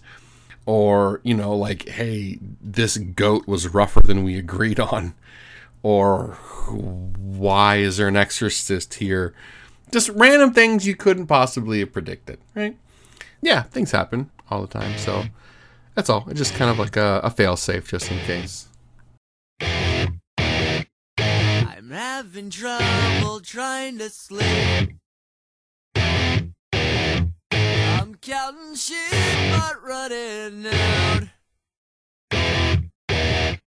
Or, 0.64 1.20
you 1.24 1.34
know, 1.34 1.56
like, 1.56 1.88
hey, 1.88 2.38
this 2.60 2.96
goat 2.96 3.48
was 3.48 3.74
rougher 3.74 4.00
than 4.00 4.22
we 4.22 4.38
agreed 4.38 4.78
on. 4.78 5.14
Or 5.82 6.38
why 6.68 7.78
is 7.78 7.96
there 7.96 8.06
an 8.06 8.16
exorcist 8.16 8.94
here? 8.94 9.34
Just 9.90 10.08
random 10.10 10.52
things 10.52 10.86
you 10.86 10.94
couldn't 10.94 11.26
possibly 11.26 11.80
have 11.80 11.92
predicted, 11.92 12.38
right? 12.54 12.76
Yeah, 13.40 13.62
things 13.62 13.90
happen 13.90 14.30
all 14.50 14.60
the 14.60 14.68
time. 14.68 14.96
So 14.98 15.24
that's 15.94 16.08
all. 16.08 16.24
It's 16.28 16.38
just 16.38 16.54
kind 16.54 16.70
of 16.70 16.78
like 16.78 16.96
a, 16.96 17.20
a 17.22 17.30
fail 17.30 17.56
safe 17.56 17.88
just 17.88 18.10
in 18.10 18.18
case. 18.20 18.68
I'm 19.60 20.20
having 21.90 22.50
trouble 22.50 23.40
trying 23.40 23.98
to 23.98 24.10
sleep. 24.10 24.96
I'm 25.94 26.54
counting 28.20 28.74
sheep 28.74 28.96
but 29.50 29.82
running 29.82 30.66
out. 30.66 31.22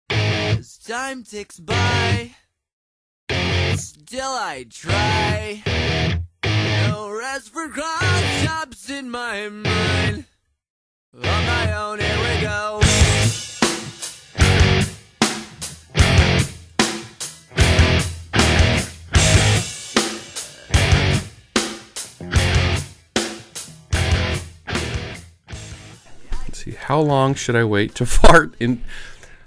As 0.09 0.77
time 0.77 1.23
ticks 1.23 1.59
by, 1.59 2.31
still 3.75 4.23
I 4.23 4.65
try. 4.69 5.63
No 6.45 7.09
rest 7.09 7.49
for 7.49 7.67
cross 7.69 8.89
in 8.89 9.09
my 9.09 9.49
mind. 9.49 10.25
Own, 11.15 11.99
we 11.99 12.41
go. 12.41 12.81
See. 26.51 26.71
How 26.71 26.99
long 26.99 27.35
should 27.35 27.55
I 27.55 27.63
wait 27.63 27.93
to 27.95 28.05
fart 28.07 28.55
in 28.59 28.83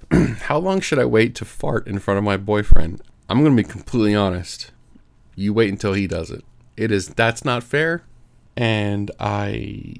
How 0.42 0.58
long 0.58 0.80
should 0.80 1.00
I 1.00 1.04
wait 1.04 1.34
to 1.36 1.44
fart 1.44 1.88
in 1.88 1.98
front 1.98 2.18
of 2.18 2.22
my 2.22 2.36
boyfriend? 2.36 3.02
I'm 3.28 3.42
to 3.44 3.50
be 3.60 3.68
completely 3.68 4.14
honest. 4.14 4.70
You 5.34 5.52
wait 5.52 5.70
until 5.70 5.94
he 5.94 6.06
does 6.06 6.30
it. 6.30 6.44
It 6.76 6.92
is 6.92 7.08
that's 7.08 7.44
not 7.44 7.64
fair 7.64 8.04
and 8.56 9.10
I 9.18 9.94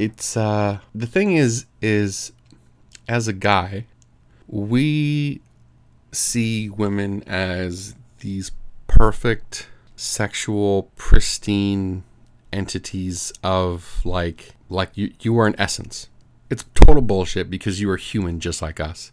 it's 0.00 0.36
uh 0.36 0.78
the 0.94 1.06
thing 1.06 1.32
is 1.32 1.66
is 1.82 2.32
as 3.06 3.28
a 3.28 3.32
guy 3.32 3.84
we 4.46 5.40
see 6.12 6.68
women 6.70 7.22
as 7.26 7.94
these 8.20 8.50
perfect 8.86 9.68
sexual 9.96 10.90
pristine 10.96 12.02
entities 12.52 13.32
of 13.42 14.00
like 14.04 14.54
like 14.68 14.96
you 14.96 15.12
you 15.20 15.38
are 15.38 15.46
an 15.46 15.54
essence. 15.58 16.08
It's 16.48 16.64
total 16.74 17.02
bullshit 17.02 17.48
because 17.48 17.80
you 17.80 17.88
are 17.90 17.96
human 17.96 18.40
just 18.40 18.60
like 18.60 18.80
us. 18.80 19.12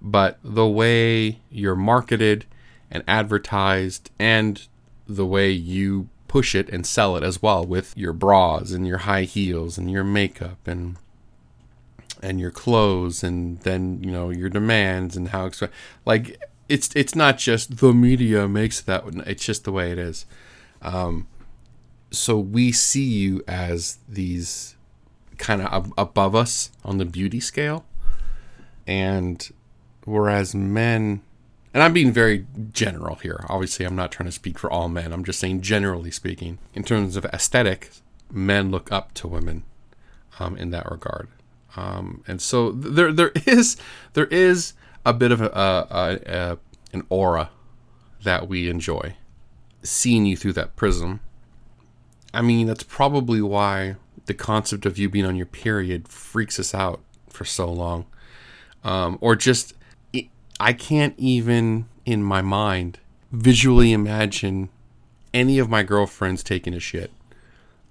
But 0.00 0.38
the 0.44 0.68
way 0.68 1.40
you're 1.50 1.76
marketed 1.76 2.44
and 2.90 3.02
advertised 3.08 4.10
and 4.18 4.66
the 5.08 5.26
way 5.26 5.50
you 5.50 6.08
push 6.32 6.54
it 6.54 6.66
and 6.70 6.86
sell 6.86 7.14
it 7.14 7.22
as 7.22 7.42
well 7.42 7.62
with 7.62 7.94
your 7.94 8.14
bras 8.14 8.70
and 8.70 8.86
your 8.86 8.96
high 8.96 9.24
heels 9.24 9.76
and 9.76 9.90
your 9.90 10.02
makeup 10.02 10.66
and 10.66 10.96
and 12.22 12.40
your 12.40 12.50
clothes 12.50 13.22
and 13.22 13.58
then 13.60 14.02
you 14.02 14.10
know 14.10 14.30
your 14.30 14.48
demands 14.48 15.14
and 15.14 15.28
how 15.28 15.46
exp- 15.46 15.68
like 16.06 16.42
it's 16.70 16.88
it's 16.96 17.14
not 17.14 17.36
just 17.36 17.76
the 17.76 17.92
media 17.92 18.48
makes 18.48 18.80
that 18.80 19.04
it's 19.26 19.44
just 19.44 19.64
the 19.64 19.72
way 19.72 19.92
it 19.92 19.98
is. 19.98 20.24
Um 20.80 21.28
so 22.10 22.38
we 22.38 22.72
see 22.72 23.04
you 23.04 23.44
as 23.46 23.98
these 24.08 24.74
kind 25.36 25.60
of 25.60 25.66
ab- 25.70 25.92
above 25.98 26.34
us 26.34 26.70
on 26.82 26.96
the 26.96 27.04
beauty 27.04 27.40
scale 27.40 27.84
and 28.86 29.50
whereas 30.06 30.54
men 30.54 31.20
and 31.74 31.82
I'm 31.82 31.92
being 31.92 32.12
very 32.12 32.46
general 32.72 33.16
here. 33.16 33.44
Obviously, 33.48 33.86
I'm 33.86 33.96
not 33.96 34.12
trying 34.12 34.28
to 34.28 34.32
speak 34.32 34.58
for 34.58 34.70
all 34.70 34.88
men. 34.88 35.12
I'm 35.12 35.24
just 35.24 35.38
saying, 35.40 35.62
generally 35.62 36.10
speaking, 36.10 36.58
in 36.74 36.82
terms 36.82 37.16
of 37.16 37.24
aesthetic, 37.26 37.90
men 38.30 38.70
look 38.70 38.92
up 38.92 39.14
to 39.14 39.28
women 39.28 39.64
um, 40.38 40.56
in 40.56 40.70
that 40.70 40.90
regard. 40.90 41.28
Um, 41.76 42.22
and 42.26 42.42
so 42.42 42.72
there, 42.72 43.12
there 43.12 43.32
is, 43.46 43.76
there 44.12 44.26
is 44.26 44.74
a 45.06 45.14
bit 45.14 45.32
of 45.32 45.40
a, 45.40 45.46
a, 45.46 46.18
a, 46.26 46.58
an 46.92 47.06
aura 47.08 47.50
that 48.22 48.48
we 48.48 48.68
enjoy, 48.68 49.16
seeing 49.82 50.26
you 50.26 50.36
through 50.36 50.52
that 50.54 50.76
prism. 50.76 51.20
I 52.34 52.42
mean, 52.42 52.66
that's 52.66 52.84
probably 52.84 53.40
why 53.40 53.96
the 54.26 54.34
concept 54.34 54.86
of 54.86 54.98
you 54.98 55.08
being 55.08 55.26
on 55.26 55.36
your 55.36 55.46
period 55.46 56.08
freaks 56.08 56.60
us 56.60 56.74
out 56.74 57.00
for 57.28 57.44
so 57.44 57.70
long, 57.70 58.06
um, 58.84 59.18
or 59.20 59.36
just 59.36 59.74
I 60.62 60.72
can't 60.72 61.14
even 61.18 61.86
in 62.06 62.22
my 62.22 62.40
mind 62.40 63.00
visually 63.32 63.92
imagine 63.92 64.68
any 65.34 65.58
of 65.58 65.68
my 65.68 65.82
girlfriends 65.82 66.44
taking 66.44 66.72
a 66.72 66.78
shit. 66.78 67.10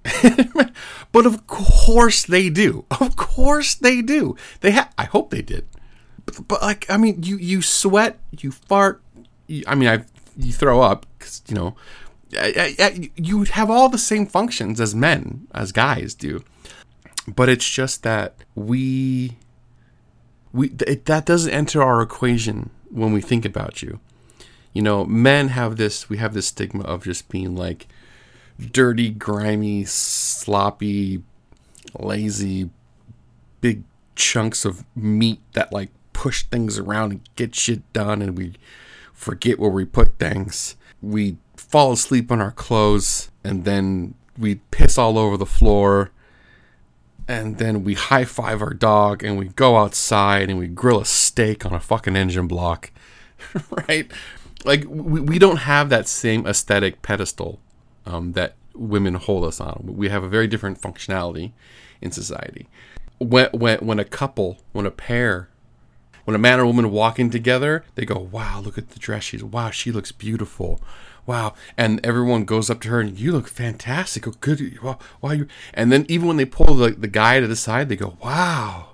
but 1.11 1.25
of 1.25 1.45
course 1.47 2.23
they 2.23 2.49
do. 2.49 2.85
Of 2.89 3.17
course 3.17 3.75
they 3.75 4.01
do. 4.01 4.37
They 4.61 4.71
ha- 4.71 4.89
I 4.97 5.03
hope 5.03 5.31
they 5.31 5.41
did. 5.41 5.67
But, 6.25 6.47
but 6.47 6.61
like 6.61 6.89
I 6.89 6.95
mean 6.95 7.23
you 7.23 7.35
you 7.35 7.61
sweat, 7.61 8.19
you 8.31 8.51
fart, 8.51 9.01
you, 9.47 9.63
I 9.67 9.75
mean 9.75 9.89
I 9.89 10.05
you 10.37 10.53
throw 10.53 10.81
up 10.81 11.05
cuz 11.19 11.41
you 11.49 11.55
know 11.55 11.75
you 13.17 13.43
have 13.43 13.69
all 13.69 13.89
the 13.89 13.97
same 13.97 14.25
functions 14.25 14.79
as 14.79 14.95
men 14.95 15.47
as 15.53 15.73
guys 15.73 16.15
do. 16.15 16.41
but 17.35 17.49
it's 17.49 17.69
just 17.69 18.01
that 18.03 18.35
we 18.55 19.37
we 20.53 20.69
that 20.69 21.25
doesn't 21.25 21.51
enter 21.51 21.81
our 21.81 22.01
equation 22.01 22.69
when 22.89 23.13
we 23.13 23.21
think 23.21 23.45
about 23.45 23.81
you. 23.81 23.99
You 24.73 24.81
know, 24.81 25.05
men 25.05 25.49
have 25.49 25.77
this 25.77 26.09
we 26.09 26.17
have 26.17 26.33
this 26.33 26.47
stigma 26.47 26.83
of 26.83 27.03
just 27.03 27.29
being 27.29 27.55
like 27.55 27.87
dirty, 28.71 29.09
grimy, 29.09 29.85
sloppy, 29.85 31.23
lazy, 31.97 32.69
big 33.61 33.83
chunks 34.15 34.65
of 34.65 34.83
meat 34.95 35.39
that 35.53 35.73
like 35.73 35.89
push 36.13 36.43
things 36.43 36.77
around 36.77 37.11
and 37.11 37.29
get 37.35 37.55
shit 37.55 37.91
done 37.93 38.21
and 38.21 38.37
we 38.37 38.53
forget 39.13 39.59
where 39.59 39.69
we 39.69 39.85
put 39.85 40.19
things. 40.19 40.75
We 41.01 41.37
fall 41.55 41.93
asleep 41.93 42.31
on 42.31 42.41
our 42.41 42.51
clothes 42.51 43.31
and 43.43 43.65
then 43.65 44.15
we 44.37 44.55
piss 44.55 44.97
all 44.97 45.17
over 45.17 45.37
the 45.37 45.45
floor 45.45 46.11
and 47.27 47.57
then 47.57 47.83
we 47.83 47.93
high 47.93 48.25
five 48.25 48.61
our 48.61 48.73
dog 48.73 49.23
and 49.23 49.37
we 49.37 49.45
go 49.45 49.77
outside 49.77 50.49
and 50.49 50.59
we 50.59 50.67
grill 50.67 50.99
a 50.99 51.05
steak 51.05 51.65
on 51.65 51.73
a 51.73 51.79
fucking 51.79 52.15
engine 52.15 52.47
block. 52.47 52.91
right? 53.87 54.11
Like 54.65 54.85
we, 54.87 55.19
we 55.21 55.39
don't 55.39 55.57
have 55.57 55.89
that 55.89 56.07
same 56.07 56.45
aesthetic 56.45 57.01
pedestal 57.01 57.59
um, 58.05 58.33
that 58.33 58.55
women 58.73 59.15
hold 59.15 59.43
us 59.45 59.59
on. 59.59 59.83
We 59.85 60.09
have 60.09 60.23
a 60.23 60.29
very 60.29 60.47
different 60.47 60.81
functionality 60.81 61.51
in 62.01 62.11
society. 62.11 62.67
When, 63.19 63.49
when, 63.51 63.79
when 63.79 63.99
a 63.99 64.05
couple, 64.05 64.57
when 64.71 64.85
a 64.85 64.91
pair, 64.91 65.49
when 66.25 66.35
a 66.35 66.39
man 66.39 66.59
or 66.59 66.65
woman 66.65 66.91
walking 66.91 67.29
together, 67.29 67.83
they 67.95 68.05
go, 68.05 68.17
"Wow, 68.17 68.61
look 68.61 68.77
at 68.77 68.89
the 68.89 68.99
dress 68.99 69.23
she's. 69.23 69.43
Wow, 69.43 69.71
she 69.71 69.91
looks 69.91 70.11
beautiful. 70.11 70.79
Wow!" 71.25 71.53
And 71.77 72.03
everyone 72.05 72.45
goes 72.45 72.69
up 72.69 72.81
to 72.81 72.89
her 72.89 72.99
and, 72.99 73.17
"You 73.19 73.31
look 73.31 73.47
fantastic. 73.47 74.27
Oh, 74.27 74.33
good. 74.39 74.81
Wow, 74.81 74.99
wow 75.21 75.31
you." 75.31 75.47
And 75.73 75.91
then 75.91 76.05
even 76.09 76.27
when 76.27 76.37
they 76.37 76.45
pull 76.45 76.75
the, 76.75 76.91
the 76.91 77.07
guy 77.07 77.39
to 77.39 77.47
the 77.47 77.55
side, 77.55 77.89
they 77.89 77.95
go, 77.95 78.17
"Wow, 78.23 78.89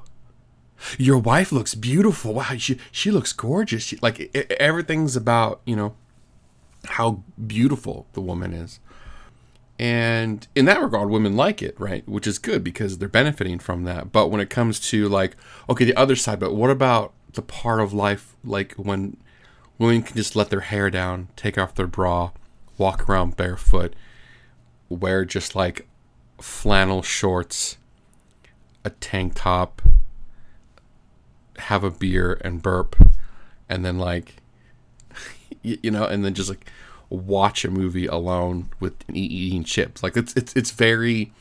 your 0.98 1.18
wife 1.18 1.52
looks 1.52 1.76
beautiful. 1.76 2.34
Wow, 2.34 2.56
she 2.58 2.78
she 2.92 3.12
looks 3.12 3.34
gorgeous. 3.34 3.84
She, 3.84 3.98
like 4.02 4.20
e- 4.20 4.32
everything's 4.60 5.16
about 5.16 5.62
you 5.66 5.76
know 5.76 5.96
how 6.86 7.24
beautiful 7.46 8.08
the 8.14 8.22
woman 8.22 8.54
is." 8.54 8.80
And 9.80 10.48
in 10.56 10.66
that 10.66 10.82
regard, 10.82 11.10
women 11.10 11.36
like 11.36 11.62
it, 11.62 11.80
right? 11.80 12.08
Which 12.10 12.26
is 12.26 12.40
good 12.40 12.64
because 12.64 12.98
they're 12.98 13.08
benefiting 13.08 13.60
from 13.60 13.84
that. 13.84 14.12
But 14.12 14.32
when 14.32 14.42
it 14.42 14.50
comes 14.50 14.80
to 14.90 15.08
like, 15.08 15.36
okay, 15.70 15.86
the 15.86 15.96
other 15.96 16.16
side, 16.16 16.40
but 16.40 16.56
what 16.56 16.72
about 16.72 17.14
the 17.34 17.44
part 17.44 17.80
of 17.80 17.94
life 17.94 18.36
like 18.44 18.74
when 18.74 19.18
women 19.78 20.04
can 20.04 20.16
just 20.16 20.36
let 20.36 20.50
their 20.50 20.62
hair 20.62 20.90
down, 20.90 21.28
take 21.36 21.58
off 21.58 21.76
their 21.76 21.88
bra, 21.88 22.32
walk 22.78 23.10
around 23.10 23.36
barefoot, 23.36 23.94
wear 24.90 25.26
just 25.26 25.56
like 25.56 25.88
flannel 26.40 27.02
shorts, 27.02 27.78
a 28.84 28.90
tank 28.90 29.34
top, 29.36 29.82
have 31.58 31.84
a 31.84 31.92
beer 31.92 32.40
and 32.44 32.62
burp, 32.62 32.96
and 33.68 33.84
then 33.84 33.98
like, 33.98 34.38
you 35.62 35.92
know, 35.92 36.06
and 36.06 36.24
then 36.24 36.34
just 36.34 36.50
like 36.50 36.70
watch 37.10 37.64
a 37.64 37.72
movie 37.72 38.06
alone 38.06 38.70
with 38.80 38.94
eating 39.14 39.64
chips. 39.64 40.04
Like 40.04 40.18
it's 40.18 40.34
it's 40.36 40.54
it's 40.56 40.72
very. 40.72 41.32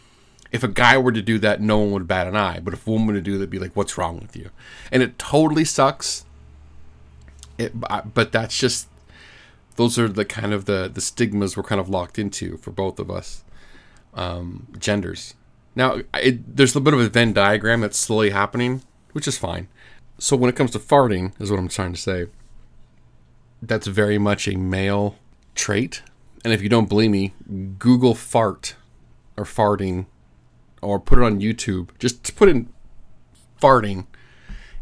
If 0.52 0.62
a 0.62 0.68
guy 0.68 0.96
were 0.96 1.10
to 1.10 1.22
do 1.22 1.40
that, 1.40 1.60
no 1.60 1.78
one 1.78 1.90
would 1.90 2.06
bat 2.06 2.28
an 2.28 2.36
eye. 2.36 2.60
But 2.60 2.72
if 2.72 2.86
a 2.86 2.90
woman 2.90 3.08
were 3.08 3.14
to 3.14 3.20
do 3.20 3.36
that, 3.38 3.50
be 3.50 3.58
like, 3.58 3.74
"What's 3.74 3.98
wrong 3.98 4.20
with 4.20 4.36
you?" 4.36 4.50
And 4.92 5.02
it 5.02 5.18
totally 5.18 5.64
sucks. 5.64 6.24
It, 7.58 7.72
but 7.80 8.32
that's 8.32 8.56
just 8.56 8.88
those 9.76 9.98
are 9.98 10.08
the 10.08 10.24
kind 10.24 10.52
of 10.52 10.64
the 10.64 10.90
the 10.92 11.00
stigmas 11.00 11.56
we're 11.56 11.62
kind 11.62 11.80
of 11.80 11.88
locked 11.88 12.18
into 12.18 12.56
for 12.58 12.70
both 12.70 12.98
of 12.98 13.10
us 13.10 13.44
um, 14.14 14.68
genders. 14.78 15.34
Now, 15.74 16.00
it, 16.14 16.56
there's 16.56 16.74
a 16.74 16.80
bit 16.80 16.94
of 16.94 17.00
a 17.00 17.08
Venn 17.08 17.34
diagram 17.34 17.82
that's 17.82 17.98
slowly 17.98 18.30
happening, 18.30 18.82
which 19.12 19.28
is 19.28 19.36
fine. 19.36 19.68
So 20.18 20.34
when 20.34 20.48
it 20.48 20.56
comes 20.56 20.70
to 20.70 20.78
farting, 20.78 21.38
is 21.38 21.50
what 21.50 21.60
I'm 21.60 21.68
trying 21.68 21.92
to 21.92 22.00
say. 22.00 22.26
That's 23.60 23.86
very 23.86 24.16
much 24.16 24.48
a 24.48 24.56
male 24.56 25.16
trait. 25.54 26.02
And 26.44 26.52
if 26.52 26.62
you 26.62 26.70
don't 26.70 26.88
believe 26.88 27.10
me, 27.10 27.34
Google 27.78 28.14
fart 28.14 28.74
or 29.36 29.44
farting 29.44 30.06
or 30.80 30.98
put 30.98 31.18
it 31.18 31.24
on 31.24 31.40
YouTube. 31.40 31.90
Just 31.98 32.36
put 32.36 32.48
in 32.48 32.70
farting 33.60 34.06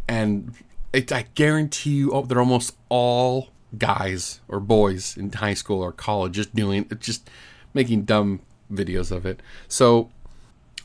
and 0.06 0.54
it, 0.94 1.12
I 1.12 1.26
guarantee 1.34 1.90
you 1.90 2.12
oh, 2.12 2.22
they're 2.22 2.38
almost 2.38 2.76
all 2.88 3.48
guys 3.76 4.40
or 4.48 4.60
boys 4.60 5.16
in 5.16 5.32
high 5.32 5.54
school 5.54 5.82
or 5.82 5.92
college 5.92 6.34
just 6.34 6.54
doing 6.54 6.88
just 7.00 7.28
making 7.72 8.04
dumb 8.04 8.40
videos 8.72 9.10
of 9.10 9.26
it. 9.26 9.40
So 9.68 10.10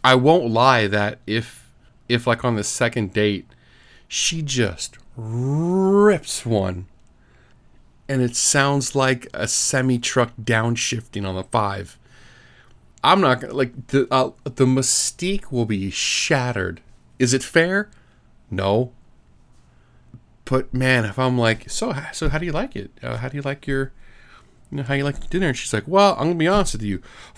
I 0.04 0.16
won't 0.16 0.50
lie 0.50 0.88
that 0.88 1.20
if 1.28 1.72
if 2.08 2.26
like 2.26 2.44
on 2.44 2.56
the 2.56 2.64
second 2.64 3.14
date 3.14 3.48
she 4.08 4.42
just 4.42 4.98
rips 5.16 6.46
one 6.46 6.88
and 8.10 8.24
it 8.24 8.36
sounds 8.36 8.96
like 8.96 9.28
a 9.34 9.48
semi 9.48 10.00
truck 10.00 10.34
downshifting 10.42 11.28
on 11.28 11.36
the 11.36 11.44
five. 11.44 11.98
I'm 13.04 13.22
not 13.22 13.40
gonna 13.40 13.54
like 13.54 13.88
the 13.88 14.08
uh, 14.12 14.32
the 14.44 14.66
mystique 14.66 15.52
will 15.52 15.68
be 15.68 15.92
shattered. 15.92 16.82
Is 17.20 17.34
it 17.34 17.44
fair? 17.44 17.90
No. 18.50 18.92
But 20.50 20.74
man, 20.74 21.06
if 21.06 21.20
I'm 21.20 21.38
like, 21.38 21.70
so 21.70 21.94
so 22.12 22.28
how 22.28 22.40
do 22.40 22.46
you 22.48 22.52
like 22.52 22.76
it? 22.76 22.90
Uh, 23.04 23.18
how 23.18 23.30
do 23.30 23.38
you 23.38 23.44
like 23.44 23.68
your, 23.68 23.92
you 24.72 24.78
know, 24.78 24.84
how 24.84 24.96
you 24.96 25.04
like 25.04 25.20
your 25.20 25.28
dinner? 25.30 25.50
And 25.50 25.58
she's 25.58 25.72
like, 25.72 25.88
well, 25.88 26.14
I'm 26.14 26.30
gonna 26.30 26.36
be 26.36 26.48
honest 26.48 26.74
with 26.74 26.82
you. 26.82 27.04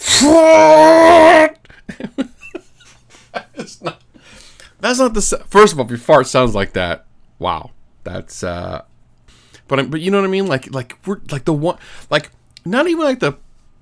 That's 3.53 3.81
not, 3.81 4.01
that's 4.79 4.99
not 4.99 5.13
the 5.13 5.21
first 5.47 5.71
of 5.73 5.79
all. 5.79 5.85
If 5.85 5.91
your 5.91 5.99
fart 5.99 6.27
sounds 6.27 6.53
like 6.53 6.73
that, 6.73 7.05
wow, 7.39 7.71
that's 8.03 8.43
uh 8.43 8.83
but 9.67 9.79
I'm, 9.79 9.89
but 9.89 10.01
you 10.01 10.11
know 10.11 10.19
what 10.19 10.27
I 10.27 10.29
mean? 10.29 10.47
Like 10.47 10.73
like 10.73 10.97
we're 11.05 11.21
like 11.31 11.45
the 11.45 11.53
one 11.53 11.77
like 12.09 12.31
not 12.65 12.87
even 12.87 13.03
like 13.03 13.19
the 13.19 13.37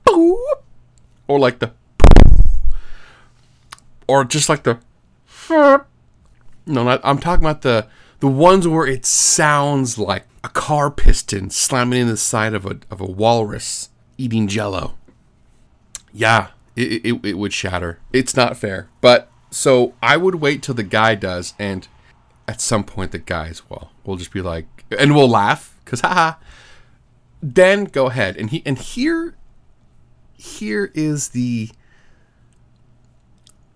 or 0.05 1.39
like 1.39 1.59
the 1.59 1.71
or 4.07 4.23
just 4.23 4.49
like 4.49 4.63
the 4.63 4.77
no, 5.49 5.85
not, 6.83 7.01
I'm 7.03 7.17
talking 7.17 7.43
about 7.43 7.63
the 7.63 7.87
the 8.19 8.27
ones 8.27 8.67
where 8.67 8.87
it 8.87 9.05
sounds 9.05 9.97
like 9.97 10.25
a 10.43 10.49
car 10.49 10.89
piston 10.91 11.49
slamming 11.49 12.01
in 12.01 12.07
the 12.07 12.17
side 12.17 12.53
of 12.53 12.65
a 12.65 12.79
of 12.89 13.01
a 13.01 13.05
walrus 13.05 13.89
eating 14.17 14.47
jello. 14.47 14.95
Yeah, 16.13 16.49
it, 16.75 17.05
it, 17.05 17.25
it 17.25 17.33
would 17.37 17.53
shatter. 17.53 17.99
It's 18.11 18.35
not 18.35 18.57
fair. 18.57 18.89
But 19.01 19.29
so 19.51 19.93
I 20.01 20.17
would 20.17 20.35
wait 20.35 20.63
till 20.63 20.75
the 20.75 20.83
guy 20.83 21.15
does, 21.15 21.53
and 21.59 21.87
at 22.47 22.61
some 22.61 22.83
point 22.83 23.11
the 23.11 23.19
guys 23.19 23.69
will 23.69 23.91
will 24.03 24.17
just 24.17 24.33
be 24.33 24.41
like, 24.41 24.65
and 24.97 25.15
we'll 25.15 25.29
laugh 25.29 25.75
because 25.83 26.01
haha. 26.01 26.35
Then 27.41 27.85
go 27.85 28.07
ahead 28.07 28.35
and 28.35 28.49
he 28.49 28.61
and 28.65 28.77
here, 28.77 29.33
here 30.33 30.91
is 30.93 31.29
the 31.29 31.69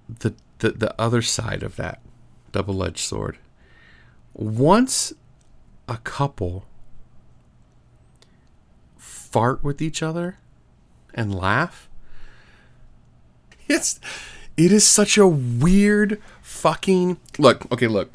the 0.09 0.33
the 0.59 0.71
the 0.71 1.01
other 1.01 1.21
side 1.21 1.63
of 1.63 1.77
that 1.77 2.01
double 2.51 2.83
edged 2.83 2.99
sword. 2.99 3.37
Once 4.33 5.13
a 5.87 5.97
couple 5.97 6.65
fart 8.97 9.63
with 9.63 9.81
each 9.81 10.01
other 10.01 10.37
and 11.13 11.33
laugh, 11.33 11.89
it's 13.67 13.99
it 14.57 14.71
is 14.71 14.85
such 14.85 15.17
a 15.17 15.27
weird 15.27 16.21
fucking 16.41 17.17
look. 17.37 17.71
Okay, 17.71 17.87
look. 17.87 18.11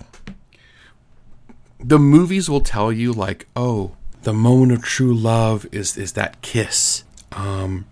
The 1.81 1.99
movies 1.99 2.51
will 2.51 2.61
tell 2.61 2.93
you 2.93 3.13
like, 3.13 3.47
oh, 3.55 3.93
the 4.23 4.33
moment 4.33 4.73
of 4.73 4.83
true 4.83 5.15
love 5.15 5.67
is 5.73 5.97
is 5.97 6.13
that 6.13 6.41
kiss. 6.43 7.05
Um, 7.33 7.87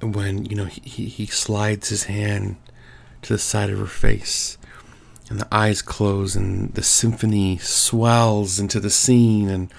when 0.00 0.44
you 0.44 0.56
know 0.56 0.66
he 0.66 0.80
he, 0.82 1.04
he 1.06 1.26
slides 1.26 1.88
his 1.88 2.04
hand 2.04 2.56
to 3.22 3.32
the 3.32 3.38
side 3.38 3.70
of 3.70 3.78
her 3.78 3.86
face, 3.86 4.58
and 5.30 5.40
the 5.40 5.48
eyes 5.50 5.82
close, 5.82 6.36
and 6.36 6.74
the 6.74 6.82
symphony 6.82 7.58
swells 7.58 8.58
into 8.58 8.80
the 8.80 8.90
scene, 8.90 9.48
and 9.48 9.72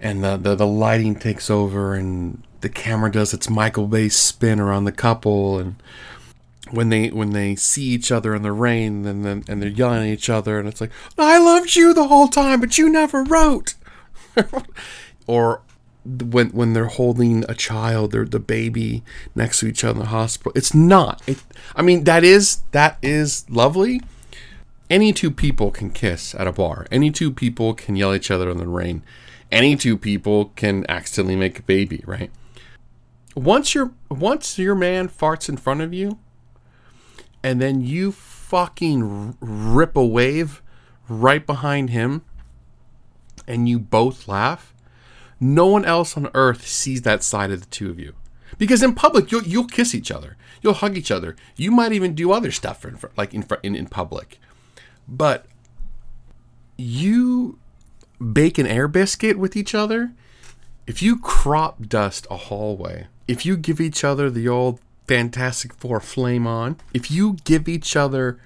and 0.00 0.22
the, 0.22 0.36
the, 0.36 0.54
the 0.54 0.66
lighting 0.66 1.16
takes 1.16 1.50
over 1.50 1.94
and 1.94 2.42
the 2.60 2.68
camera 2.68 3.10
does 3.10 3.32
its 3.32 3.48
Michael 3.48 3.86
Bay 3.86 4.08
spin 4.08 4.60
around 4.60 4.84
the 4.84 4.92
couple 4.92 5.58
and 5.58 5.76
when 6.70 6.88
they 6.88 7.08
when 7.10 7.30
they 7.30 7.54
see 7.54 7.84
each 7.84 8.10
other 8.10 8.34
in 8.34 8.42
the 8.42 8.52
rain 8.52 9.06
and 9.06 9.24
then 9.24 9.44
and 9.48 9.62
they're 9.62 9.68
yelling 9.68 10.08
at 10.08 10.12
each 10.12 10.28
other 10.28 10.58
and 10.58 10.68
it's 10.68 10.80
like 10.80 10.90
I 11.16 11.38
loved 11.38 11.76
you 11.76 11.94
the 11.94 12.08
whole 12.08 12.28
time 12.28 12.60
but 12.60 12.78
you 12.78 12.88
never 12.88 13.22
wrote. 13.22 13.74
Or 15.28 15.62
when 16.04 16.50
when 16.50 16.72
they're 16.72 16.86
holding 16.86 17.44
a 17.48 17.54
child 17.54 18.14
or 18.14 18.24
the 18.24 18.38
baby 18.38 19.02
next 19.34 19.58
to 19.58 19.66
each 19.66 19.82
other 19.82 19.94
in 19.94 19.98
the 19.98 20.10
hospital 20.10 20.52
it's 20.54 20.72
not 20.72 21.20
it, 21.26 21.42
I 21.74 21.82
mean 21.82 22.04
that 22.04 22.22
is 22.22 22.62
that 22.70 22.96
is 23.02 23.44
lovely 23.50 24.02
any 24.88 25.12
two 25.12 25.30
people 25.30 25.70
can 25.70 25.90
kiss 25.90 26.34
at 26.34 26.46
a 26.46 26.52
bar. 26.52 26.86
Any 26.90 27.10
two 27.10 27.32
people 27.32 27.74
can 27.74 27.96
yell 27.96 28.12
at 28.12 28.16
each 28.16 28.30
other 28.30 28.50
in 28.50 28.58
the 28.58 28.68
rain. 28.68 29.02
Any 29.50 29.76
two 29.76 29.96
people 29.96 30.46
can 30.56 30.84
accidentally 30.88 31.36
make 31.36 31.58
a 31.58 31.62
baby, 31.62 32.02
right? 32.06 32.30
Once 33.34 33.74
your 33.74 33.92
once 34.10 34.58
your 34.58 34.74
man 34.74 35.08
farts 35.08 35.48
in 35.48 35.56
front 35.56 35.80
of 35.80 35.92
you, 35.92 36.18
and 37.42 37.60
then 37.60 37.80
you 37.80 38.12
fucking 38.12 39.36
rip 39.40 39.96
a 39.96 40.04
wave 40.04 40.62
right 41.08 41.46
behind 41.46 41.90
him 41.90 42.22
and 43.46 43.68
you 43.68 43.78
both 43.78 44.26
laugh, 44.26 44.74
no 45.38 45.66
one 45.66 45.84
else 45.84 46.16
on 46.16 46.30
earth 46.34 46.66
sees 46.66 47.02
that 47.02 47.22
side 47.22 47.50
of 47.50 47.60
the 47.60 47.66
two 47.66 47.90
of 47.90 48.00
you. 48.00 48.14
Because 48.58 48.82
in 48.82 48.94
public, 48.94 49.30
you'll, 49.30 49.42
you'll 49.42 49.66
kiss 49.66 49.94
each 49.94 50.10
other, 50.10 50.36
you'll 50.62 50.74
hug 50.74 50.96
each 50.96 51.10
other, 51.10 51.36
you 51.56 51.70
might 51.70 51.92
even 51.92 52.14
do 52.14 52.32
other 52.32 52.50
stuff 52.50 52.84
in, 52.84 52.98
like 53.16 53.34
in, 53.34 53.46
in 53.62 53.74
in 53.74 53.86
public. 53.86 54.40
But 55.08 55.46
you 56.76 57.58
bake 58.32 58.58
an 58.58 58.66
air 58.66 58.88
biscuit 58.88 59.38
with 59.38 59.56
each 59.56 59.74
other, 59.74 60.12
if 60.86 61.02
you 61.02 61.18
crop 61.18 61.88
dust 61.88 62.26
a 62.30 62.36
hallway, 62.36 63.06
if 63.26 63.44
you 63.44 63.56
give 63.56 63.80
each 63.80 64.04
other 64.04 64.30
the 64.30 64.48
old 64.48 64.80
Fantastic 65.06 65.72
Four 65.74 66.00
flame 66.00 66.46
on, 66.46 66.76
if 66.92 67.10
you 67.10 67.36
give 67.44 67.68
each 67.68 67.94
other 67.94 68.38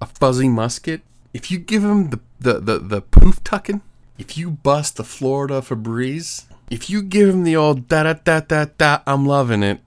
a 0.00 0.06
fuzzy 0.06 0.48
musket, 0.48 1.02
if 1.32 1.50
you 1.50 1.58
give 1.58 1.82
them 1.82 2.10
the, 2.10 2.20
the, 2.40 2.60
the, 2.60 2.78
the 2.78 3.02
poof 3.02 3.42
tucking, 3.44 3.82
if 4.18 4.36
you 4.36 4.50
bust 4.50 4.96
the 4.96 5.04
Florida 5.04 5.60
Febreze, 5.60 6.44
if 6.70 6.90
you 6.90 7.02
give 7.02 7.28
them 7.28 7.44
the 7.44 7.56
old 7.56 7.88
da 7.88 8.02
da 8.02 8.14
da 8.14 8.40
da 8.40 8.66
da, 8.76 9.00
I'm 9.06 9.26
loving 9.26 9.62
it, 9.62 9.80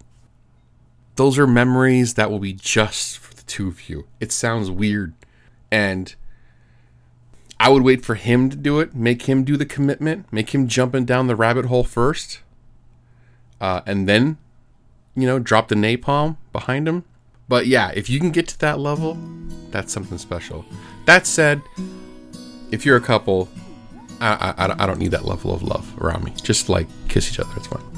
those 1.15 1.37
are 1.37 1.47
memories 1.47 2.15
that 2.15 2.29
will 2.31 2.39
be 2.39 2.53
just 2.53 3.17
for 3.17 3.33
the 3.33 3.43
two 3.43 3.67
of 3.67 3.89
you. 3.89 4.07
It 4.19 4.31
sounds 4.31 4.71
weird. 4.71 5.13
And 5.71 6.15
I 7.59 7.69
would 7.69 7.83
wait 7.83 8.05
for 8.05 8.15
him 8.15 8.49
to 8.49 8.55
do 8.57 8.79
it, 8.79 8.95
make 8.95 9.23
him 9.23 9.43
do 9.43 9.57
the 9.57 9.65
commitment, 9.65 10.31
make 10.31 10.53
him 10.53 10.67
jumping 10.67 11.05
down 11.05 11.27
the 11.27 11.35
rabbit 11.35 11.65
hole 11.65 11.83
first, 11.83 12.39
uh, 13.61 13.81
and 13.85 14.07
then, 14.07 14.37
you 15.15 15.25
know, 15.25 15.39
drop 15.39 15.69
the 15.69 15.75
napalm 15.75 16.37
behind 16.51 16.87
him. 16.87 17.03
But 17.47 17.67
yeah, 17.67 17.91
if 17.93 18.09
you 18.09 18.19
can 18.19 18.31
get 18.31 18.47
to 18.49 18.59
that 18.59 18.79
level, 18.79 19.17
that's 19.71 19.93
something 19.93 20.17
special. 20.17 20.65
That 21.05 21.25
said, 21.27 21.61
if 22.71 22.85
you're 22.85 22.97
a 22.97 23.01
couple, 23.01 23.47
I, 24.19 24.53
I, 24.57 24.83
I 24.83 24.85
don't 24.85 24.99
need 24.99 25.11
that 25.11 25.25
level 25.25 25.53
of 25.53 25.63
love 25.63 25.93
around 26.01 26.23
me. 26.23 26.33
Just 26.41 26.69
like 26.69 26.87
kiss 27.07 27.31
each 27.31 27.39
other, 27.39 27.51
it's 27.55 27.67
fine. 27.67 27.94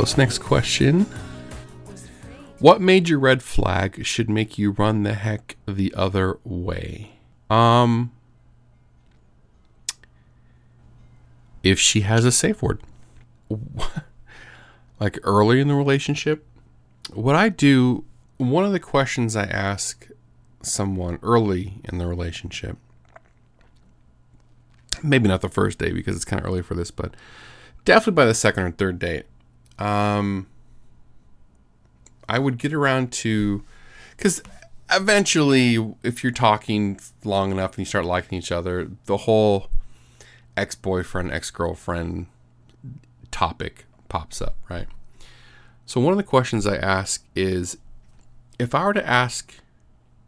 This 0.00 0.16
next 0.16 0.38
question. 0.38 1.06
What 2.58 2.80
major 2.80 3.18
red 3.18 3.42
flag 3.42 4.04
should 4.04 4.28
make 4.28 4.58
you 4.58 4.72
run 4.72 5.02
the 5.02 5.14
heck 5.14 5.56
the 5.66 5.92
other 5.96 6.38
way? 6.44 7.12
Um 7.48 8.12
if 11.62 11.78
she 11.78 12.02
has 12.02 12.24
a 12.24 12.32
safe 12.32 12.62
word. 12.62 12.80
like 15.00 15.18
early 15.22 15.60
in 15.60 15.68
the 15.68 15.74
relationship, 15.74 16.46
what 17.12 17.34
I 17.34 17.48
do, 17.48 18.04
one 18.36 18.64
of 18.64 18.72
the 18.72 18.80
questions 18.80 19.34
I 19.34 19.44
ask 19.44 20.08
someone 20.62 21.18
early 21.22 21.80
in 21.84 21.98
the 21.98 22.06
relationship, 22.06 22.76
maybe 25.02 25.28
not 25.28 25.40
the 25.40 25.48
first 25.48 25.78
day 25.78 25.92
because 25.92 26.16
it's 26.16 26.24
kind 26.24 26.40
of 26.40 26.46
early 26.46 26.62
for 26.62 26.74
this, 26.74 26.90
but 26.90 27.14
definitely 27.84 28.12
by 28.12 28.26
the 28.26 28.34
second 28.34 28.64
or 28.64 28.70
third 28.70 28.98
date, 28.98 29.26
um, 29.80 30.46
I 32.28 32.38
would 32.38 32.58
get 32.58 32.72
around 32.72 33.12
to, 33.12 33.64
because 34.16 34.42
eventually, 34.92 35.94
if 36.02 36.22
you're 36.22 36.32
talking 36.32 37.00
long 37.24 37.50
enough 37.50 37.72
and 37.72 37.80
you 37.80 37.84
start 37.84 38.04
liking 38.04 38.38
each 38.38 38.52
other, 38.52 38.90
the 39.06 39.18
whole 39.18 39.68
ex 40.56 40.74
boyfriend, 40.74 41.32
ex 41.32 41.50
girlfriend 41.50 42.26
topic 43.30 43.86
pops 44.08 44.42
up, 44.42 44.56
right? 44.68 44.86
So, 45.86 46.00
one 46.00 46.12
of 46.12 46.18
the 46.18 46.22
questions 46.24 46.66
I 46.66 46.76
ask 46.76 47.24
is 47.34 47.78
if 48.58 48.74
I 48.74 48.84
were 48.84 48.94
to 48.94 49.06
ask 49.06 49.54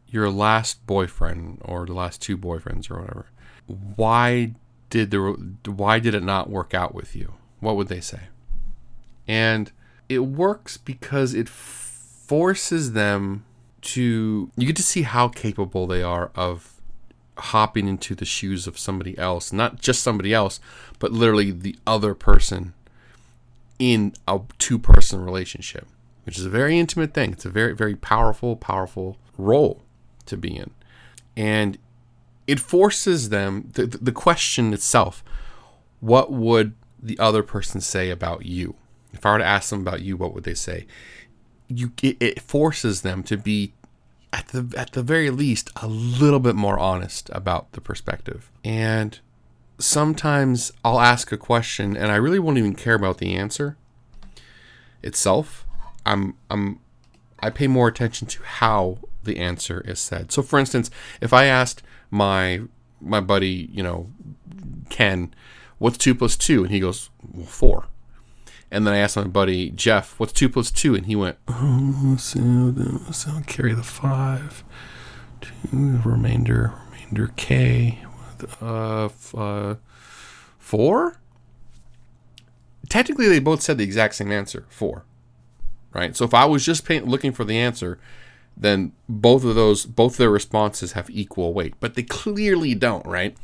your 0.08 0.28
last 0.30 0.84
boyfriend 0.86 1.58
or 1.64 1.86
the 1.86 1.94
last 1.94 2.20
two 2.20 2.36
boyfriends 2.36 2.90
or 2.90 3.00
whatever, 3.00 3.26
why 3.96 4.54
did 4.90 5.10
the 5.10 5.18
why 5.66 5.98
did 5.98 6.14
it 6.14 6.22
not 6.22 6.50
work 6.50 6.74
out 6.74 6.94
with 6.94 7.14
you? 7.14 7.34
What 7.60 7.76
would 7.76 7.88
they 7.88 8.00
say? 8.00 8.22
And 9.26 9.70
it 10.08 10.20
works 10.20 10.76
because 10.76 11.34
it 11.34 11.48
forces 11.48 12.92
them 12.92 13.44
to 13.82 14.50
you 14.56 14.66
get 14.66 14.76
to 14.76 14.82
see 14.82 15.02
how 15.02 15.28
capable 15.28 15.86
they 15.86 16.02
are 16.02 16.30
of 16.34 16.80
hopping 17.38 17.88
into 17.88 18.14
the 18.14 18.24
shoes 18.24 18.66
of 18.66 18.78
somebody 18.78 19.16
else, 19.18 19.52
not 19.52 19.80
just 19.80 20.02
somebody 20.02 20.32
else, 20.32 20.60
but 20.98 21.12
literally 21.12 21.50
the 21.50 21.76
other 21.86 22.14
person 22.14 22.74
in 23.78 24.14
a 24.28 24.40
two 24.58 24.78
person 24.78 25.24
relationship, 25.24 25.86
which 26.24 26.38
is 26.38 26.44
a 26.44 26.50
very 26.50 26.78
intimate 26.78 27.14
thing. 27.14 27.32
It's 27.32 27.44
a 27.44 27.50
very, 27.50 27.74
very 27.74 27.96
powerful, 27.96 28.54
powerful 28.56 29.18
role 29.36 29.82
to 30.26 30.36
be 30.36 30.54
in. 30.56 30.70
And 31.36 31.78
it 32.46 32.60
forces 32.60 33.30
them, 33.30 33.70
the, 33.74 33.86
the 33.86 34.12
question 34.12 34.72
itself, 34.72 35.24
what 36.00 36.30
would 36.32 36.74
the 37.02 37.18
other 37.18 37.42
person 37.42 37.80
say 37.80 38.10
about 38.10 38.44
you? 38.46 38.76
If 39.12 39.26
I 39.26 39.32
were 39.32 39.38
to 39.38 39.44
ask 39.44 39.70
them 39.70 39.80
about 39.80 40.02
you, 40.02 40.16
what 40.16 40.34
would 40.34 40.44
they 40.44 40.54
say? 40.54 40.86
You, 41.68 41.92
it, 42.02 42.16
it 42.20 42.40
forces 42.40 43.02
them 43.02 43.22
to 43.24 43.36
be 43.36 43.72
at 44.32 44.48
the 44.48 44.74
at 44.76 44.92
the 44.92 45.02
very 45.02 45.30
least 45.30 45.70
a 45.76 45.86
little 45.86 46.40
bit 46.40 46.54
more 46.54 46.78
honest 46.78 47.30
about 47.32 47.72
the 47.72 47.80
perspective. 47.80 48.50
And 48.64 49.18
sometimes 49.78 50.72
I'll 50.84 51.00
ask 51.00 51.32
a 51.32 51.36
question 51.36 51.96
and 51.96 52.10
I 52.10 52.16
really 52.16 52.38
won't 52.38 52.58
even 52.58 52.74
care 52.74 52.94
about 52.94 53.18
the 53.18 53.34
answer 53.34 53.76
itself. 55.02 55.66
I'm 56.06 56.34
I'm 56.50 56.80
I 57.40 57.50
pay 57.50 57.66
more 57.66 57.88
attention 57.88 58.26
to 58.28 58.42
how 58.42 58.98
the 59.24 59.38
answer 59.38 59.82
is 59.82 60.00
said. 60.00 60.32
So 60.32 60.42
for 60.42 60.58
instance, 60.58 60.90
if 61.20 61.32
I 61.32 61.44
asked 61.44 61.82
my 62.10 62.62
my 63.00 63.20
buddy, 63.20 63.68
you 63.72 63.82
know, 63.82 64.10
Ken, 64.88 65.34
what's 65.78 65.98
two 65.98 66.14
plus 66.14 66.36
two? 66.36 66.62
And 66.62 66.72
he 66.72 66.80
goes, 66.80 67.10
well, 67.32 67.46
four. 67.46 67.86
And 68.72 68.86
then 68.86 68.94
I 68.94 68.98
asked 68.98 69.16
my 69.16 69.24
buddy 69.24 69.70
Jeff, 69.70 70.18
"What's 70.18 70.32
two 70.32 70.48
plus 70.48 70.70
two? 70.70 70.94
And 70.94 71.04
he 71.04 71.14
went, 71.14 71.36
"Oh, 71.46 72.16
so, 72.18 72.74
so 73.12 73.42
carry 73.46 73.74
the 73.74 73.82
five, 73.82 74.64
two 75.42 76.00
remainder, 76.02 76.72
remainder 76.90 77.32
k, 77.36 77.98
uh, 78.62 79.04
f- 79.04 79.34
uh, 79.34 79.74
four. 80.58 81.20
Technically, 82.88 83.28
they 83.28 83.38
both 83.40 83.60
said 83.60 83.76
the 83.76 83.84
exact 83.84 84.14
same 84.14 84.32
answer, 84.32 84.64
four. 84.70 85.04
Right. 85.92 86.16
So 86.16 86.24
if 86.24 86.32
I 86.32 86.46
was 86.46 86.64
just 86.64 86.88
looking 86.88 87.32
for 87.32 87.44
the 87.44 87.58
answer, 87.58 87.98
then 88.56 88.92
both 89.06 89.44
of 89.44 89.54
those, 89.54 89.84
both 89.84 90.16
their 90.16 90.30
responses 90.30 90.92
have 90.92 91.10
equal 91.10 91.52
weight, 91.52 91.74
but 91.78 91.94
they 91.94 92.02
clearly 92.02 92.74
don't. 92.74 93.06
Right. 93.06 93.36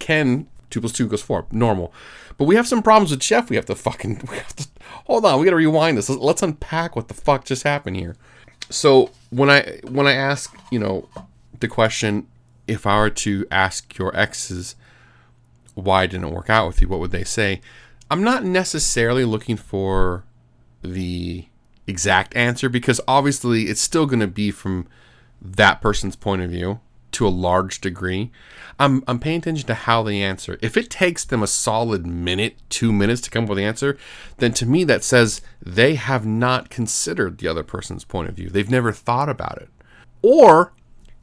Ken 0.00 0.48
two 0.72 0.80
plus 0.80 0.92
two 0.92 1.06
goes 1.06 1.22
four, 1.22 1.46
normal. 1.52 1.92
But 2.36 2.46
we 2.46 2.56
have 2.56 2.66
some 2.66 2.82
problems 2.82 3.10
with 3.10 3.22
Chef. 3.22 3.48
We 3.48 3.56
have 3.56 3.66
to 3.66 3.74
fucking 3.74 4.26
we 4.30 4.36
have 4.36 4.56
to 4.56 4.68
hold 5.06 5.24
on. 5.24 5.38
We 5.38 5.44
got 5.44 5.50
to 5.50 5.56
rewind 5.56 5.98
this. 5.98 6.08
Let's 6.08 6.42
unpack 6.42 6.96
what 6.96 7.08
the 7.08 7.14
fuck 7.14 7.44
just 7.44 7.62
happened 7.62 7.96
here. 7.96 8.16
So 8.70 9.10
when 9.30 9.50
I 9.50 9.80
when 9.84 10.06
I 10.06 10.14
ask 10.14 10.56
you 10.70 10.78
know 10.78 11.08
the 11.60 11.68
question, 11.68 12.26
if 12.66 12.86
I 12.86 12.98
were 12.98 13.10
to 13.10 13.46
ask 13.50 13.96
your 13.98 14.16
exes 14.16 14.74
why 15.74 16.06
didn't 16.06 16.28
it 16.28 16.34
work 16.34 16.50
out 16.50 16.66
with 16.66 16.80
you, 16.80 16.88
what 16.88 17.00
would 17.00 17.12
they 17.12 17.24
say? 17.24 17.60
I'm 18.10 18.22
not 18.22 18.44
necessarily 18.44 19.24
looking 19.24 19.56
for 19.56 20.24
the 20.82 21.46
exact 21.86 22.36
answer 22.36 22.68
because 22.68 23.00
obviously 23.08 23.64
it's 23.64 23.80
still 23.80 24.04
going 24.04 24.20
to 24.20 24.26
be 24.26 24.50
from 24.50 24.86
that 25.40 25.80
person's 25.80 26.14
point 26.14 26.42
of 26.42 26.50
view 26.50 26.80
to 27.12 27.26
a 27.26 27.30
large 27.30 27.80
degree. 27.80 28.30
I'm 28.78 29.02
I'm 29.06 29.18
paying 29.18 29.38
attention 29.38 29.66
to 29.66 29.74
how 29.74 30.02
they 30.02 30.20
answer. 30.20 30.58
If 30.60 30.76
it 30.76 30.90
takes 30.90 31.24
them 31.24 31.42
a 31.42 31.46
solid 31.46 32.06
minute, 32.06 32.56
two 32.68 32.92
minutes 32.92 33.20
to 33.22 33.30
come 33.30 33.44
up 33.44 33.50
with 33.50 33.58
the 33.58 33.64
answer, 33.64 33.96
then 34.38 34.52
to 34.54 34.66
me 34.66 34.84
that 34.84 35.04
says 35.04 35.42
they 35.60 35.94
have 35.94 36.26
not 36.26 36.70
considered 36.70 37.38
the 37.38 37.48
other 37.48 37.62
person's 37.62 38.04
point 38.04 38.28
of 38.28 38.34
view. 38.34 38.48
They've 38.48 38.70
never 38.70 38.92
thought 38.92 39.28
about 39.28 39.58
it. 39.58 39.68
Or 40.22 40.72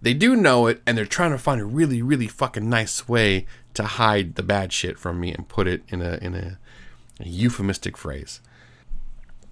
they 0.01 0.13
do 0.13 0.35
know 0.35 0.67
it 0.67 0.81
and 0.85 0.97
they're 0.97 1.05
trying 1.05 1.31
to 1.31 1.37
find 1.37 1.59
a 1.59 1.65
really, 1.65 2.01
really 2.01 2.27
fucking 2.27 2.69
nice 2.69 3.07
way 3.07 3.45
to 3.73 3.83
hide 3.83 4.35
the 4.35 4.43
bad 4.43 4.71
shit 4.71 4.97
from 4.97 5.19
me 5.19 5.33
and 5.33 5.47
put 5.47 5.67
it 5.67 5.83
in 5.89 6.01
a 6.01 6.17
in 6.21 6.35
a, 6.35 6.59
a 7.19 7.27
euphemistic 7.27 7.97
phrase. 7.97 8.41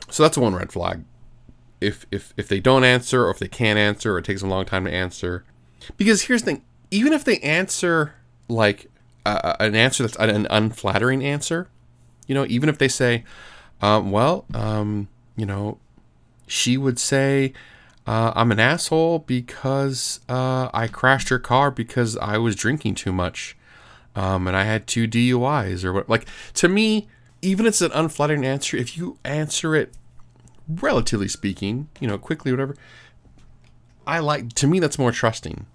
So 0.10 0.24
that's 0.24 0.38
one 0.38 0.56
red 0.56 0.72
flag. 0.72 1.04
If 1.82 2.06
if 2.12 2.34
if 2.38 2.48
they 2.48 2.60
don't 2.60 2.84
answer 2.84 3.26
or 3.26 3.32
if 3.32 3.40
they 3.40 3.48
can't 3.48 3.80
answer 3.80 4.16
or 4.16 4.20
it 4.20 4.26
takes 4.26 4.42
them 4.42 4.52
a 4.52 4.54
long 4.54 4.66
time 4.66 4.86
to 4.86 4.92
answer. 4.92 5.44
Because 5.98 6.24
here's 6.24 6.44
the 6.44 6.54
thing, 6.54 6.64
even 6.92 7.14
if 7.14 7.24
they 7.24 7.40
answer 7.40 8.16
like 8.48 8.90
uh, 9.26 9.56
an 9.60 9.76
answer 9.76 10.04
that's 10.04 10.16
an 10.18 10.48
unflattering 10.50 11.24
answer, 11.24 11.68
you 12.28 12.36
know, 12.36 12.46
even 12.48 12.70
if 12.70 12.78
they 12.78 12.88
say, 12.88 13.24
um, 13.82 14.12
well, 14.12 14.46
um, 14.54 15.08
you 15.36 15.46
know, 15.46 15.78
she 16.48 16.78
would 16.78 17.00
say, 17.00 17.54
uh, 18.06 18.32
I'm 18.36 18.52
an 18.52 18.60
asshole 18.60 19.20
because 19.20 20.22
uh, 20.30 20.70
I 20.74 20.88
crashed 20.88 21.30
her 21.30 21.40
car 21.40 21.72
because 21.72 22.16
I 22.18 22.38
was 22.38 22.56
drinking 22.56 22.96
too 22.96 23.12
much, 23.12 23.58
um, 24.16 24.48
and 24.48 24.56
I 24.56 24.64
had 24.64 24.88
two 24.88 25.08
DUIs 25.08 25.84
or 25.84 25.92
what. 25.92 26.10
Like 26.10 26.26
to 26.56 26.70
me, 26.70 27.10
even 27.42 27.66
if 27.66 27.72
it's 27.72 27.82
an 27.82 27.92
unflattering 27.94 28.46
answer, 28.46 28.78
if 28.78 28.98
you 28.98 29.18
answer 29.26 29.76
it 29.76 29.94
relatively 30.68 31.28
speaking, 31.28 31.90
you 32.00 32.08
know, 32.08 32.18
quickly, 32.18 32.52
whatever, 32.52 32.76
I 34.08 34.20
like. 34.20 34.54
To 34.54 34.68
me, 34.68 34.80
that's 34.80 34.98
more 34.98 35.12
trusting. 35.12 35.66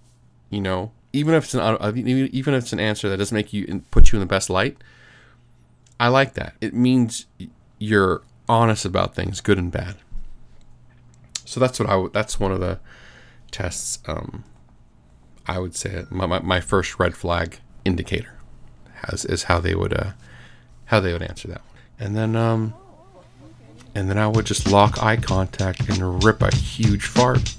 You 0.49 0.61
know, 0.61 0.91
even 1.13 1.33
if 1.35 1.45
it's 1.45 1.53
an 1.53 1.61
uh, 1.61 1.91
even 1.95 2.53
if 2.53 2.63
it's 2.63 2.73
an 2.73 2.79
answer 2.79 3.07
that 3.09 3.17
doesn't 3.17 3.35
make 3.35 3.53
you 3.53 3.83
put 3.91 4.11
you 4.11 4.17
in 4.17 4.19
the 4.19 4.25
best 4.25 4.49
light, 4.49 4.77
I 5.99 6.07
like 6.09 6.33
that. 6.33 6.55
It 6.59 6.73
means 6.73 7.27
you're 7.79 8.23
honest 8.49 8.85
about 8.85 9.15
things, 9.15 9.39
good 9.39 9.57
and 9.57 9.71
bad. 9.71 9.95
So 11.45 11.59
that's 11.59 11.79
what 11.79 11.89
I 11.89 11.95
would. 11.95 12.13
That's 12.13 12.39
one 12.39 12.51
of 12.51 12.59
the 12.59 12.79
tests. 13.51 13.99
Um, 14.07 14.43
I 15.45 15.59
would 15.59 15.75
say 15.75 16.05
my, 16.09 16.25
my, 16.25 16.39
my 16.39 16.61
first 16.61 16.99
red 16.99 17.15
flag 17.15 17.59
indicator 17.85 18.39
has 19.07 19.25
is 19.25 19.43
how 19.43 19.59
they 19.59 19.75
would 19.75 19.93
uh, 19.93 20.11
how 20.85 20.99
they 20.99 21.13
would 21.13 21.21
answer 21.21 21.47
that. 21.49 21.61
And 21.99 22.15
then 22.15 22.35
um, 22.35 22.73
and 23.93 24.09
then 24.09 24.17
I 24.17 24.27
would 24.27 24.45
just 24.45 24.69
lock 24.69 25.01
eye 25.03 25.17
contact 25.17 25.87
and 25.89 26.23
rip 26.23 26.41
a 26.41 26.55
huge 26.55 27.05
fart. 27.05 27.55